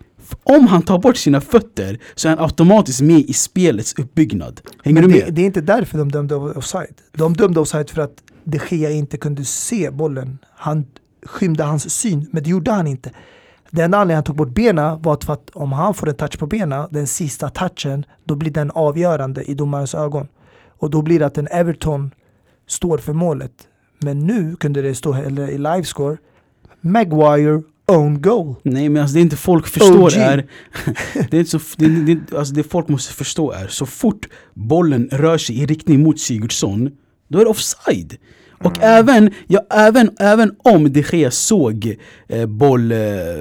om 0.43 0.67
han 0.67 0.81
tar 0.81 0.99
bort 0.99 1.17
sina 1.17 1.41
fötter 1.41 1.99
så 2.15 2.27
är 2.27 2.35
han 2.35 2.45
automatiskt 2.45 3.01
med 3.01 3.19
i 3.19 3.33
spelets 3.33 3.93
uppbyggnad. 3.99 4.61
Hänger 4.83 5.01
Men 5.01 5.09
du 5.09 5.19
med? 5.19 5.33
Det, 5.33 5.41
är 5.41 5.45
inte 5.45 5.61
därför 5.61 5.97
de 5.97 6.11
dömde 6.11 6.35
offside. 6.35 6.95
De 7.11 7.33
dömde 7.33 7.59
offside 7.59 7.89
för 7.89 8.01
att 8.01 8.13
de 8.43 8.59
Gea 8.69 8.91
inte 8.91 9.17
kunde 9.17 9.45
se 9.45 9.91
bollen. 9.91 10.37
Han 10.55 10.85
skymde 11.25 11.63
hans 11.63 11.89
syn, 11.89 12.29
men 12.31 12.43
det 12.43 12.49
gjorde 12.49 12.71
han 12.71 12.87
inte. 12.87 13.11
Den 13.71 13.85
enda 13.85 13.97
anledningen 13.97 14.17
han 14.17 14.23
tog 14.23 14.35
bort 14.35 14.49
benen 14.49 15.01
var 15.01 15.17
för 15.25 15.33
att 15.33 15.49
om 15.49 15.71
han 15.71 15.93
får 15.93 16.09
en 16.09 16.15
touch 16.15 16.39
på 16.39 16.47
benen, 16.47 16.87
den 16.91 17.07
sista 17.07 17.49
touchen, 17.49 18.05
då 18.23 18.35
blir 18.35 18.51
den 18.51 18.71
avgörande 18.71 19.43
i 19.43 19.53
domarens 19.53 19.95
ögon. 19.95 20.27
Och 20.67 20.89
då 20.89 21.01
blir 21.01 21.19
det 21.19 21.25
att 21.25 21.37
en 21.37 21.47
Everton 21.51 22.11
står 22.69 22.97
för 22.97 23.13
målet. 23.13 23.51
Men 23.99 24.19
nu 24.19 24.55
kunde 24.55 24.81
det 24.81 24.95
stå 24.95 25.13
eller 25.13 25.49
i 25.49 25.57
livescore 25.57 26.17
Maguire 26.81 27.61
own 27.87 28.21
goal. 28.21 28.55
Nej 28.63 28.89
men 28.89 29.01
alltså 29.01 29.13
det 29.13 29.19
är 29.19 29.21
inte 29.21 29.35
folk 29.35 29.67
förstår 29.67 30.03
OG. 30.03 30.13
är 30.13 30.45
det, 31.29 31.37
är 31.37 31.43
så, 31.43 31.59
det, 31.77 31.87
det, 31.87 32.37
alltså 32.37 32.53
det 32.53 32.63
folk 32.63 32.87
måste 32.87 33.13
förstå 33.13 33.51
är 33.51 33.67
så 33.67 33.85
fort 33.85 34.27
bollen 34.53 35.09
rör 35.11 35.37
sig 35.37 35.59
i 35.59 35.65
riktning 35.65 36.03
mot 36.03 36.19
Sigurdsson 36.19 36.91
då 37.27 37.39
är 37.39 37.43
det 37.43 37.49
offside. 37.49 38.17
Och 38.63 38.77
mm. 38.77 38.89
även, 38.89 39.33
ja, 39.47 39.65
även, 39.69 40.11
även 40.19 40.55
om 40.63 40.93
de 40.93 41.01
Gea 41.11 41.31
såg 41.31 41.97
eh, 42.27 42.45
boll, 42.45 42.91
eh, 42.91 42.97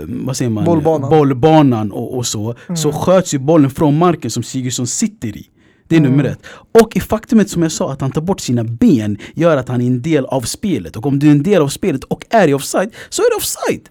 vad 0.07 0.37
säger 0.37 0.51
man? 0.51 0.64
bollbanan, 0.64 1.11
bollbanan 1.11 1.93
och, 1.93 2.17
och 2.17 2.27
så, 2.27 2.55
mm. 2.69 2.77
så 2.77 2.93
sköts 2.93 3.35
ju 3.35 3.38
bollen 3.38 3.71
från 3.71 3.99
marken 3.99 4.31
som 4.31 4.43
Sigurdsson 4.43 4.87
sitter 4.87 5.29
i. 5.29 5.47
Det 5.88 5.96
är 5.96 6.01
mm. 6.01 6.11
nummer 6.11 6.24
ett. 6.24 6.38
Och 6.83 6.96
i 6.96 7.01
faktumet 7.01 7.51
som 7.51 7.62
jag 7.62 7.72
sa, 7.72 7.92
att 7.92 8.01
han 8.01 8.11
tar 8.11 8.20
bort 8.20 8.40
sina 8.40 8.64
ben 8.64 9.18
gör 9.35 9.57
att 9.57 9.68
han 9.68 9.81
är 9.81 9.87
en 9.87 10.03
del 10.03 10.24
av 10.24 10.40
spelet. 10.40 10.96
Och 10.96 11.07
om 11.07 11.18
du 11.18 11.27
är 11.27 11.31
en 11.31 11.42
del 11.42 11.62
av 11.62 11.68
spelet 11.68 12.05
och 12.05 12.24
är 12.31 12.48
i 12.48 12.55
offside, 12.55 12.90
så 13.09 13.22
är 13.22 13.31
det 13.31 13.37
offside! 13.37 13.88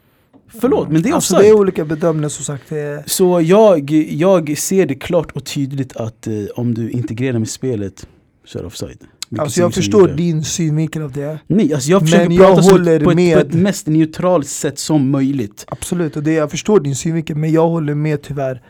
Förlåt, 0.62 0.89
men 0.89 1.01
det 1.01 1.10
är 1.10 1.13
alltså, 1.13 1.36
offside. 1.36 1.45
Det 1.45 1.49
är 1.49 1.60
olika 1.60 1.86
bedömningar 1.86 2.29
som 2.29 2.45
sagt. 2.45 2.71
Så 3.05 3.41
jag, 3.41 3.91
jag 3.91 4.57
ser 4.57 4.86
det 4.86 4.95
klart 4.95 5.31
och 5.31 5.45
tydligt 5.45 5.95
att 5.95 6.27
eh, 6.27 6.33
om 6.55 6.73
du 6.73 6.89
integrerar 6.89 7.39
med 7.39 7.49
spelet 7.49 8.07
så 8.45 8.57
är 8.57 8.62
det 8.62 8.67
offside. 8.67 8.97
Alltså 9.38 9.62
jag 9.62 9.73
förstår 9.73 10.07
din 10.07 10.43
synvinkel 10.43 11.01
av 11.01 11.12
det. 11.12 11.39
Nej, 11.47 11.73
alltså 11.73 11.91
jag 11.91 12.01
försöker 12.01 12.27
men 12.27 12.38
prata 12.38 12.62
jag 12.62 12.71
håller 12.71 12.99
på, 12.99 13.10
ett, 13.12 13.15
med... 13.15 13.33
på 13.33 13.47
ett 13.47 13.53
mest 13.53 13.88
neutralt 13.88 14.47
sätt 14.47 14.79
som 14.79 15.10
möjligt. 15.10 15.65
Absolut, 15.67 16.15
och 16.15 16.23
det, 16.23 16.33
jag 16.33 16.51
förstår 16.51 16.79
din 16.79 16.95
synvinkel 16.95 17.36
men 17.36 17.51
jag 17.51 17.67
håller 17.67 17.95
med 17.95 18.21
tyvärr 18.21 18.62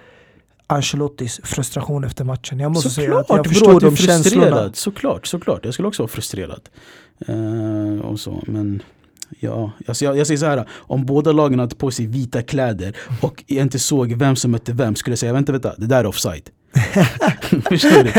Ancelottis 0.68 1.42
frustration 1.44 2.04
efter 2.04 2.24
matchen. 2.24 2.60
Jag 2.60 2.72
måste 2.72 2.90
såklart, 2.90 3.28
säga 3.28 3.40
att 3.40 3.46
jag 3.46 3.54
förstår 3.54 3.80
de 3.80 3.96
känslorna. 3.96 4.74
Såklart, 4.74 5.28
såklart. 5.28 5.66
Jag 5.66 5.74
skulle 5.74 5.88
också 5.88 6.04
vara 6.04 6.12
frustrerad. 6.12 6.70
Uh, 7.30 8.00
och 8.00 8.20
så, 8.20 8.44
men 8.48 8.82
Ja, 9.40 9.72
alltså 9.88 10.06
jag, 10.06 10.18
jag 10.18 10.28
säger 10.28 10.38
så 10.38 10.46
här. 10.46 10.66
Om 10.72 11.06
båda 11.06 11.32
lagen 11.32 11.60
hade 11.60 11.76
på 11.76 11.92
sig 11.92 12.08
vita 12.08 12.42
kläder 12.42 12.96
och 13.22 13.44
jag 13.48 13.62
inte 13.62 13.80
såg 13.80 14.14
vem 14.14 14.36
som 14.36 14.52
mötte 14.52 14.74
vem 14.74 14.96
skulle 14.96 15.12
jag 15.12 15.20
säga 15.20 15.34
vänta, 15.34 15.52
vänta, 15.52 15.74
det 15.78 15.86
där 15.86 16.00
är 16.00 16.06
offside. 16.06 16.50
Förstår 17.70 18.04
du? 18.04 18.10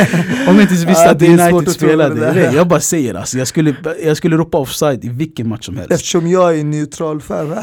Om 0.51 0.57
jag 0.57 0.63
inte 0.63 0.75
visste 0.75 0.91
ja, 0.91 1.11
att 1.11 1.23
United 1.23 1.73
spelade. 1.73 2.33
Det. 2.33 2.53
Jag 2.53 2.69
bara 2.69 2.81
säger 2.81 3.15
alltså, 3.15 3.39
jag 3.39 3.49
skulle, 3.49 3.77
jag 4.05 4.17
skulle 4.17 4.37
ropa 4.37 4.59
offside 4.59 5.05
i 5.05 5.09
vilken 5.09 5.49
match 5.49 5.67
som 5.67 5.77
helst. 5.77 5.93
Eftersom 5.93 6.27
jag 6.27 6.59
är 6.59 6.65
neutral 6.65 7.21
fan 7.21 7.57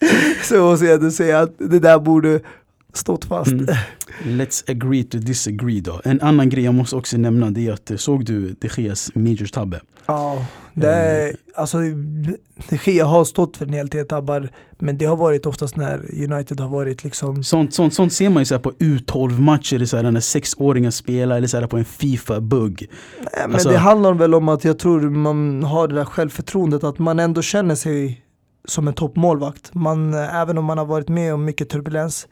så 0.44 0.62
måste 0.62 0.86
jag 0.86 1.12
säga 1.12 1.40
att 1.40 1.54
det 1.58 1.78
där 1.78 1.98
borde 1.98 2.40
stått 2.92 3.24
fast. 3.24 3.50
Mm. 3.50 3.66
Let's 4.24 4.70
agree 4.70 5.04
to 5.04 5.18
disagree 5.18 5.80
då. 5.80 6.00
En 6.04 6.20
annan 6.20 6.48
grej 6.48 6.64
jag 6.64 6.74
måste 6.74 6.96
också 6.96 7.16
nämna 7.16 7.50
det 7.50 7.66
är 7.66 7.72
att, 7.72 8.00
såg 8.00 8.24
du 8.24 8.54
De 8.60 8.68
Geas 8.76 9.10
majors 9.14 9.50
tabbe? 9.50 9.80
Ja, 10.06 10.46
det 10.74 10.88
är, 10.88 11.24
mm. 11.24 11.36
alltså 11.54 11.78
De 12.68 12.78
Gea 12.84 13.04
har 13.04 13.24
stått 13.24 13.56
för 13.56 13.66
en 13.66 13.72
hel 13.72 13.88
del 13.88 14.06
tabbar 14.06 14.50
men 14.78 14.98
det 14.98 15.04
har 15.04 15.16
varit 15.16 15.46
oftast 15.46 15.76
när 15.76 16.24
United 16.32 16.60
har 16.60 16.68
varit 16.68 17.04
liksom 17.04 17.44
Sånt, 17.44 17.74
sånt, 17.74 17.94
sånt 17.94 18.12
ser 18.12 18.30
man 18.30 18.40
ju 18.40 18.44
så 18.44 18.58
på 18.58 18.72
U12-matcher, 18.72 19.84
så 19.84 19.96
här, 19.96 20.10
när 20.10 20.20
sexåringar 20.20 20.90
spelar 20.90 21.36
eller 21.36 21.48
så 21.48 21.60
här, 21.60 21.66
på 21.66 21.76
en 21.76 21.84
Fifa-bugg. 21.84 22.90
Men 23.42 23.52
alltså, 23.52 23.68
det 23.68 23.78
handlar 23.78 24.14
väl 24.14 24.34
om 24.34 24.48
att 24.48 24.64
jag 24.64 24.78
tror 24.78 25.00
man 25.00 25.62
har 25.62 25.88
det 25.88 25.94
där 25.94 26.04
självförtroendet 26.04 26.84
att 26.84 26.98
man 26.98 27.18
ändå 27.18 27.42
känner 27.42 27.74
sig 27.74 28.24
som 28.64 28.88
en 28.88 28.94
toppmålvakt. 28.94 29.74
Man, 29.74 30.14
även 30.14 30.58
om 30.58 30.64
man 30.64 30.78
har 30.78 30.84
varit 30.84 31.08
med 31.08 31.34
om 31.34 31.44
mycket 31.44 31.68
turbulens 31.68 32.28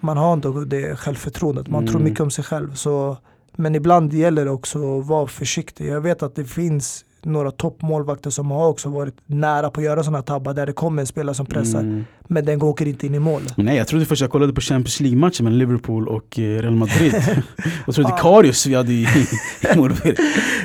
man 0.00 0.16
har 0.16 0.32
ändå 0.32 0.64
det 0.64 0.96
självförtroendet, 0.96 1.68
man 1.68 1.82
mm. 1.82 1.92
tror 1.92 2.02
mycket 2.02 2.20
om 2.20 2.30
sig 2.30 2.44
själv. 2.44 2.74
Så, 2.74 3.16
men 3.56 3.74
ibland 3.74 4.12
gäller 4.12 4.44
det 4.44 4.50
också 4.50 4.98
att 4.98 5.06
vara 5.06 5.26
försiktig. 5.26 5.86
Jag 5.86 6.00
vet 6.00 6.22
att 6.22 6.34
det 6.34 6.44
finns 6.44 7.04
några 7.22 7.50
toppmålvakter 7.50 8.30
som 8.30 8.50
har 8.50 8.68
också 8.68 8.88
varit 8.88 9.14
nära 9.26 9.70
på 9.70 9.80
att 9.80 9.84
göra 9.84 10.02
sådana 10.02 10.22
tabbar 10.22 10.54
där 10.54 10.66
det 10.66 10.72
kommer 10.72 11.02
en 11.02 11.06
spelare 11.06 11.34
som 11.34 11.46
pressar. 11.46 11.80
Mm. 11.80 12.04
Men 12.28 12.44
den 12.44 12.62
åker 12.62 12.88
inte 12.88 13.06
in 13.06 13.14
i 13.14 13.18
mål. 13.18 13.42
Nej 13.56 13.76
jag 13.76 13.88
trodde 13.88 14.06
först 14.06 14.20
jag 14.20 14.30
kollade 14.30 14.52
på 14.52 14.60
Champions 14.60 15.00
League-matchen 15.00 15.44
mellan 15.44 15.58
Liverpool 15.58 16.08
och 16.08 16.38
eh, 16.38 16.42
Real 16.42 16.74
Madrid. 16.74 17.14
och 17.86 17.94
trodde 17.94 18.14
Karius 18.18 18.66
vi 18.66 18.74
hade 18.74 18.92
i, 18.92 19.02
i 19.02 19.76
mål. 19.76 19.92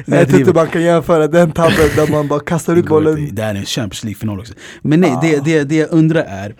Jag 0.06 0.28
tror 0.28 0.40
inte 0.40 0.54
man 0.54 0.68
kan 0.68 0.82
jämföra 0.82 1.28
den 1.28 1.52
tabben 1.52 1.90
där 1.96 2.12
man 2.12 2.28
bara 2.28 2.40
kastar 2.40 2.76
ut 2.76 2.86
bollen. 2.86 3.30
Det 3.36 3.42
här 3.42 3.56
är 3.56 3.60
en 3.60 3.66
Champions 3.66 4.04
League-final 4.04 4.40
också. 4.40 4.54
Men 4.82 5.00
nej, 5.00 5.18
det, 5.22 5.46
det, 5.46 5.64
det 5.64 5.76
jag 5.76 5.92
undrar 5.92 6.24
är, 6.24 6.56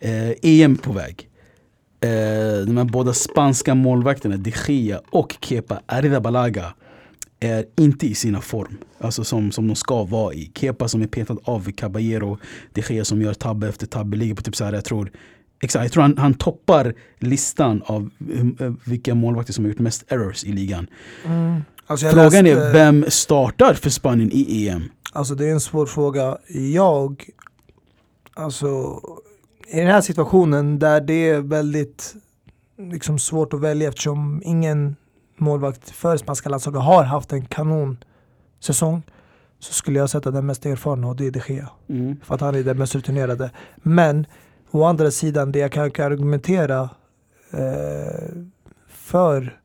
eh, 0.00 0.30
EM 0.42 0.76
på 0.76 0.92
väg. 0.92 1.28
Eh, 2.04 2.66
de 2.66 2.76
här 2.76 2.84
båda 2.84 3.12
spanska 3.12 3.74
målvakterna, 3.74 4.36
De 4.36 4.52
Gea 4.68 5.00
och 5.10 5.36
Kepa 5.40 5.80
Arrizabalaga 5.86 6.74
är 7.40 7.64
inte 7.76 8.06
i 8.06 8.14
sina 8.14 8.40
form. 8.40 8.78
Alltså 8.98 9.24
som, 9.24 9.52
som 9.52 9.68
de 9.68 9.76
ska 9.76 10.04
vara 10.04 10.34
i. 10.34 10.52
Kepa 10.54 10.88
som 10.88 11.02
är 11.02 11.06
petad 11.06 11.36
av 11.44 11.72
Caballero, 11.72 12.38
De 12.72 12.82
Gea 12.88 13.04
som 13.04 13.22
gör 13.22 13.34
tabbe 13.34 13.68
efter 13.68 13.86
tabbe, 13.86 14.16
ligger 14.16 14.34
på 14.34 14.42
typ 14.42 14.56
så 14.56 14.64
här, 14.64 14.72
jag 14.72 14.84
tror 14.84 15.10
Exakt, 15.60 15.84
jag 15.84 15.92
tror 15.92 16.02
han, 16.02 16.18
han 16.18 16.34
toppar 16.34 16.94
listan 17.18 17.82
av 17.86 18.10
eh, 18.60 18.72
vilka 18.84 19.14
målvakter 19.14 19.52
som 19.52 19.64
har 19.64 19.68
gjort 19.68 19.78
mest 19.78 20.04
errors 20.08 20.44
i 20.44 20.52
ligan. 20.52 20.86
Mm. 21.24 21.62
Alltså 21.86 22.08
Frågan 22.08 22.44
läste, 22.44 22.66
är, 22.66 22.72
vem 22.72 23.04
startar 23.08 23.74
för 23.74 23.90
Spanien 23.90 24.30
i 24.32 24.68
EM? 24.68 24.82
Alltså 25.12 25.34
det 25.34 25.46
är 25.46 25.52
en 25.52 25.60
svår 25.60 25.86
fråga. 25.86 26.38
Jag, 26.48 27.24
alltså 28.34 29.00
i 29.66 29.76
den 29.76 29.86
här 29.86 30.00
situationen 30.00 30.78
där 30.78 31.00
det 31.00 31.28
är 31.28 31.40
väldigt 31.40 32.14
liksom, 32.78 33.18
svårt 33.18 33.54
att 33.54 33.60
välja 33.60 33.88
eftersom 33.88 34.42
ingen 34.44 34.96
målvakt 35.36 35.90
för 35.90 36.16
spanska 36.16 36.48
landslaget 36.48 36.82
har 36.82 37.04
haft 37.04 37.32
en 37.32 37.44
kanonsäsong 37.44 39.02
så 39.58 39.72
skulle 39.72 39.98
jag 39.98 40.10
sätta 40.10 40.30
den 40.30 40.46
mest 40.46 40.66
erfarna 40.66 41.08
och 41.08 41.16
det 41.16 41.26
är 41.26 41.30
de 41.30 41.40
Gea. 41.48 41.68
Mm. 41.88 42.16
För 42.24 42.34
att 42.34 42.40
han 42.40 42.54
är 42.54 42.62
den 42.62 42.78
mest 42.78 42.94
rutinerade. 42.94 43.50
Men 43.76 44.26
å 44.70 44.84
andra 44.84 45.10
sidan, 45.10 45.52
det 45.52 45.58
jag 45.58 45.72
kan 45.72 46.12
argumentera 46.12 46.90
eh, 47.50 48.28
för 48.88 49.60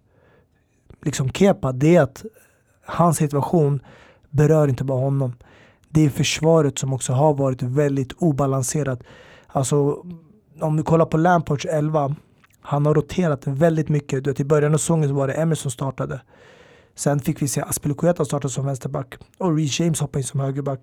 liksom 1.01 1.29
Kepa, 1.29 1.71
det 1.71 1.95
är 1.95 2.01
att 2.01 2.25
hans 2.85 3.17
situation 3.17 3.79
berör 4.29 4.67
inte 4.67 4.83
bara 4.83 4.99
honom. 4.99 5.33
Det 5.89 6.05
är 6.05 6.09
försvaret 6.09 6.79
som 6.79 6.93
också 6.93 7.13
har 7.13 7.33
varit 7.33 7.61
väldigt 7.61 8.13
obalanserat. 8.13 8.99
Alltså, 9.51 10.05
om 10.61 10.77
du 10.77 10.83
kollar 10.83 11.05
på 11.05 11.17
Lamports 11.17 11.65
11, 11.65 12.15
han 12.61 12.85
har 12.85 12.93
roterat 12.93 13.47
väldigt 13.47 13.89
mycket. 13.89 14.23
Du 14.23 14.29
vet, 14.29 14.39
I 14.39 14.45
början 14.45 14.73
av 14.73 14.77
säsongen 14.77 15.15
var 15.15 15.27
det 15.27 15.33
Emerson 15.33 15.61
som 15.61 15.71
startade. 15.71 16.21
Sen 16.95 17.19
fick 17.19 17.41
vi 17.41 17.47
se 17.47 17.61
Aspilicueta 17.61 18.25
starta 18.25 18.49
som 18.49 18.65
vänsterback 18.65 19.17
och 19.37 19.55
Reece 19.55 19.79
James 19.79 19.99
hoppa 20.01 20.19
in 20.19 20.23
som 20.23 20.39
högerback. 20.39 20.79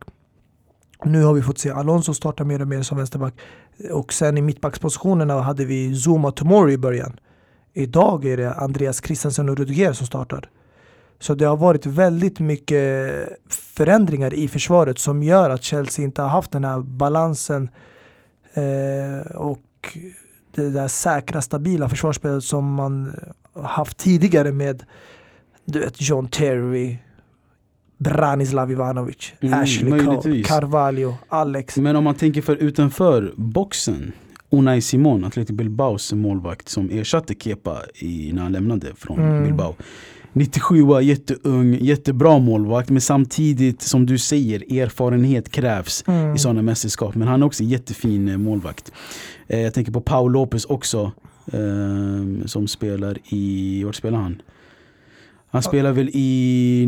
Nu 1.05 1.25
har 1.25 1.35
vi 1.35 1.43
fått 1.43 1.59
se 1.59 1.71
Alonso 1.71 2.15
starta 2.15 2.45
mer 2.45 2.61
och 2.63 2.69
mer 2.69 2.83
som 2.83 2.99
vänsterback. 2.99 3.35
Och 3.93 4.13
sen 4.13 4.39
i 4.39 4.43
mittbackspositionerna 4.43 5.41
hade 5.41 5.65
vi 5.65 5.95
Zuma 5.95 6.31
Tomori 6.31 6.73
i 6.73 6.79
början. 6.79 7.21
Idag 7.75 8.25
är 8.25 8.37
det 8.37 8.55
Andreas 8.55 9.03
Christensen 9.05 9.49
och 9.49 9.59
Rudiger 9.59 9.93
som 9.93 10.07
startar. 10.07 10.51
Så 11.19 11.35
det 11.35 11.45
har 11.45 11.57
varit 11.57 11.87
väldigt 11.87 12.41
mycket 12.41 13.13
förändringar 13.49 14.35
i 14.35 14.49
försvaret 14.49 14.99
som 14.99 15.23
gör 15.23 15.51
att 15.51 15.63
Chelsea 15.63 16.05
inte 16.05 16.23
har 16.23 16.29
haft 16.29 16.51
den 16.51 16.65
här 16.65 16.81
balansen 16.81 17.69
och 19.35 19.99
det 20.55 20.71
där 20.71 20.89
säkra, 20.89 21.43
stabila 21.43 21.89
försvarsspelet 21.89 22.45
som 22.45 22.75
man 22.75 23.15
haft 23.63 23.97
tidigare 23.97 24.53
med 24.53 24.83
du 25.65 25.81
vet, 25.81 25.95
John 26.01 26.29
Terry, 26.29 26.97
Branislav 27.99 28.73
Ivanovic, 28.73 29.33
Mm, 29.41 29.61
Ashley 29.63 30.05
Cole. 30.05 30.43
Carvalho, 30.43 31.15
Alex. 31.29 31.77
Men 31.77 31.97
om 31.97 32.05
man 32.05 32.15
tänker 32.15 32.43
för 32.43 32.57
utanför 32.57 33.33
boxen 33.37 34.13
Unai 34.51 34.81
Simon, 34.81 35.25
Athletic 35.25 35.57
Bilbaos 35.57 36.13
målvakt 36.13 36.69
som 36.69 36.91
ersatte 36.91 37.35
Kepa 37.35 37.83
i, 37.95 38.33
när 38.33 38.43
han 38.43 38.53
lämnade 38.53 38.95
från 38.97 39.19
Mm. 39.19 39.45
Bilbao 39.45 39.75
97 40.37 40.83
var 40.83 41.01
jätteung, 41.01 41.79
jättebra 41.81 42.39
målvakt 42.39 42.91
men 42.91 43.01
samtidigt 43.01 43.83
som 43.83 44.07
du 44.07 44.19
säger 44.19 44.81
erfarenhet 44.83 45.51
krävs 45.51 46.05
Mm. 46.07 46.35
i 46.35 46.39
sådana 46.39 46.63
mästerskap. 46.63 47.15
Men 47.15 47.29
han 47.29 47.43
är 47.43 47.47
också 47.47 47.63
en 47.63 47.69
jättefin 47.69 48.29
eh, 48.29 48.37
målvakt. 48.37 48.93
Eh, 49.47 49.61
jag 49.61 49.75
tänker 49.75 49.93
på 49.93 50.01
Paul 50.01 50.33
Lopez 50.33 50.65
också 50.65 51.13
eh, 51.53 52.47
som 52.47 52.69
spelar 52.69 53.19
i, 53.29 53.83
vart 53.85 53.95
spelar 53.95 54.19
han? 54.19 54.43
Han 55.51 55.63
spelar 55.63 55.93
väl 55.93 56.11
i 56.13 56.87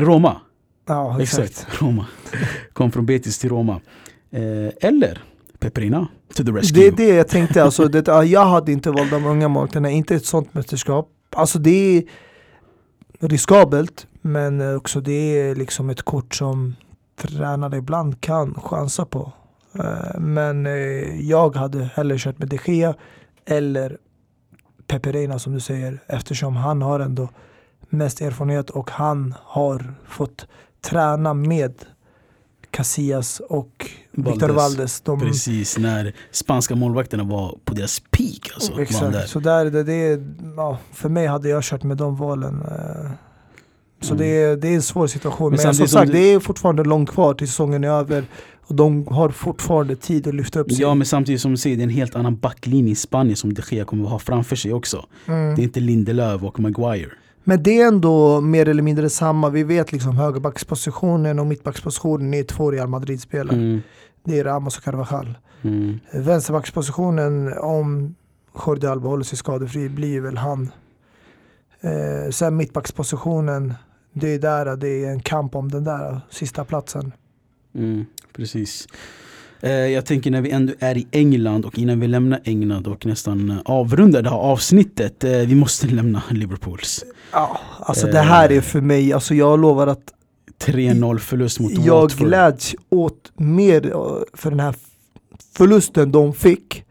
Roma? 0.00 0.36
Ja, 0.86 1.20
exakt. 1.22 1.48
Exakt, 1.48 1.82
Roma. 1.82 2.06
Kom 2.72 2.92
från 2.92 3.06
Betis 3.06 3.38
till 3.38 3.50
Roma. 3.50 3.80
Eh, 4.30 4.88
eller 4.88 5.22
Peperina 5.58 6.08
to 6.34 6.44
the 6.44 6.50
rescue. 6.52 6.80
Det 6.82 6.86
är 6.86 6.92
det 7.08 7.16
jag 7.16 7.28
tänkte, 7.28 7.62
alltså, 7.64 7.88
det, 7.88 8.06
ja, 8.08 8.24
jag 8.24 8.44
hade 8.46 8.72
inte 8.72 8.90
valt 8.90 9.10
de 9.10 9.26
unga 9.26 9.48
målvakterna, 9.48 9.90
inte 9.90 10.14
ett 10.14 10.26
sånt 10.26 10.54
mästerskap. 10.54 11.08
Alltså 11.38 11.58
det 11.58 11.96
är 11.96 12.04
riskabelt, 13.20 14.06
men 14.20 14.76
också 14.76 15.00
det 15.00 15.12
är 15.12 15.54
liksom 15.54 15.90
ett 15.90 16.02
kort 16.02 16.34
som 16.34 16.74
tränare 17.16 17.76
ibland 17.76 18.20
kan 18.20 18.54
chansa 18.54 19.04
på. 19.04 19.32
Eh, 19.74 20.20
men 20.20 20.66
eh, 20.66 21.20
jag 21.20 21.56
hade 21.56 21.84
hellre 21.84 22.18
kört 22.18 22.38
med 22.38 22.48
de 22.48 22.58
Gea 22.66 22.94
eller 23.44 23.98
Peperina 24.86 25.38
som 25.38 25.52
du 25.52 25.60
säger 25.60 26.02
eftersom 26.06 26.56
han 26.56 26.82
har 26.82 27.00
ändå 27.00 27.28
mest 27.88 28.20
erfarenhet 28.20 28.70
och 28.70 28.90
han 28.90 29.34
har 29.42 29.94
fått 30.06 30.46
träna 30.80 31.34
med 31.34 31.84
Casillas 32.70 33.40
och 33.48 33.90
Victor 34.12 34.48
Valdes. 34.48 35.00
De, 35.00 35.20
Precis, 35.20 35.78
när 35.78 36.14
spanska 36.30 36.74
målvakterna 36.74 37.24
var 37.24 37.58
på 37.64 37.74
deras 37.74 38.00
peak. 38.10 38.50
Alltså, 38.54 38.72
han 38.72 38.76
där. 39.12 39.18
Exakt, 39.18 39.30
så 39.30 39.40
där, 39.40 39.64
det, 39.64 39.82
det, 39.82 40.20
ja, 40.56 40.78
för 40.92 41.08
mig 41.08 41.26
hade 41.26 41.48
jag 41.48 41.62
kört 41.62 41.82
med 41.82 41.96
de 41.96 42.16
valen. 42.16 42.62
eh. 42.62 43.10
Så 44.00 44.14
Mm. 44.14 44.18
det, 44.18 44.26
är, 44.42 44.56
det 44.56 44.68
är 44.68 44.74
en 44.74 44.82
svår 44.82 45.06
situation. 45.06 45.50
Men 45.52 45.60
Men, 45.64 45.74
som 45.74 45.88
sagt, 45.88 46.06
du- 46.06 46.12
det 46.18 46.32
är 46.32 46.40
fortfarande 46.40 46.84
långt 46.84 47.10
kvar 47.10 47.34
till 47.34 47.48
säsongen 47.48 47.84
är 47.84 47.88
över. 47.88 48.24
Och 48.66 48.74
de 48.74 49.06
har 49.06 49.28
fortfarande 49.28 49.96
tid 49.96 50.26
att 50.28 50.34
lyfta 50.34 50.60
upp 50.60 50.72
sig. 50.72 50.80
Ja 50.80 50.94
men 50.94 51.06
samtidigt 51.06 51.40
som 51.40 51.50
du 51.50 51.56
säger, 51.56 51.76
det 51.76 51.82
är 51.82 51.84
en 51.84 51.90
helt 51.90 52.14
annan 52.14 52.36
backlinje 52.36 52.92
i 52.92 52.94
Spanien 52.94 53.36
som 53.36 53.54
de 53.54 53.62
Gea 53.70 53.84
kommer 53.84 54.04
att 54.04 54.10
ha 54.10 54.18
framför 54.18 54.56
sig 54.56 54.72
också. 54.72 55.06
Mm. 55.26 55.54
Det 55.54 55.62
är 55.62 55.64
inte 55.64 55.80
Lindelöf 55.80 56.42
och 56.42 56.60
Maguire. 56.60 57.10
Men 57.48 57.62
det 57.62 57.80
är 57.80 57.88
ändå 57.88 58.40
mer 58.40 58.68
eller 58.68 58.82
mindre 58.82 59.10
samma. 59.10 59.50
Vi 59.50 59.62
vet 59.62 59.92
liksom 59.92 60.16
högerbackspositionen 60.16 61.38
och 61.38 61.46
mittbackspositionen 61.46 62.34
är 62.34 62.42
två 62.42 62.70
Real 62.70 62.88
Madrid-spelare. 62.88 63.56
Mm. 63.56 63.80
Det 64.24 64.38
är 64.38 64.44
Ramos 64.44 64.78
och 64.78 64.84
Carvajal. 64.84 65.38
Mm. 65.62 66.00
Vänsterbackspositionen, 66.12 67.58
om 67.58 68.14
Jordi 68.66 68.86
Alba 68.86 69.08
håller 69.08 69.24
sig 69.24 69.38
skadefri, 69.38 69.88
blir 69.88 70.20
väl 70.20 70.36
han. 70.36 70.70
Eh, 71.80 72.30
sen 72.30 72.56
mittbackspositionen, 72.56 73.74
det 74.12 74.34
är 74.34 74.38
där 74.38 74.76
det 74.76 75.04
är 75.04 75.10
en 75.10 75.20
kamp 75.20 75.54
om 75.54 75.70
den 75.70 75.84
där 75.84 76.20
sista 76.30 76.64
platsen. 76.64 77.12
Mm. 77.74 78.04
Precis. 78.32 78.88
Eh, 79.60 79.70
jag 79.70 80.06
tänker 80.06 80.30
när 80.30 80.40
vi 80.40 80.50
ändå 80.50 80.72
är 80.78 80.98
i 80.98 81.06
England 81.10 81.64
och 81.64 81.78
innan 81.78 82.00
vi 82.00 82.08
lämnar 82.08 82.40
England 82.44 82.86
och 82.86 83.06
nästan 83.06 83.50
eh, 83.50 83.56
avrundar 83.64 84.22
det 84.22 84.30
här 84.30 84.36
avsnittet. 84.36 85.24
Eh, 85.24 85.30
vi 85.30 85.54
måste 85.54 85.86
lämna 85.94 86.22
Liverpools 86.30 87.04
Ja, 87.32 87.60
alltså 87.80 88.06
det 88.06 88.18
här 88.18 88.52
är 88.52 88.60
för 88.60 88.80
mig, 88.80 89.12
alltså 89.12 89.34
jag 89.34 89.60
lovar 89.60 89.86
att 89.86 90.12
3-0 90.64 91.18
förlust 91.18 91.60
mot 91.60 91.72
jag 91.72 92.02
Watford. 92.02 92.26
gläds 92.26 92.74
åt 92.88 93.32
mer 93.36 93.80
för 94.36 94.50
den 94.50 94.60
här 94.60 94.74
förlusten 95.54 96.12
de 96.12 96.34
fick 96.34 96.84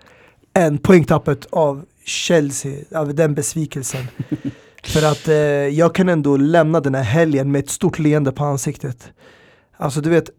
än 0.54 0.78
poängtappet 0.78 1.46
av 1.50 1.86
Chelsea, 2.06 2.84
av 2.96 3.16
den 3.16 3.34
besvikelsen. 3.34 4.04
för 4.84 5.12
att 5.12 5.28
eh, 5.28 5.36
jag 5.78 5.96
kan 5.96 6.10
ändå 6.10 6.38
lämna 6.38 6.80
den 6.80 6.96
här 6.96 7.04
helgen 7.04 7.52
med 7.52 7.60
ett 7.60 7.70
stort 7.70 8.00
leende 8.00 8.32
på 8.32 8.44
ansiktet. 8.44 9.12
Alltså 9.78 10.02
du 10.02 10.10
vet, 10.10 10.30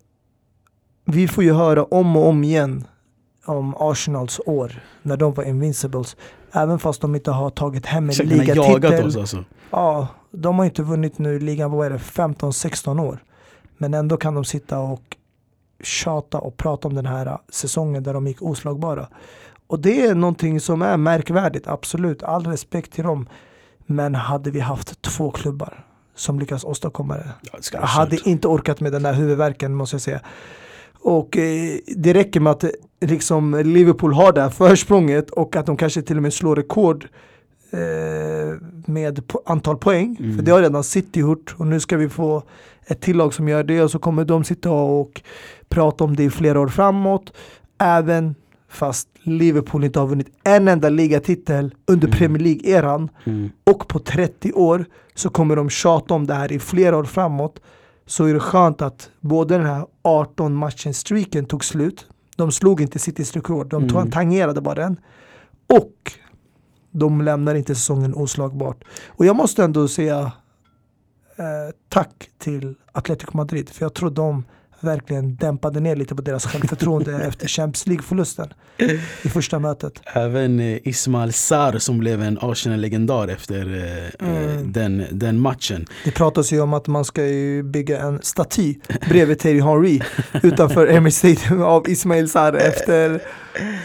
vi 1.12 1.28
får 1.28 1.44
ju 1.44 1.52
höra 1.52 1.84
om 1.84 2.16
och 2.16 2.26
om 2.26 2.44
igen 2.44 2.84
om 3.44 3.74
Arsenals 3.78 4.40
år 4.46 4.82
när 5.02 5.16
de 5.16 5.34
var 5.34 5.44
invincibles. 5.44 6.16
Även 6.52 6.78
fast 6.78 7.00
de 7.00 7.14
inte 7.14 7.30
har 7.30 7.50
tagit 7.50 7.86
hem 7.86 8.10
en 8.10 8.28
ligatitel. 8.28 9.06
oss 9.06 9.16
alltså. 9.16 9.44
Ja, 9.70 10.08
de 10.30 10.58
har 10.58 10.64
inte 10.64 10.82
vunnit 10.82 11.18
nu 11.18 11.36
i 11.36 11.40
ligan, 11.40 11.70
vad 11.70 11.86
är 11.86 11.90
det, 11.90 11.96
15-16 11.96 13.00
år. 13.00 13.18
Men 13.78 13.94
ändå 13.94 14.16
kan 14.16 14.34
de 14.34 14.44
sitta 14.44 14.78
och 14.78 15.16
tjata 15.82 16.38
och 16.38 16.56
prata 16.56 16.88
om 16.88 16.94
den 16.94 17.06
här 17.06 17.38
säsongen 17.48 18.02
där 18.02 18.14
de 18.14 18.26
gick 18.26 18.42
oslagbara. 18.42 19.08
Och 19.66 19.80
det 19.80 20.06
är 20.06 20.14
någonting 20.14 20.60
som 20.60 20.82
är 20.82 20.96
märkvärdigt, 20.96 21.66
absolut. 21.66 22.22
All 22.22 22.46
respekt 22.46 22.92
till 22.92 23.04
dem. 23.04 23.28
Men 23.86 24.14
hade 24.14 24.50
vi 24.50 24.60
haft 24.60 25.02
två 25.02 25.30
klubbar 25.30 25.84
som 26.14 26.38
lyckas 26.38 26.64
åstadkomma 26.64 27.14
det. 27.14 27.30
Ja, 27.52 27.58
det 27.72 27.86
hade 27.86 28.28
inte 28.28 28.48
orkat 28.48 28.80
med 28.80 28.92
den 28.92 29.02
där 29.02 29.12
huvudvärken 29.12 29.74
måste 29.74 29.94
jag 29.94 30.02
säga. 30.02 30.20
Och 31.08 31.36
eh, 31.36 31.78
det 31.96 32.14
räcker 32.14 32.40
med 32.40 32.50
att 32.50 32.64
eh, 32.64 32.70
liksom, 33.00 33.62
Liverpool 33.64 34.12
har 34.12 34.32
det 34.32 34.40
här 34.40 34.50
försprånget 34.50 35.30
och 35.30 35.56
att 35.56 35.66
de 35.66 35.76
kanske 35.76 36.02
till 36.02 36.16
och 36.16 36.22
med 36.22 36.32
slår 36.32 36.56
rekord 36.56 37.08
eh, 37.70 38.56
med 38.86 39.26
po 39.26 39.42
antal 39.46 39.76
poäng. 39.76 40.16
Mm. 40.20 40.36
För 40.36 40.42
det 40.42 40.50
har 40.50 40.62
redan 40.62 40.84
City 40.84 41.20
gjort 41.20 41.54
och 41.58 41.66
nu 41.66 41.80
ska 41.80 41.96
vi 41.96 42.08
få 42.08 42.42
ett 42.86 43.00
till 43.00 43.16
lag 43.16 43.34
som 43.34 43.48
gör 43.48 43.62
det 43.64 43.82
och 43.82 43.90
så 43.90 43.98
kommer 43.98 44.24
de 44.24 44.44
sitta 44.44 44.70
och 44.70 45.22
prata 45.68 46.04
om 46.04 46.16
det 46.16 46.24
i 46.24 46.30
flera 46.30 46.60
år 46.60 46.68
framåt. 46.68 47.32
Även 47.78 48.34
fast 48.68 49.08
Liverpool 49.22 49.84
inte 49.84 49.98
har 49.98 50.06
vunnit 50.06 50.28
en 50.44 50.68
enda 50.68 50.88
ligatitel 50.88 51.74
under 51.86 52.06
Mm. 52.08 52.18
Premier 52.18 52.42
League-eran 52.42 53.08
Mm. 53.24 53.50
och 53.64 53.88
på 53.88 53.98
30 53.98 54.52
år 54.52 54.84
så 55.14 55.30
kommer 55.30 55.56
de 55.56 55.70
tjata 55.70 56.14
om 56.14 56.26
det 56.26 56.34
här 56.34 56.52
i 56.52 56.58
flera 56.58 56.96
år 56.96 57.04
framåt. 57.04 57.60
Så 58.08 58.24
är 58.24 58.34
det 58.34 58.40
skönt 58.40 58.82
att 58.82 59.10
både 59.20 59.56
den 59.58 59.66
här 59.66 59.86
18 60.02 60.54
matchen 60.54 60.94
streaken 60.94 61.44
tog 61.46 61.64
slut. 61.64 62.06
De 62.36 62.52
slog 62.52 62.80
inte 62.80 62.98
Citys 62.98 63.32
rekord, 63.32 63.68
de 63.70 63.82
Mm. 63.84 64.10
tangerade 64.10 64.60
bara 64.60 64.74
den. 64.74 65.00
Och 65.66 66.12
de 66.90 67.22
lämnar 67.22 67.54
inte 67.54 67.74
säsongen 67.74 68.14
oslagbart. 68.14 68.84
Och 69.06 69.26
jag 69.26 69.36
måste 69.36 69.64
ändå 69.64 69.88
säga 69.88 70.32
eh, 71.36 71.74
tack 71.88 72.30
till 72.38 72.74
Atletico 72.92 73.36
Madrid. 73.36 73.68
För 73.68 73.84
jag 73.84 73.94
tror 73.94 74.10
de 74.10 74.44
verkligen 74.80 75.36
dämpade 75.36 75.80
ner 75.80 75.96
lite 75.96 76.14
på 76.14 76.22
deras 76.22 76.46
självförtroende 76.46 77.12
efter 77.28 77.48
Champions 77.48 77.86
League-förlusten 77.86 78.48
i 79.22 79.28
första 79.28 79.58
mötet. 79.58 79.92
Även 80.14 80.60
eh, 80.60 80.78
Ismail 80.84 81.32
Sarr 81.32 81.78
som 81.78 81.98
blev 81.98 82.22
en 82.22 82.38
Arsenal-legendar 82.40 83.28
efter 83.28 83.74
eh, 83.74 84.28
eh, 84.28 84.48
Mm. 84.48 84.72
den, 84.72 85.04
den 85.10 85.40
matchen. 85.40 85.86
Det 86.04 86.10
pratas 86.10 86.52
ju 86.52 86.60
om 86.60 86.74
att 86.74 86.86
man 86.86 87.04
ska 87.04 87.26
ju 87.26 87.62
bygga 87.62 88.00
en 88.00 88.18
staty 88.22 88.74
bredvid 89.08 89.38
Thierry 89.38 89.60
Henry 89.60 90.00
utanför 90.42 90.86
Emirates 90.96 91.16
Stadium 91.18 91.62
av 91.62 91.88
Ismail 91.88 92.30
Sarr 92.30 92.54
efter 92.54 93.20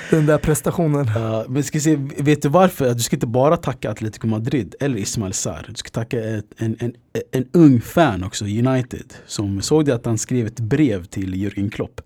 den 0.10 0.26
där 0.26 0.38
prestationen. 0.38 1.08
Ja, 1.16 1.46
men 1.48 1.64
ska 1.64 1.80
se, 1.80 1.96
vet 2.18 2.41
du 2.41 2.50
varför? 2.50 2.94
Du 2.94 3.00
ska 3.00 3.16
inte 3.16 3.28
bara 3.28 3.58
tacka 3.58 3.91
Atletico 3.91 4.28
Madrid 4.28 4.76
eller 4.80 4.98
Ismail 4.98 5.34
Sarr. 5.34 5.66
Du 5.68 5.76
ska 5.76 5.89
tacka 5.89 6.18
en, 6.58 6.76
en, 6.80 6.94
en 7.32 7.45
ung 7.51 7.82
fan 7.82 8.24
också, 8.24 8.45
United. 8.45 9.14
Som 9.26 9.61
såg 9.61 9.86
det 9.86 9.95
att 9.95 10.05
han 10.05 10.18
skrev 10.18 10.47
ett 10.47 10.59
brev 10.59 11.05
till 11.05 11.34
Jürgen 11.34 11.70
Klopp. 11.70 12.01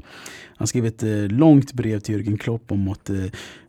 Han 0.58 0.68
skrev 0.68 0.86
ett 0.86 1.04
eh, 1.04 1.28
långt 1.28 1.74
brev 1.74 2.00
till 2.00 2.16
Jürgen 2.16 2.38
Klopp 2.38 2.72
om 2.72 2.88
att 2.88 3.10
eh, 3.10 3.24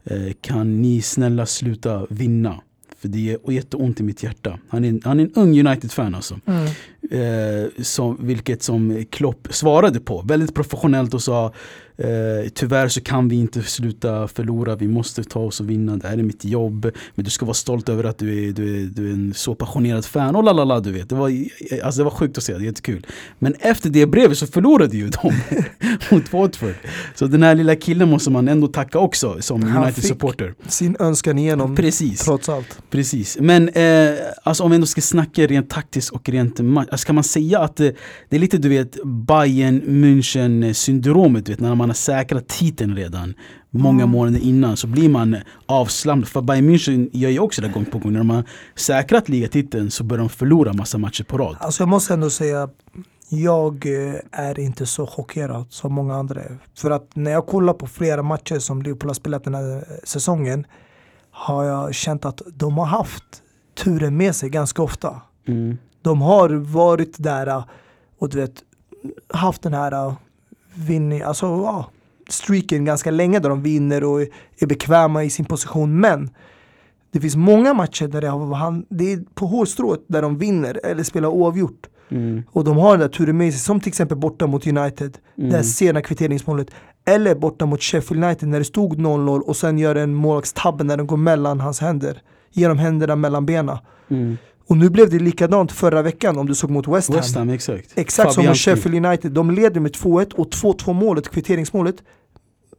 eh 0.04 0.32
kan 0.40 0.82
ni 0.82 1.02
snälla 1.02 1.46
sluta 1.46 2.06
vinna? 2.10 2.60
För 2.98 3.08
det 3.08 3.32
är 3.32 3.52
jätteont 3.52 4.00
i 4.00 4.02
mitt 4.02 4.22
hjärta. 4.22 4.58
Han 4.68 4.84
är, 4.84 4.88
en- 4.88 5.00
han 5.04 5.20
är 5.20 5.24
en 5.24 5.32
ung 5.34 5.66
United-fan 5.66 6.14
alltså. 6.14 6.40
Mm. 6.46 6.68
Eh, 7.10 7.82
som, 7.82 8.16
vilket 8.20 8.62
som 8.62 9.04
Klopp 9.10 9.48
svarade 9.50 10.00
på. 10.00 10.22
Väldigt 10.22 10.54
professionellt 10.54 11.14
och 11.14 11.22
sa 11.22 11.52
eh, 11.96 12.48
Tyvärr 12.54 12.88
så 12.88 13.00
kan 13.00 13.28
vi 13.28 13.36
inte 13.36 13.62
sluta 13.62 14.28
förlora, 14.28 14.76
vi 14.76 14.88
måste 14.88 15.24
ta 15.24 15.40
oss 15.40 15.60
och 15.60 15.70
vinna, 15.70 15.96
det 15.96 16.08
här 16.08 16.18
är 16.18 16.22
mitt 16.22 16.44
jobb. 16.44 16.90
Men 17.14 17.24
du 17.24 17.30
ska 17.30 17.46
vara 17.46 17.54
stolt 17.54 17.88
över 17.88 18.04
att 18.04 18.18
du 18.18 18.48
är, 18.48 18.52
du 18.52 18.82
är, 18.82 18.86
du 18.86 19.08
är 19.08 19.12
en 19.12 19.34
så 19.34 19.54
passionerad 19.54 20.04
fan. 20.04 20.36
Och 20.36 20.44
lalala 20.44 20.80
du 20.80 20.92
vet. 20.92 21.08
Det 21.08 21.14
var, 21.14 21.32
alltså 21.84 22.00
det 22.00 22.04
var 22.04 22.10
sjukt 22.10 22.38
att 22.38 22.44
se, 22.44 22.52
det 22.52 22.58
är 22.58 22.64
jättekul. 22.64 23.06
Men 23.38 23.54
efter 23.60 23.90
det 23.90 24.06
brevet 24.06 24.38
så 24.38 24.46
förlorade 24.46 24.96
ju 24.96 25.08
de 25.08 25.32
mot 26.10 26.32
Watford. 26.32 26.74
Så 27.14 27.26
den 27.26 27.42
här 27.42 27.54
lilla 27.54 27.76
killen 27.76 28.08
måste 28.10 28.30
man 28.30 28.48
ändå 28.48 28.66
tacka 28.66 28.98
också 28.98 29.36
som 29.40 29.62
United-supporter 29.62 30.54
Sin 30.68 30.96
önskan 30.98 31.38
igenom 31.38 31.76
Precis. 31.76 32.20
trots 32.24 32.48
allt. 32.48 32.78
Precis, 32.90 33.38
men 33.40 33.68
eh, 33.68 34.14
alltså 34.42 34.62
om 34.64 34.70
vi 34.70 34.74
ändå 34.74 34.86
ska 34.86 35.00
snacka 35.00 35.46
rent 35.46 35.70
taktiskt 35.70 36.10
och 36.10 36.28
rent 36.28 36.60
ma- 36.60 36.86
alltså 36.98 37.06
kan 37.06 37.14
man 37.14 37.24
säga 37.24 37.58
att 37.60 37.76
det 37.76 37.94
är 38.30 38.38
lite 38.38 38.58
du 38.58 38.68
vet 38.68 39.04
Bayern 39.04 39.82
München 39.82 40.72
syndromet 40.72 41.48
vet 41.48 41.60
när 41.60 41.74
man 41.74 41.88
har 41.88 41.94
säkrat 41.94 42.48
titeln 42.48 42.96
redan 42.96 43.34
många 43.70 44.02
Mm. 44.02 44.10
månader 44.10 44.40
innan 44.40 44.76
så 44.76 44.86
blir 44.86 45.08
man 45.08 45.36
avslappnad 45.66 46.28
för 46.28 46.40
Bayern 46.42 46.70
München 46.70 47.08
gör 47.12 47.30
ju 47.30 47.38
också 47.38 47.62
det 47.62 47.68
gång 47.68 47.84
på 47.84 47.98
gång 47.98 48.12
när 48.12 48.18
de 48.20 48.30
har 48.30 48.44
säkrat 48.76 49.28
ligatiteln 49.28 49.90
så 49.90 50.04
börjar 50.04 50.20
de 50.20 50.28
förlora 50.28 50.72
massa 50.72 50.98
matcher 50.98 51.24
på 51.24 51.38
rad. 51.38 51.56
Alltså 51.60 51.82
jag 51.82 51.88
måste 51.88 52.14
ändå 52.14 52.30
säga, 52.30 52.68
jag 53.28 53.86
eh, 53.86 54.14
är 54.32 54.58
inte 54.58 54.86
så 54.86 55.06
chockerad 55.06 55.66
som 55.70 55.92
många 55.92 56.14
andra 56.14 56.40
är. 56.40 56.58
För 56.78 56.90
att 56.90 57.16
när 57.16 57.30
jag 57.30 57.46
kollar 57.46 57.72
på 57.72 57.86
flera 57.86 58.22
matcher 58.22 58.58
som 58.58 58.82
Liverpool 58.82 59.08
har 59.08 59.14
spelat 59.14 59.44
den 59.44 59.54
här 59.54 59.76
eh, 59.76 59.82
säsongen 60.04 60.66
har 61.30 61.64
jag 61.64 61.94
känt 61.94 62.24
att 62.24 62.42
de 62.54 62.78
har 62.78 62.86
haft 62.86 63.24
turen 63.84 64.16
med 64.16 64.34
sig 64.34 64.50
ganska 64.50 64.82
ofta. 64.82 65.20
Mm. 65.48 65.78
De 66.02 66.22
har 66.22 66.48
varit 66.50 67.14
där 67.18 67.46
eh, 67.46 67.64
och 68.18 68.28
du 68.28 68.36
vet 68.40 68.54
haft 69.32 69.62
den 69.62 69.74
här 69.74 69.92
eh, 69.92 70.12
vinning, 70.74 71.22
alltså 71.22 71.46
ja, 71.46 71.86
streaken 72.28 72.84
ganska 72.84 73.10
länge 73.10 73.38
där 73.38 73.48
de 73.48 73.62
vinner 73.62 74.04
och 74.04 74.22
är- 74.22 74.66
bekväma 74.66 75.24
i 75.24 75.30
sin 75.30 75.44
position. 75.44 76.00
Men 76.00 76.30
det 77.10 77.20
finns 77.20 77.36
många 77.36 77.74
matcher 77.74 78.08
där 78.08 78.20
det, 78.20 78.28
har, 78.28 78.54
han- 78.54 78.86
det 78.88 79.12
är 79.12 79.20
på 79.34 79.46
hårstrået 79.46 80.00
där 80.06 80.22
de 80.22 80.38
vinner 80.38 80.80
eller 80.84 81.02
spelar 81.02 81.28
oavgjort. 81.28 81.86
Mm. 82.10 82.42
Och 82.50 82.64
de 82.64 82.76
har 82.76 82.90
den 82.90 83.00
där 83.00 83.08
turen 83.08 83.36
med 83.36 83.52
sig, 83.52 83.60
som 83.60 83.80
till 83.80 83.88
exempel 83.88 84.18
borta 84.18 84.46
mot 84.46 84.66
United, 84.66 85.18
Mm. 85.38 85.50
det 85.50 85.56
här 85.56 85.62
sena 85.62 86.02
kvitteringsmålet. 86.02 86.70
Eller 87.04 87.34
borta 87.34 87.66
mot 87.66 87.82
Sheffield 87.82 88.24
United 88.24 88.48
när 88.48 88.58
det 88.58 88.64
stod 88.64 88.98
0-0 88.98 89.40
och 89.40 89.56
sen 89.56 89.78
gör 89.78 89.94
en 89.94 90.14
målvaktstabbe 90.14 90.84
när 90.84 90.96
den 90.96 91.06
går 91.06 91.16
mellan 91.16 91.60
hans 91.60 91.80
händer. 91.80 92.22
Genom 92.52 92.78
händerna 92.78 93.16
mellan 93.16 93.46
benen. 93.46 93.76
Mm. 94.10 94.36
Och 94.68 94.76
nu 94.76 94.90
blev 94.90 95.10
det 95.10 95.18
likadant 95.18 95.72
förra 95.72 96.02
veckan 96.02 96.38
om 96.38 96.46
du 96.46 96.54
såg 96.54 96.70
mot 96.70 96.88
West 96.88 97.08
Ham. 97.08 97.16
West 97.16 97.36
Ham, 97.36 97.50
exakt. 97.50 97.92
Exakt 97.98 98.32
som 98.32 98.46
mot. 98.46 98.56
Sheffield 98.56 99.06
United. 99.06 99.32
De 99.32 99.50
leder 99.50 99.80
med 99.80 99.92
2-1 99.92 100.32
och 100.34 100.48
2-2 100.50 100.92
målet, 100.92 101.28
kvitteringsmålet, 101.28 101.96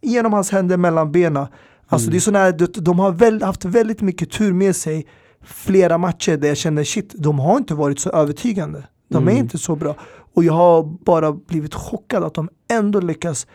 genom 0.01 0.33
hans 0.33 0.51
händer 0.51 0.77
mellan 0.77 1.11
benen. 1.11 1.47
Alltså 1.87 2.05
Mm. 2.07 2.11
det 2.11 2.17
är 2.17 2.19
sån 2.19 2.35
här, 2.35 2.81
de- 2.81 2.99
har 2.99 3.11
väl, 3.11 3.41
haft 3.43 3.65
väldigt 3.65 4.01
mycket 4.01 4.31
tur 4.31 4.53
med 4.53 4.75
sig 4.75 5.07
flera 5.43 5.97
matcher 5.97 6.37
där 6.37 6.47
jag 6.47 6.57
känner 6.57 6.83
shit, 6.83 7.13
de 7.17 7.39
har 7.39 7.57
inte 7.57 7.73
varit 7.73 7.99
så 7.99 8.09
övertygande. 8.09 8.83
De 9.09 9.27
är 9.27 9.31
Mm. 9.31 9.43
inte 9.43 9.57
så 9.57 9.75
bra. 9.75 9.95
Och 10.33 10.43
jag 10.43 10.53
har 10.53 10.83
bara 11.05 11.31
blivit 11.33 11.73
chockad 11.73 12.23
att 12.23 12.33
de 12.33 12.49
ändå 12.71 12.99
lyckas 12.99 13.47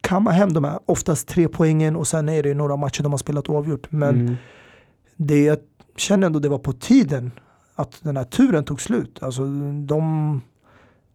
kamma 0.00 0.30
hem 0.30 0.52
de 0.52 0.64
här 0.64 0.78
oftast 0.86 1.28
tre 1.28 1.48
poängen 1.48 1.96
och 1.96 2.06
sen 2.08 2.28
är 2.28 2.42
det 2.42 2.54
några 2.54 2.76
matcher 2.76 3.02
de 3.02 3.12
har 3.12 3.18
spelat 3.18 3.48
oavgjort. 3.48 3.86
Men 3.92 4.20
Mm. 4.20 4.36
det 5.16 5.42
jag 5.44 5.58
känner 5.96 6.26
ändå 6.26 6.38
det 6.38 6.48
var 6.48 6.58
på 6.58 6.72
tiden 6.72 7.30
att 7.74 7.98
den 8.02 8.16
här 8.16 8.24
turen 8.24 8.64
tog 8.64 8.80
slut. 8.80 9.18
Alltså 9.22 9.42
de, 9.86 10.40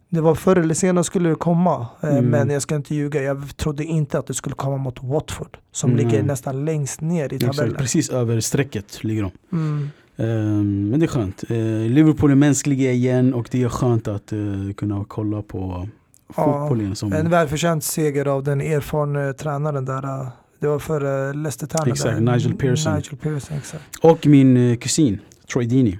det 0.08 0.20
var 0.20 0.34
förr 0.34 0.56
eller 0.56 0.74
senare 0.74 1.04
skulle 1.04 1.28
det 1.28 1.34
komma. 1.34 1.86
Eh, 2.00 2.08
Mm. 2.12 2.24
Men 2.24 2.50
jag 2.50 2.62
ska 2.62 2.76
inte 2.76 2.94
ljuga, 2.94 3.22
jag 3.22 3.56
trodde 3.56 3.84
inte 3.84 4.18
att 4.18 4.26
det 4.26 4.34
skulle 4.34 4.54
komma 4.54 4.76
mot 4.76 5.02
Watford. 5.02 5.58
Som 5.72 5.90
Nej. 5.90 6.04
ligger 6.04 6.22
nästan 6.22 6.64
längst 6.64 7.00
ner 7.00 7.32
i 7.32 7.36
Exakt, 7.36 7.56
tabellen. 7.56 7.76
precis 7.76 8.10
över 8.10 8.40
strecket 8.40 9.04
ligger 9.04 9.22
de. 9.22 9.30
Mm. 9.52 9.90
Ehm, 10.16 10.88
men 10.90 11.00
det 11.00 11.06
är 11.06 11.08
skönt. 11.08 11.44
Eh, 11.50 11.56
Liverpool 11.90 12.30
är 12.30 12.34
mänskliga 12.34 12.92
igen 12.92 13.34
och 13.34 13.48
det 13.50 13.62
är 13.62 13.68
skönt 13.68 14.08
att 14.08 14.32
eh, 14.32 14.38
kunna 14.76 15.04
kolla 15.08 15.42
på 15.42 15.88
Ja, 16.36 16.44
fotboll 16.60 16.80
igen. 16.80 16.96
Som, 16.96 17.12
En 17.12 17.30
välförtjänt 17.30 17.84
seger 17.84 18.26
av 18.26 18.42
den 18.44 18.60
erfarna 18.60 19.32
tränaren 19.32 19.84
där. 19.84 20.26
Det 20.60 20.66
var 20.66 20.78
för 20.78 21.04
uh, 21.28 21.34
Leicester 21.34 21.66
Town. 21.66 21.92
Exakt. 21.92 22.20
Nigel 22.20 22.54
Pearson. 22.54 22.94
Nigel 22.94 23.16
Pearson 23.16 23.56
exakt. 23.56 23.84
och 24.00 24.26
min 24.26 24.70
eh, 24.70 24.76
kusin 24.76 25.20
Troy 25.52 25.66
Deeney 25.66 25.96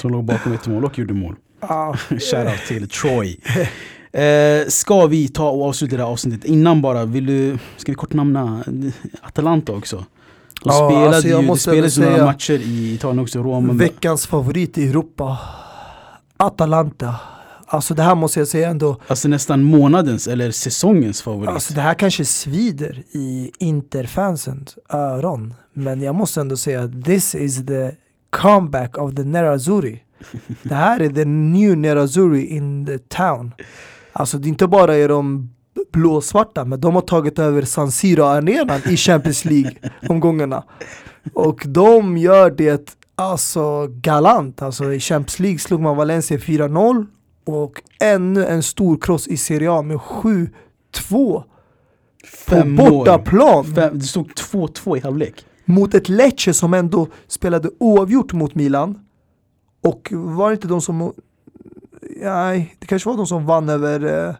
som 0.00 0.10
låg 0.12 0.24
bakom 0.24 0.52
ett 0.52 0.66
mål 0.66 0.84
och 0.84 0.98
gjorde 0.98 1.14
mål. 1.14 1.36
Shoutout 2.08 2.66
till 2.68 2.88
Troy. 2.88 3.38
Eh, 4.12 4.66
ska 4.68 5.06
vi 5.06 5.28
ta 5.28 5.50
och 5.50 5.68
avsluta 5.68 5.96
det 5.96 6.02
här 6.02 6.10
avsnittet 6.10 6.44
innan 6.44 6.82
bara, 6.82 7.04
vill 7.04 7.26
du, 7.26 7.58
ska 7.76 7.92
vi 7.92 7.96
kort 7.96 8.12
namna 8.12 8.64
eh, 8.66 8.92
Atalanta 9.22 9.72
också? 9.72 9.96
De 9.96 10.04
Ja, 10.64 10.72
spelade 10.88 11.08
alltså 11.08 11.28
jag 11.28 11.42
ju, 11.42 11.48
det 11.48 11.56
spelades 11.56 11.98
några 11.98 12.24
matcher 12.24 12.52
i 12.52 12.94
Italien 12.94 13.18
också, 13.22 13.42
Roma. 13.42 13.72
veckans 13.72 14.26
favorit 14.26 14.78
i 14.78 14.88
Europa. 14.88 15.38
Atalanta. 16.36 17.14
Alltså 17.68 17.94
det 17.94 18.02
här 18.02 18.14
måste 18.14 18.38
jag 18.40 18.48
säga 18.48 18.68
ändå. 18.68 19.00
Alltså 19.06 19.28
nästan 19.28 19.62
månadens 19.62 20.28
eller 20.28 20.50
säsongens 20.50 21.22
favorit. 21.22 21.48
Alltså 21.48 21.74
det 21.74 21.80
här 21.80 21.94
kanske 21.94 22.24
svider 22.24 23.02
i 23.12 23.50
Interfansens 23.58 24.78
öron. 24.88 25.54
Men 25.72 26.00
jag 26.00 26.14
måste 26.14 26.40
ändå 26.40 26.56
säga 26.56 26.90
this 27.04 27.34
is 27.34 27.66
the 27.66 27.90
comeback 28.30 28.98
of 28.98 29.14
the 29.14 29.24
Nerazzurri. 29.24 30.02
Det 30.62 30.74
här 30.74 31.00
är 31.00 31.08
the 31.08 31.24
new 31.24 31.78
Nerazzurri 31.78 32.46
in 32.46 32.86
the 32.86 32.98
town. 32.98 33.52
Alltså 34.12 34.38
det 34.38 34.46
är 34.46 34.48
inte 34.48 34.66
bara 34.66 34.96
är 34.96 35.08
de 35.08 35.50
blåsvarta 35.92 36.64
men 36.64 36.80
de 36.80 36.94
har 36.94 37.02
tagit 37.02 37.38
över 37.38 37.62
San 37.62 37.90
Siro-arenan 37.90 38.80
i 38.92 38.96
Champions 38.96 39.44
League-omgångarna. 39.44 40.64
Och 41.34 41.62
de 41.66 42.16
gör 42.16 42.50
det 42.50 42.96
alltså 43.14 43.86
galant. 43.86 44.62
Alltså 44.62 44.92
i 44.92 45.00
Champions 45.00 45.38
League 45.40 45.58
slog 45.58 45.80
man 45.80 45.96
Valencia 45.96 46.36
4-0 46.36 47.06
och 47.46 47.82
ännu 48.00 48.46
en 48.46 48.62
stor 48.62 48.98
kross 49.00 49.28
i 49.28 49.36
Serie 49.36 49.70
A 49.70 49.82
med 49.82 49.96
7-2 49.96 50.48
på 51.08 51.44
Fem 52.26 52.76
bortaplan 52.76 53.64
Fem, 53.74 53.98
det 53.98 54.04
stod 54.04 54.30
2-2 54.32 54.96
i 54.96 55.00
halvlek. 55.00 55.44
mot 55.64 55.94
ett 55.94 56.08
Lecce 56.08 56.54
som 56.54 56.74
ändå 56.74 57.06
spelade 57.28 57.70
oavgjort 57.78 58.32
mot 58.32 58.54
Milan. 58.54 58.98
Och 59.82 60.08
var 60.12 60.50
det 60.50 60.54
inte 60.54 60.68
de 60.68 60.80
som... 60.80 61.12
Nej, 62.22 62.76
det 62.78 62.86
kanske 62.86 63.08
var 63.08 63.16
de 63.16 63.26
som 63.26 63.46
vann 63.46 63.68
över... 63.68 64.28
Eh, 64.28 64.34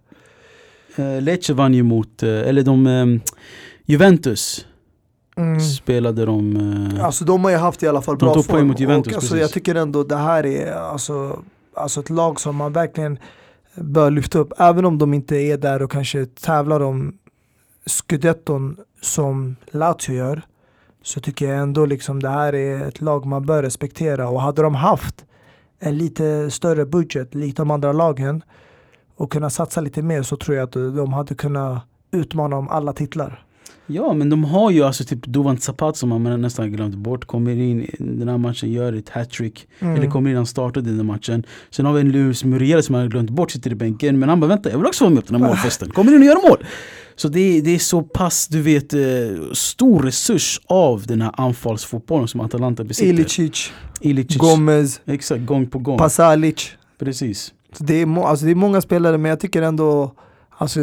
Uh, 0.98 1.22
Lecce 1.22 1.54
vann 1.54 1.74
ju 1.74 1.82
mot, 1.82 2.22
eh, 2.22 2.28
eller 2.30 2.62
de, 2.62 2.86
eh, 2.86 3.07
Juventus 3.84 4.66
Mm. 5.36 5.61
spelade 5.61 6.24
de... 6.26 6.57
eh, 6.96 7.04
Alltså 7.04 7.24
de 7.24 7.44
har 7.44 7.50
ju 7.50 7.57
haft 7.57 7.82
i 7.82 7.88
alla 7.88 8.02
fall 8.02 8.18
De 8.18 8.24
bra 8.24 8.34
tog 8.34 8.46
poäng 8.48 8.59
form. 8.59 8.68
mot 8.68 8.80
Juventus, 8.80 9.12
och, 9.12 9.16
alltså, 9.16 9.28
precis. 9.34 9.40
jag 9.42 9.50
tycker 9.50 9.74
ändå 9.74 10.02
det 10.04 10.16
här 10.16 10.46
är 10.46 10.72
alltså, 10.72 11.42
alltså 11.77 12.01
ett 12.01 12.11
lag 12.11 12.41
som 12.41 12.57
man 12.57 12.72
verkligen 12.72 13.18
bör 13.74 14.11
lyfta 14.11 14.39
upp. 14.39 14.53
Även 14.59 14.85
om 14.85 14.99
de 14.99 15.14
inte 15.14 15.37
är 15.37 15.57
där 15.57 15.83
och 15.83 15.91
kanske 15.91 16.27
tävlar 16.27 16.81
om 16.81 17.18
scudetton 17.87 18.77
som 19.01 19.57
Lazio 19.70 20.14
gör. 20.14 20.43
Så 21.03 21.20
tycker 21.20 21.49
jag 21.49 21.59
ändå 21.59 21.87
liksom 21.87 22.22
det 22.22 22.29
här 22.29 22.55
är 22.55 22.89
ett 22.89 23.01
lag 23.01 23.27
man 23.27 23.47
bör 23.47 23.62
respektera. 23.62 24.29
Och 24.29 24.41
hade 24.43 24.62
de 24.62 24.74
haft 24.74 25.24
en 25.79 25.99
lite 25.99 26.51
större 26.51 26.87
budget, 26.87 27.35
likt 27.35 27.57
de 27.57 27.70
andra 27.70 27.93
lagen, 27.93 28.43
och 29.16 29.33
kunnat 29.33 29.53
satsa 29.53 29.81
lite 29.81 30.03
mer 30.03 30.22
så 30.22 30.37
tror 30.37 30.57
jag 30.57 30.64
att 30.64 30.72
de 30.72 31.12
hade 31.12 31.35
kunnat 31.35 31.83
utmana 32.11 32.57
om 32.57 32.68
alla 32.68 32.93
titlar. 32.93 33.45
Ja 33.87 34.14
men 34.14 34.30
de 34.30 34.45
har 34.45 34.70
ju 34.70 34.82
alltså 34.82 35.05
typ 35.05 35.26
Dovan 35.26 35.59
Zapata 35.59 35.95
som 35.95 36.09
man 36.09 36.41
nästan 36.41 36.72
glömt 36.72 36.95
bort. 36.95 37.24
Kommer 37.24 37.51
in 37.51 37.82
i 37.82 37.97
den 37.99 38.28
här 38.28 38.39
matchen, 38.39 38.72
gör 38.72 38.93
ett 38.93 39.09
hattrick. 39.09 39.66
Mm. 39.78 39.97
Eller 39.97 40.11
kommer 40.11 40.30
in, 40.30 40.37
han 40.37 40.47
startade 40.47 40.91
den 40.91 40.97
här 40.97 41.05
matchen. 41.05 41.45
Sen 41.70 41.87
har 41.87 41.93
vi 41.93 42.01
en 42.01 42.12
Luis 42.12 42.45
Muriel 42.45 42.82
som 42.82 42.93
man 42.93 43.01
har 43.03 43.09
glömt 43.09 43.30
bort, 43.30 43.51
sitter 43.51 43.72
i 43.72 43.74
bänken. 43.74 44.18
Men 44.18 44.28
han 44.28 44.41
bara 44.41 44.47
vänta, 44.47 44.70
jag 44.70 44.78
vill 44.78 44.87
också 44.87 45.05
vara 45.05 45.14
med 45.14 45.26
på 45.26 45.32
den 45.32 45.43
här 45.43 45.49
målfesten. 45.49 45.91
Kommer 45.91 46.14
in 46.14 46.18
och 46.18 46.26
gör 46.26 46.49
mål! 46.49 46.64
Så 47.16 47.28
det 47.28 47.41
är, 47.41 47.62
det 47.62 47.74
är 47.74 47.78
så 47.78 48.03
pass, 48.03 48.49
du 48.49 48.62
vet, 48.62 48.93
eh, 48.93 49.01
stor 49.53 50.03
resurs 50.03 50.61
av 50.66 51.07
den 51.07 51.22
här 51.22 51.32
anfallsfotbollen 51.37 52.28
som 52.28 52.41
Atalanta 52.41 52.84
besitter. 52.84 53.09
Ilicic, 53.09 53.72
Ilicic. 54.01 54.37
Gomez, 54.37 55.01
Exakt, 55.05 55.47
gång 55.47 55.66
på 55.66 55.78
gång. 55.78 55.99
Pasalic. 55.99 56.70
Precis. 56.99 57.53
Det 57.78 58.03
är, 58.03 58.26
alltså 58.26 58.45
det 58.45 58.51
är 58.51 58.55
många 58.55 58.80
spelare 58.80 59.18
men 59.18 59.28
jag 59.28 59.41
tycker 59.41 59.62
ändå, 59.62 60.12
alltså, 60.59 60.80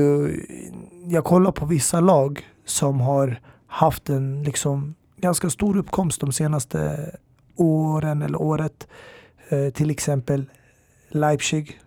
jag 1.08 1.24
kollar 1.24 1.52
på 1.52 1.66
vissa 1.66 2.00
lag 2.00 2.46
som 2.66 3.02
har 3.02 3.40
haft 3.68 4.10
en 4.10 4.44
liksom, 4.44 4.96
ganska 5.18 5.50
stor 5.50 5.78
uppkomst 5.78 6.22
de 6.22 6.32
senaste 6.32 7.10
åren 7.56 8.22
eller 8.22 8.42
året. 8.42 8.88
Eh, 9.50 9.70
till 9.74 9.90
exempel 9.92 10.46
Leipzig 11.10 11.80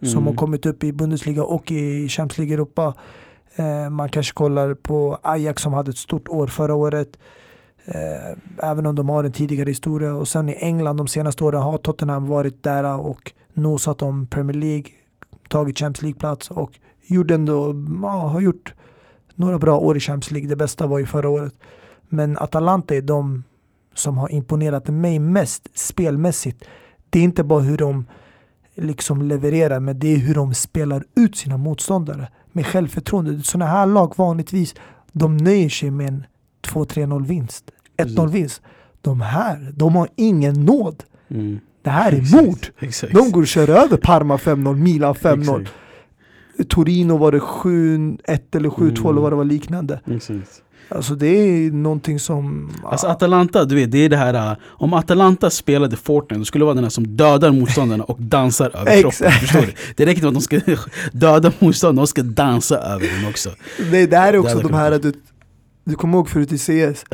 som 0.00 0.10
Mm. 0.10 0.26
har 0.26 0.34
kommit 0.34 0.66
upp 0.66 0.84
i 0.84 0.92
Bundesliga 0.92 1.44
och 1.44 1.70
i 1.72 2.08
Champions 2.08 2.38
League 2.38 2.54
Europa. 2.54 2.94
Eh, 3.56 3.90
man 3.90 4.08
kanske 4.08 4.32
kollar 4.34 4.74
på 4.74 5.18
Ajax 5.22 5.62
som 5.62 5.72
hade 5.72 5.90
ett 5.90 5.96
stort 5.96 6.28
år 6.28 6.46
förra 6.46 6.74
året. 6.74 7.18
Eh, 7.84 8.38
även 8.70 8.86
om 8.86 8.94
de 8.94 9.08
har 9.08 9.24
en 9.24 9.32
tidigare 9.32 9.70
historia. 9.70 10.14
Och 10.14 10.28
sen 10.28 10.48
i 10.48 10.52
England 10.52 10.96
de 10.96 11.08
senaste 11.08 11.44
åren 11.44 11.62
har 11.62 11.78
Tottenham 11.78 12.26
varit 12.26 12.62
där 12.62 12.84
och 12.98 13.32
nosat 13.52 14.02
om 14.02 14.26
Premier 14.26 14.56
League, 14.56 14.84
tagit 15.48 15.78
Champions 15.78 16.02
League-plats 16.02 16.50
och 16.50 16.78
gjorde 17.06 17.34
ändå, 17.34 17.74
ja, 18.02 18.08
har 18.08 18.40
gjort 18.40 18.74
några 19.34 19.58
bra 19.58 19.78
år 19.78 19.96
i 19.96 20.00
Champions 20.00 20.30
League. 20.30 20.48
Det 20.48 20.56
bästa 20.56 20.86
var 20.86 20.98
ju 20.98 21.06
förra 21.06 21.28
året. 21.28 21.54
Men 22.08 22.38
Atalanta 22.38 22.94
är 22.94 23.02
de 23.02 23.44
som 23.94 24.18
har 24.18 24.32
imponerat 24.32 24.88
mig 24.88 25.18
mest 25.18 25.78
spelmässigt. 25.78 26.64
Det 27.10 27.18
är 27.18 27.22
inte 27.22 27.44
bara 27.44 27.60
hur 27.60 27.76
de 27.78 28.04
liksom 28.74 29.22
levererar, 29.22 29.80
men 29.80 29.98
det 29.98 30.14
är 30.14 30.16
hur 30.18 30.34
de 30.34 30.54
spelar 30.54 31.04
ut 31.14 31.36
sina 31.36 31.56
motståndare 31.56 32.28
med 32.52 32.66
självförtroende. 32.66 33.42
Sådana 33.42 33.70
här 33.70 33.86
lag 33.86 34.12
vanligtvis, 34.16 34.74
de 35.12 35.36
nöjer 35.36 35.68
sig 35.68 35.90
med 35.90 36.08
en 36.08 36.24
2-3-0 36.66 37.26
vinst, 37.26 37.64
1-0 37.96 38.16
Precis. 38.16 38.34
vinst. 38.34 38.62
De 39.00 39.20
här, 39.20 39.72
de 39.76 39.94
har 39.96 40.08
ingen 40.16 40.64
nåd. 40.64 41.04
mm. 41.28 41.60
Det 41.82 41.90
här 41.90 42.12
är 42.12 42.42
mord. 42.42 42.66
Exakt 42.78 43.14
De 43.14 43.30
går 43.32 43.40
och 43.40 43.46
kör 43.46 43.70
över 43.70 43.96
Parma 43.96 44.36
5-0, 44.36 44.76
Milan 44.76 45.14
5-0. 45.14 45.66
Torino 46.64 47.16
var 47.16 47.32
det 47.32 47.38
7-1 47.38 48.56
eller 48.56 48.68
7-2 48.68 48.90
Mm. 49.00 49.06
eller 49.10 49.20
vad 49.20 49.32
det 49.32 49.36
var 49.36 49.44
liknande. 49.44 50.00
exakt. 50.10 50.62
Alltså 50.88 51.14
det 51.14 51.26
är 51.26 51.70
någonting 51.70 52.18
som... 52.18 52.70
Alltså 52.84 53.06
Atalanta, 53.06 53.64
du 53.64 53.74
vet, 53.74 53.90
det 53.92 53.98
är 53.98 54.08
det 54.08 54.16
här 54.16 54.50
äh, 54.50 54.56
Om 54.68 54.92
Atalanta 54.94 55.50
spelade 55.50 55.96
Fortnite, 55.96 56.38
då 56.38 56.44
skulle 56.44 56.62
det 56.62 56.66
vara 56.66 56.74
den 56.74 56.84
här 56.84 56.90
som 56.90 57.16
dödar 57.16 57.50
motståndarna 57.52 58.04
och 58.04 58.20
dansar 58.20 58.70
över 58.76 59.00
kroppen. 59.00 59.30
Förstår 59.32 59.60
du? 59.60 59.72
Det 59.96 60.06
räcker 60.06 60.10
inte 60.10 60.22
med 60.22 60.28
att 60.28 60.34
de 60.34 60.76
ska 60.76 60.76
döda 61.12 61.52
motståndarna, 61.58 62.00
de 62.02 62.06
ska 62.06 62.22
dansa 62.22 62.78
över 62.78 63.06
dem 63.22 63.30
också 63.30 63.50
det, 63.90 64.06
det 64.06 64.16
här 64.16 64.32
är 64.32 64.38
också 64.38 64.58
de 64.58 64.74
här, 64.74 64.98
du, 64.98 65.12
du 65.84 65.94
kommer 65.94 66.18
ihåg 66.18 66.28
förut 66.28 66.52
i 66.52 66.58
CS, 66.58 67.04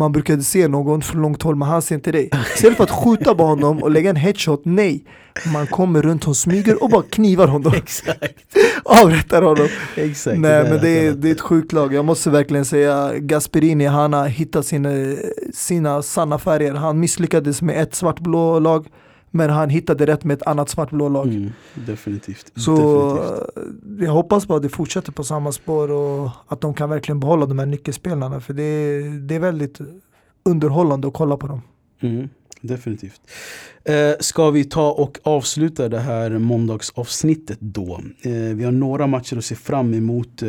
man 0.00 0.12
brukade 0.12 0.42
se 0.42 0.68
någon 0.68 1.02
från 1.02 1.22
långt 1.22 1.42
håll 1.42 1.56
men 1.56 1.68
han 1.68 1.82
ser 1.82 1.94
inte 1.94 2.12
dig. 2.12 2.30
Istället 2.54 2.76
för 2.76 2.84
att 2.84 2.90
skjuta 2.90 3.34
på 3.34 3.42
honom 3.44 3.82
och 3.82 3.90
lägga 3.90 4.10
en 4.10 4.16
headshot, 4.16 4.62
nej. 4.64 5.04
Man 5.52 5.66
kommer 5.66 6.02
runt 6.02 6.28
och 6.28 6.36
smyger 6.36 6.82
och 6.82 6.90
bara 6.90 7.02
knivar 7.02 7.48
honom. 7.48 7.72
Exakt, 7.76 8.34
Avrättar 8.84 9.42
honom. 9.42 9.68
exakt 9.96 10.38
Nej 10.38 10.64
men 10.70 10.80
det 10.80 11.06
är, 11.06 11.12
det 11.12 11.28
är 11.28 11.32
ett 11.32 11.40
sjukt 11.40 11.72
lag. 11.72 11.94
Jag 11.94 12.04
måste 12.04 12.30
verkligen 12.30 12.64
säga 12.64 13.12
Gasperini, 13.18 13.86
han 13.86 14.12
har 14.12 14.28
hittat 14.28 14.66
sina, 14.66 14.90
sina 15.54 16.02
sanna 16.02 16.38
färger. 16.38 16.74
Han 16.74 17.00
misslyckades 17.00 17.62
med 17.62 17.82
ett 17.82 17.94
svartblå 17.94 18.58
lag 18.58 18.86
men 19.30 19.50
han 19.50 19.68
hittade 19.70 20.06
rätt 20.06 20.24
med 20.24 20.34
ett 20.36 20.46
annat 20.46 20.68
svartblå 20.68 21.08
lag. 21.08 21.26
mm, 21.28 21.52
Definitivt, 21.86 22.52
Så 22.54 22.70
definitivt. 22.76 24.00
eh, 24.00 24.04
jag 24.06 24.12
hoppas 24.12 24.46
bara 24.46 24.56
att 24.56 24.62
det 24.62 24.68
fortsätter 24.68 25.12
på 25.12 25.24
samma 25.24 25.52
spår 25.52 25.90
och 25.90 26.30
att 26.46 26.60
de 26.60 26.74
kan 26.74 26.90
verkligen 26.90 27.20
behålla 27.20 27.46
de 27.46 27.58
här 27.58 27.66
nyckelspelarna 27.66 28.40
för 28.40 28.54
det 28.54 28.62
är, 28.62 29.10
det 29.26 29.34
är 29.34 29.38
väldigt 29.40 29.78
underhållande 30.44 31.08
att 31.08 31.14
kolla 31.14 31.36
på 31.36 31.46
dem. 31.46 31.62
Mm, 32.00 32.28
definitivt. 32.60 33.20
Eh, 33.84 34.12
ska 34.20 34.50
vi 34.50 34.64
ta 34.64 34.90
och 34.90 35.18
avsluta 35.22 35.88
det 35.88 35.98
här 35.98 36.30
måndagsavsnittet 36.38 37.58
då? 37.60 38.00
Eh, 38.22 38.32
vi 38.32 38.64
har 38.64 38.72
några 38.72 39.06
matcher 39.06 39.36
att 39.38 39.44
se 39.44 39.54
fram 39.54 39.94
emot 39.94 40.42
eh, 40.42 40.48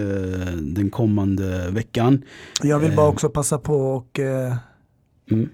den 0.61 0.89
kommande 0.89 1.69
veckan. 1.71 2.23
Jag 2.63 2.79
vill 2.79 2.95
bara 2.95 3.05
Eh. 3.05 3.11
också 3.13 3.29
passa 3.29 3.57
på 3.57 3.75
och 3.75 4.19
eh, 4.19 4.55
Mm. 5.31 5.49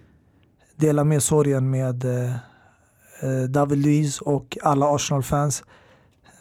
dela 0.75 1.03
med 1.03 1.23
sorgen 1.23 1.69
med 1.69 2.05
David 3.49 3.77
Luiz 3.77 4.21
och 4.21 4.57
alla 4.61 4.95
Arsenal-fans. 4.95 5.63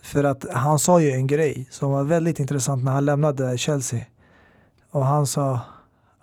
För 0.03 0.25
att 0.25 0.47
han 0.53 0.79
sa 0.79 1.01
ju 1.01 1.11
en 1.11 1.27
grej 1.27 1.69
som 1.71 1.91
var 1.91 2.05
väldigt 2.05 2.41
intressant 2.41 2.85
när 2.85 2.93
han 2.93 3.05
lämnade 3.05 3.59
Chelsea. 3.59 4.05
Och 4.91 5.05
han 5.05 5.27
sa 5.27 5.61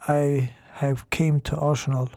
I 0.10 0.52
have 0.72 0.98
came 1.10 1.40
to 1.40 1.72
Arsenal 1.72 2.10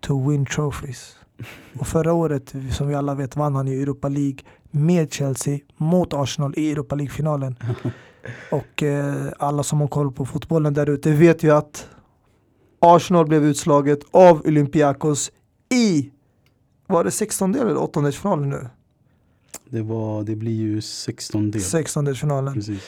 to 0.00 0.30
win 0.30 0.46
trophies. 0.46 1.16
Och 1.78 1.86
förra 1.86 2.12
året, 2.12 2.54
som 2.70 2.88
vi 2.88 2.94
alla 2.94 3.14
vet, 3.14 3.36
vann 3.36 3.54
han 3.54 3.68
i 3.68 3.82
Europa 3.82 4.08
League 4.08 4.38
med 4.70 5.12
Chelsea 5.12 5.58
mot 5.76 6.14
Arsenal 6.14 6.54
i 6.56 6.72
Europa 6.72 6.94
League-finalen. 6.94 7.56
Och 8.50 8.82
eh, 8.82 9.32
alla 9.38 9.62
som 9.62 9.80
har 9.80 9.88
koll 9.88 10.12
på 10.12 10.26
fotbollen 10.26 10.74
där 10.74 10.90
ute 10.90 11.10
vet 11.10 11.42
ju 11.42 11.50
att 11.50 11.88
Arsenal 12.80 13.26
blev 13.26 13.44
utslaget 13.44 13.98
av 14.10 14.42
Olympiakos 14.46 15.30
i, 15.74 16.10
var 16.86 17.04
det 17.04 17.10
16 17.10 17.54
eller 17.54 17.76
8 17.76 18.12
finalen 18.12 18.48
nu? 18.48 18.68
Det, 19.68 19.82
var, 19.82 20.22
det 20.22 20.36
blir 20.36 20.52
ju 20.52 20.80
16 20.80 21.50
del. 21.50 21.62
16 21.62 22.14
finalen. 22.14 22.54
Precis. 22.54 22.82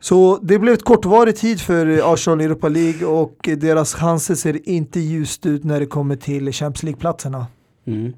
Så 0.00 0.38
det 0.42 0.58
blev 0.58 0.74
ett 0.74 0.84
kortvarig 0.84 1.36
tid 1.36 1.60
för 1.60 2.12
Arsenal 2.12 2.40
i 2.40 2.44
Europa 2.44 2.68
League 2.68 3.06
och 3.06 3.48
deras 3.56 3.94
chanser 3.94 4.34
ser 4.34 4.68
inte 4.68 5.00
ljust 5.00 5.46
ut 5.46 5.64
när 5.64 5.80
det 5.80 5.86
kommer 5.86 6.16
till 6.16 6.52
Champions 6.52 6.82
League-platserna. 6.82 7.46
Mm. 7.86 8.12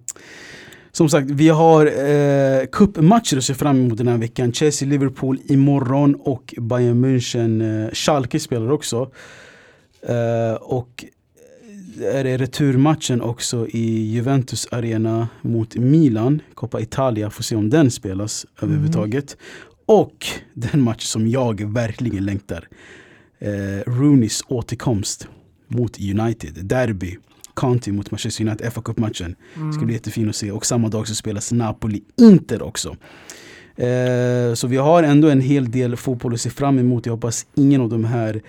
Som 0.92 1.08
sagt, 1.08 1.30
vi 1.30 1.48
har 1.48 1.86
eh, 1.86 2.66
cupmatcher 2.66 3.36
att 3.36 3.44
se 3.44 3.54
fram 3.54 3.76
emot 3.76 3.98
den 3.98 4.08
här 4.08 4.18
veckan. 4.18 4.52
Chelsea-Liverpool 4.52 5.38
imorgon 5.44 6.14
och 6.14 6.54
Bayern 6.58 7.04
München. 7.04 7.84
Eh, 7.86 7.92
Schalke 7.92 8.40
spelar 8.40 8.70
också. 8.70 9.10
Eh, 10.02 10.54
och 10.60 11.04
är 11.98 12.24
det 12.24 12.36
returmatchen 12.36 13.20
också 13.20 13.66
i 13.68 14.12
Juventus 14.12 14.66
Arena 14.70 15.28
mot 15.42 15.76
Milan. 15.76 16.42
Coppa 16.54 16.80
Italia, 16.80 17.30
får 17.30 17.42
se 17.42 17.56
om 17.56 17.70
den 17.70 17.90
spelas 17.90 18.46
överhuvudtaget. 18.62 19.36
Och 19.86 20.26
den 20.54 20.82
match 20.82 21.04
som 21.04 21.28
jag 21.28 21.72
verkligen 21.72 22.24
längtar. 22.24 22.68
Eh, 23.38 23.90
Rooneys 23.90 24.44
återkomst 24.48 25.28
mot 25.68 26.00
United. 26.00 26.64
Derby. 26.64 27.16
Conti 27.54 27.92
mot 27.92 28.10
Manchester 28.10 28.44
United, 28.44 28.72
fa 28.72 28.82
Cup-matchen. 28.82 29.36
Mm. 29.56 29.72
Ska 29.72 29.84
bli 29.84 29.94
jättefin 29.94 30.28
att 30.28 30.36
se. 30.36 30.52
Och 30.52 30.66
samma 30.66 30.88
dag 30.88 31.08
så 31.08 31.14
spelas 31.14 31.52
Napoli-Inter 31.52 32.62
också. 32.62 32.96
Eh, 33.76 34.54
så 34.54 34.66
vi 34.66 34.76
har 34.76 35.02
ändå 35.02 35.28
en 35.28 35.40
hel 35.40 35.70
del 35.70 35.96
fotboll 35.96 36.34
att 36.34 36.40
se 36.40 36.50
fram 36.50 36.78
emot. 36.78 37.06
Jag 37.06 37.12
hoppas 37.12 37.46
ingen 37.54 37.80
av 37.80 37.88
de 37.88 38.04
här 38.04 38.42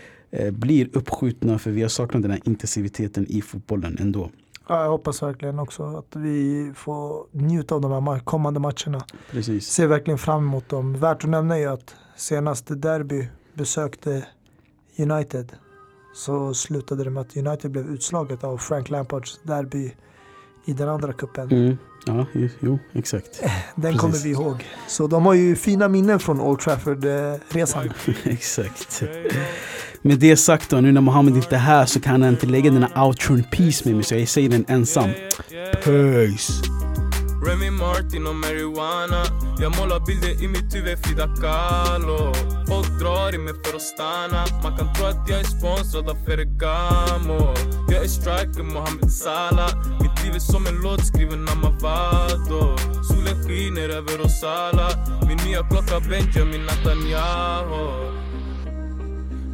blir 0.51 0.89
uppskjutna 0.97 1.59
för 1.59 1.71
vi 1.71 1.81
har 1.81 1.89
saknat 1.89 2.21
den 2.21 2.31
här 2.31 2.41
intensiviteten 2.43 3.25
i 3.29 3.41
fotbollen 3.41 3.97
ändå. 3.99 4.29
Ja, 4.69 4.83
jag 4.83 4.89
hoppas 4.91 5.23
verkligen 5.23 5.59
också 5.59 5.83
att 5.83 6.15
vi 6.15 6.71
får 6.75 7.25
njuta 7.31 7.75
av 7.75 7.81
de 7.81 7.91
här 7.91 8.01
ma- 8.01 8.23
kommande 8.23 8.59
matcherna. 8.59 9.05
Precis. 9.31 9.67
Ser 9.67 9.87
verkligen 9.87 10.17
fram 10.17 10.43
emot 10.47 10.69
dem. 10.69 10.93
Värt 10.93 11.23
att 11.23 11.29
nämna 11.29 11.57
är 11.57 11.67
att 11.67 11.95
senaste 12.15 12.75
derby 12.75 13.27
besökte 13.53 14.25
United 14.97 15.51
så 16.15 16.53
slutade 16.53 17.03
det 17.03 17.09
med 17.09 17.21
att 17.21 17.37
United 17.37 17.71
blev 17.71 17.85
utslaget 17.85 18.43
av 18.43 18.57
Frank 18.57 18.89
Lampards 18.89 19.39
derby 19.43 19.91
i 20.65 20.73
den 20.73 20.89
andra 20.89 21.13
kuppen. 21.13 21.51
Mm. 21.51 21.77
Ja, 22.05 22.25
jo, 22.59 22.79
exakt. 22.93 23.41
Den 23.75 23.81
precis. 23.81 24.01
kommer 24.01 24.17
vi 24.17 24.29
ihåg. 24.29 24.65
Så 24.87 25.07
de 25.07 25.25
har 25.25 25.33
ju 25.33 25.55
fina 25.55 25.87
minnen 25.87 26.19
från 26.19 26.41
Old 26.41 26.59
Trafford-resan. 26.59 27.93
exakt. 28.23 29.03
Med 30.01 30.19
det 30.19 30.37
sagt 30.37 30.69
då, 30.69 30.81
nu 30.81 30.91
när 30.91 31.01
Mohammed 31.01 31.35
inte 31.35 31.55
är 31.55 31.59
här 31.59 31.85
så 31.85 31.99
kan 31.99 32.21
han 32.21 32.33
inte 32.33 32.45
lägga 32.47 32.71
den 32.71 32.83
här 32.83 33.07
outron 33.07 33.43
peace 33.51 33.81
med 33.85 33.95
mig 33.95 34.03
så 34.03 34.15
jag 34.15 34.27
säger 34.27 34.49
den 34.49 34.65
ensam. 34.67 35.09
Peace! 35.83 36.80
Remy 37.45 37.71
Martin 37.71 38.27
och 38.27 38.35
marijuana. 38.35 39.23
Jag 39.59 39.77
målar 39.77 39.99
bilder 40.05 40.43
i 40.43 40.47
mitt 40.47 40.75
huvud, 40.75 40.99
Frida 41.05 41.27
Kahlo 41.41 42.33
Folk 42.67 42.99
drar 42.99 43.35
i 43.35 43.37
mig 43.37 43.53
för 43.63 43.75
att 43.75 43.81
stanna 43.81 44.45
Man 44.63 44.77
kan 44.77 44.93
tro 44.93 45.05
att 45.05 45.29
jag 45.29 45.39
är 45.39 45.43
sponsrad 45.43 46.09
av 46.09 46.15
är 48.03 48.07
striker, 48.07 48.63
Mohamed 48.63 49.11
Salah. 49.11 49.71
Mitt 50.01 50.23
liv 50.23 50.35
är 50.35 50.39
som 50.39 50.67
en 50.67 50.75
låt 50.83 51.05
skriven 51.05 51.47
av 51.49 51.57
Mavado. 51.57 52.77
Solen 53.07 53.47
skiner 53.47 53.89
över 53.89 54.25
oss 54.25 54.43
alla 54.43 54.89
Min 55.27 55.37
nya 55.37 55.63
klocka 55.69 55.99
Benjamin 55.99 56.65
Netanyahu. 56.65 58.11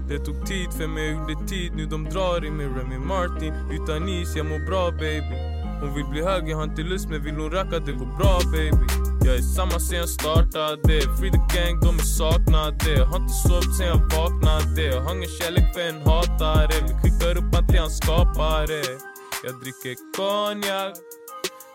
Det 0.09 0.19
tog 0.19 0.45
tid 0.45 0.73
för 0.77 0.87
mig, 0.87 1.11
gjorde 1.11 1.47
tid, 1.47 1.71
nu 1.75 1.85
de 1.85 2.03
drar 2.03 2.45
i 2.45 2.51
mig 2.51 2.65
Remy 2.65 2.97
Martin 2.97 3.53
Utan 3.71 4.09
is, 4.09 4.35
jag 4.35 4.45
mår 4.45 4.65
bra 4.65 4.91
baby 4.91 5.56
hon 5.81 5.93
vill 5.95 6.05
bli 6.05 6.21
hög, 6.23 6.49
jag 6.49 6.57
har 6.57 6.63
inte 6.63 6.81
lust 6.81 7.09
men 7.09 7.23
vill 7.23 7.35
hon 7.35 7.51
röka 7.51 7.79
det 7.79 7.91
går 7.91 8.17
bra 8.17 8.39
baby. 8.51 8.85
Jag 9.25 9.35
är 9.35 9.41
samma 9.41 9.79
sen 9.79 9.97
jag 9.97 10.09
startade. 10.09 11.01
Free 11.17 11.31
the 11.31 11.37
gang, 11.55 11.79
de 11.81 11.95
är 11.99 12.09
saknade. 12.19 13.05
Har 13.05 13.17
inte 13.17 13.33
sovit 13.33 13.75
sen 13.77 13.87
jag 13.87 14.01
vaknade. 14.17 14.99
Har 14.99 15.15
ingen 15.15 15.29
kärlek 15.29 15.73
för 15.73 15.81
en 15.81 16.01
hatare. 16.01 16.75
Vi 16.87 16.93
skickar 16.93 17.37
upp 17.37 17.55
allt 17.55 17.69
till 17.69 17.79
hans 17.79 17.97
skapare 17.97 18.81
Jag 19.43 19.59
dricker 19.61 19.95
konjak. 20.17 20.97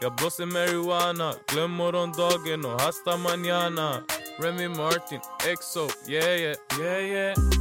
Jag 0.01 0.17
blåser 0.17 0.47
marijuana, 0.47 1.35
glöm 1.53 1.71
morgondagen 1.71 2.65
och 2.65 2.81
hasta 2.81 3.17
manana 3.17 4.03
Remy 4.41 4.69
Martin, 4.69 5.21
EXO, 5.47 5.89
yeah 6.09 6.37
yeah, 6.37 6.57
yeah 6.81 7.01
yeah. 7.01 7.52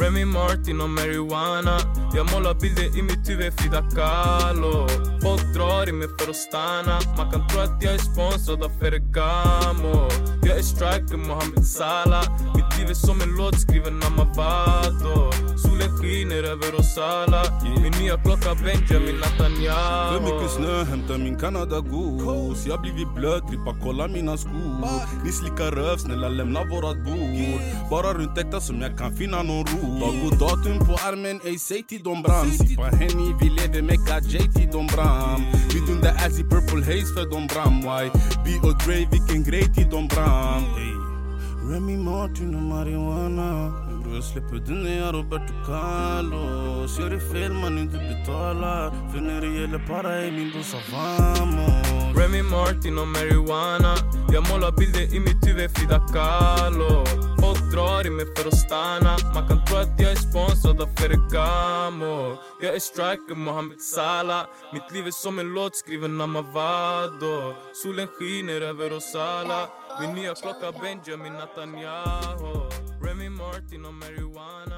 Remy 0.00 0.24
Martin 0.24 0.80
och 0.80 0.90
marijuana. 0.90 1.78
Jag 2.14 2.32
målar 2.32 2.54
bilder 2.54 2.98
i 2.98 3.02
mitt 3.02 3.28
huvud, 3.28 3.52
Frida 3.58 3.82
Kahlo 3.94 4.88
Folk 5.22 5.54
drar 5.54 5.88
i 5.88 5.92
mig 5.92 6.08
för 6.18 6.30
att 6.30 6.36
stanna 6.36 6.98
Man 7.16 7.30
kan 7.32 7.48
tro 7.48 7.60
att 7.60 7.82
jag 7.82 7.94
är 7.94 7.98
sponsrad 7.98 8.62
av 8.62 8.68
Ferragamo 8.78 10.08
Jag 10.42 10.58
är 10.58 10.62
striker, 10.62 11.16
Mohamed 11.16 11.66
Salah. 11.66 12.24
Mitt 12.56 12.78
liv 12.78 12.90
är 12.90 12.94
som 12.94 13.20
en 13.20 13.36
låt 13.38 13.60
skriven 13.60 14.02
av 14.02 14.12
Mavado 14.12 15.30
Solen 15.62 15.90
skiner 15.98 16.42
över 16.42 16.74
oss 16.80 16.98
alla 16.98 17.42
Min 17.82 17.92
nya 18.02 18.16
klocka 18.16 18.54
Benjamin 18.54 19.16
Netanyahu. 19.16 20.12
För 20.12 20.20
mycket 20.20 20.50
snö, 20.50 20.84
hämtar 20.84 21.18
min 21.18 21.38
Canada 21.38 21.80
Goose 21.80 22.68
Jag 22.68 22.80
blivit 22.80 23.14
blöt, 23.14 23.42
grippa 23.50 23.76
kolla 23.82 24.08
mina 24.08 24.36
skor 24.36 25.24
Ni 25.24 25.32
slickar 25.32 25.70
röv, 25.70 25.96
snälla 25.96 26.28
lämna 26.28 26.60
vårat 26.64 27.04
bord 27.04 27.60
Bara 27.90 28.14
runt 28.14 28.38
äkta 28.38 28.60
som 28.60 28.80
jag 28.80 28.98
kan 28.98 29.16
finna 29.16 29.42
någon 29.42 29.66
ro 29.66 30.00
Dag 30.00 30.14
och 30.26 30.38
datum 30.38 30.78
på 30.78 30.92
armen, 31.08 31.40
ey 31.44 31.58
säg 31.58 31.82
till 31.82 32.02
dem 32.02 32.22
bram 32.22 32.50
Sippa 32.50 32.82
Henny, 32.82 33.34
vi 33.40 33.48
lever 33.50 33.82
Mecca 33.82 34.20
J 34.20 34.38
till 34.52 34.70
dem 34.70 34.86
bram 34.86 35.42
Vi 35.74 35.80
dundar 35.92 36.14
ass 36.14 36.38
i 36.38 36.42
purple 36.42 36.84
haze 36.84 37.14
för 37.14 37.30
dem 37.30 37.46
bram 37.46 37.80
Why? 37.80 38.10
B 38.44 38.68
och 38.68 38.78
Dre, 38.84 39.08
vilken 39.12 39.44
grej 39.44 39.74
till 39.74 39.90
dem 39.90 40.08
bram. 40.08 40.62
Remy 41.70 41.96
Martin 41.96 42.54
och 42.54 42.62
marijuana 42.62 43.72
Bror 44.08 44.16
jag 44.16 44.24
släpper 44.24 44.90
jag 45.00 45.14
Roberto 45.14 45.52
Carlos 45.66 46.98
Gör 46.98 47.10
det 47.10 47.20
fel 47.20 47.52
man 47.52 47.78
inte 47.78 47.98
betala 47.98 48.92
För 49.12 49.20
när 49.20 49.40
det 49.40 49.60
gäller 49.60 49.78
para 49.78 50.14
är 50.14 50.30
min 50.30 50.50
brorsa 50.50 50.76
vamos 50.92 52.16
Remy 52.18 52.42
Martin 52.42 52.98
och 52.98 53.08
marijuana. 53.08 53.94
Jag 54.32 54.48
målar 54.48 54.72
bilder 54.72 55.14
i 55.16 55.20
mitt 55.20 55.46
huvud, 55.46 55.70
Frida 55.70 56.00
Kahlo 56.12 57.04
Folk 57.40 57.72
drar 57.72 58.06
i 58.06 58.10
mig 58.10 58.26
för 58.36 58.48
att 58.48 58.58
stanna 58.58 59.16
Man 59.34 59.48
kan 59.48 59.64
tro 59.64 59.76
att 59.76 60.00
jag 60.00 60.10
är 60.12 60.16
sponsrad 60.16 60.80
av 60.80 60.88
Ferragamo 60.96 62.36
Jag 62.62 62.74
är 62.74 62.78
striker, 62.78 63.34
Mohamed 63.34 63.80
Salah. 63.80 64.42
Mitt 64.72 64.92
liv 64.92 65.06
är 65.06 65.10
som 65.10 65.38
en 65.38 65.54
låt 65.54 65.76
skriven 65.76 66.20
av 66.20 66.28
Mavado 66.28 67.54
Solen 67.84 68.06
skiner 68.06 68.60
över 68.60 68.92
oss 68.92 69.14
alla 69.14 69.68
Min 70.00 70.12
nya 70.14 70.34
klocka 70.34 70.72
Benjamin 70.82 71.32
Netanyahu 71.32 72.88
Remy 73.48 73.60
Martin 73.60 73.84
och 73.84 73.94
marijuana 73.94 74.77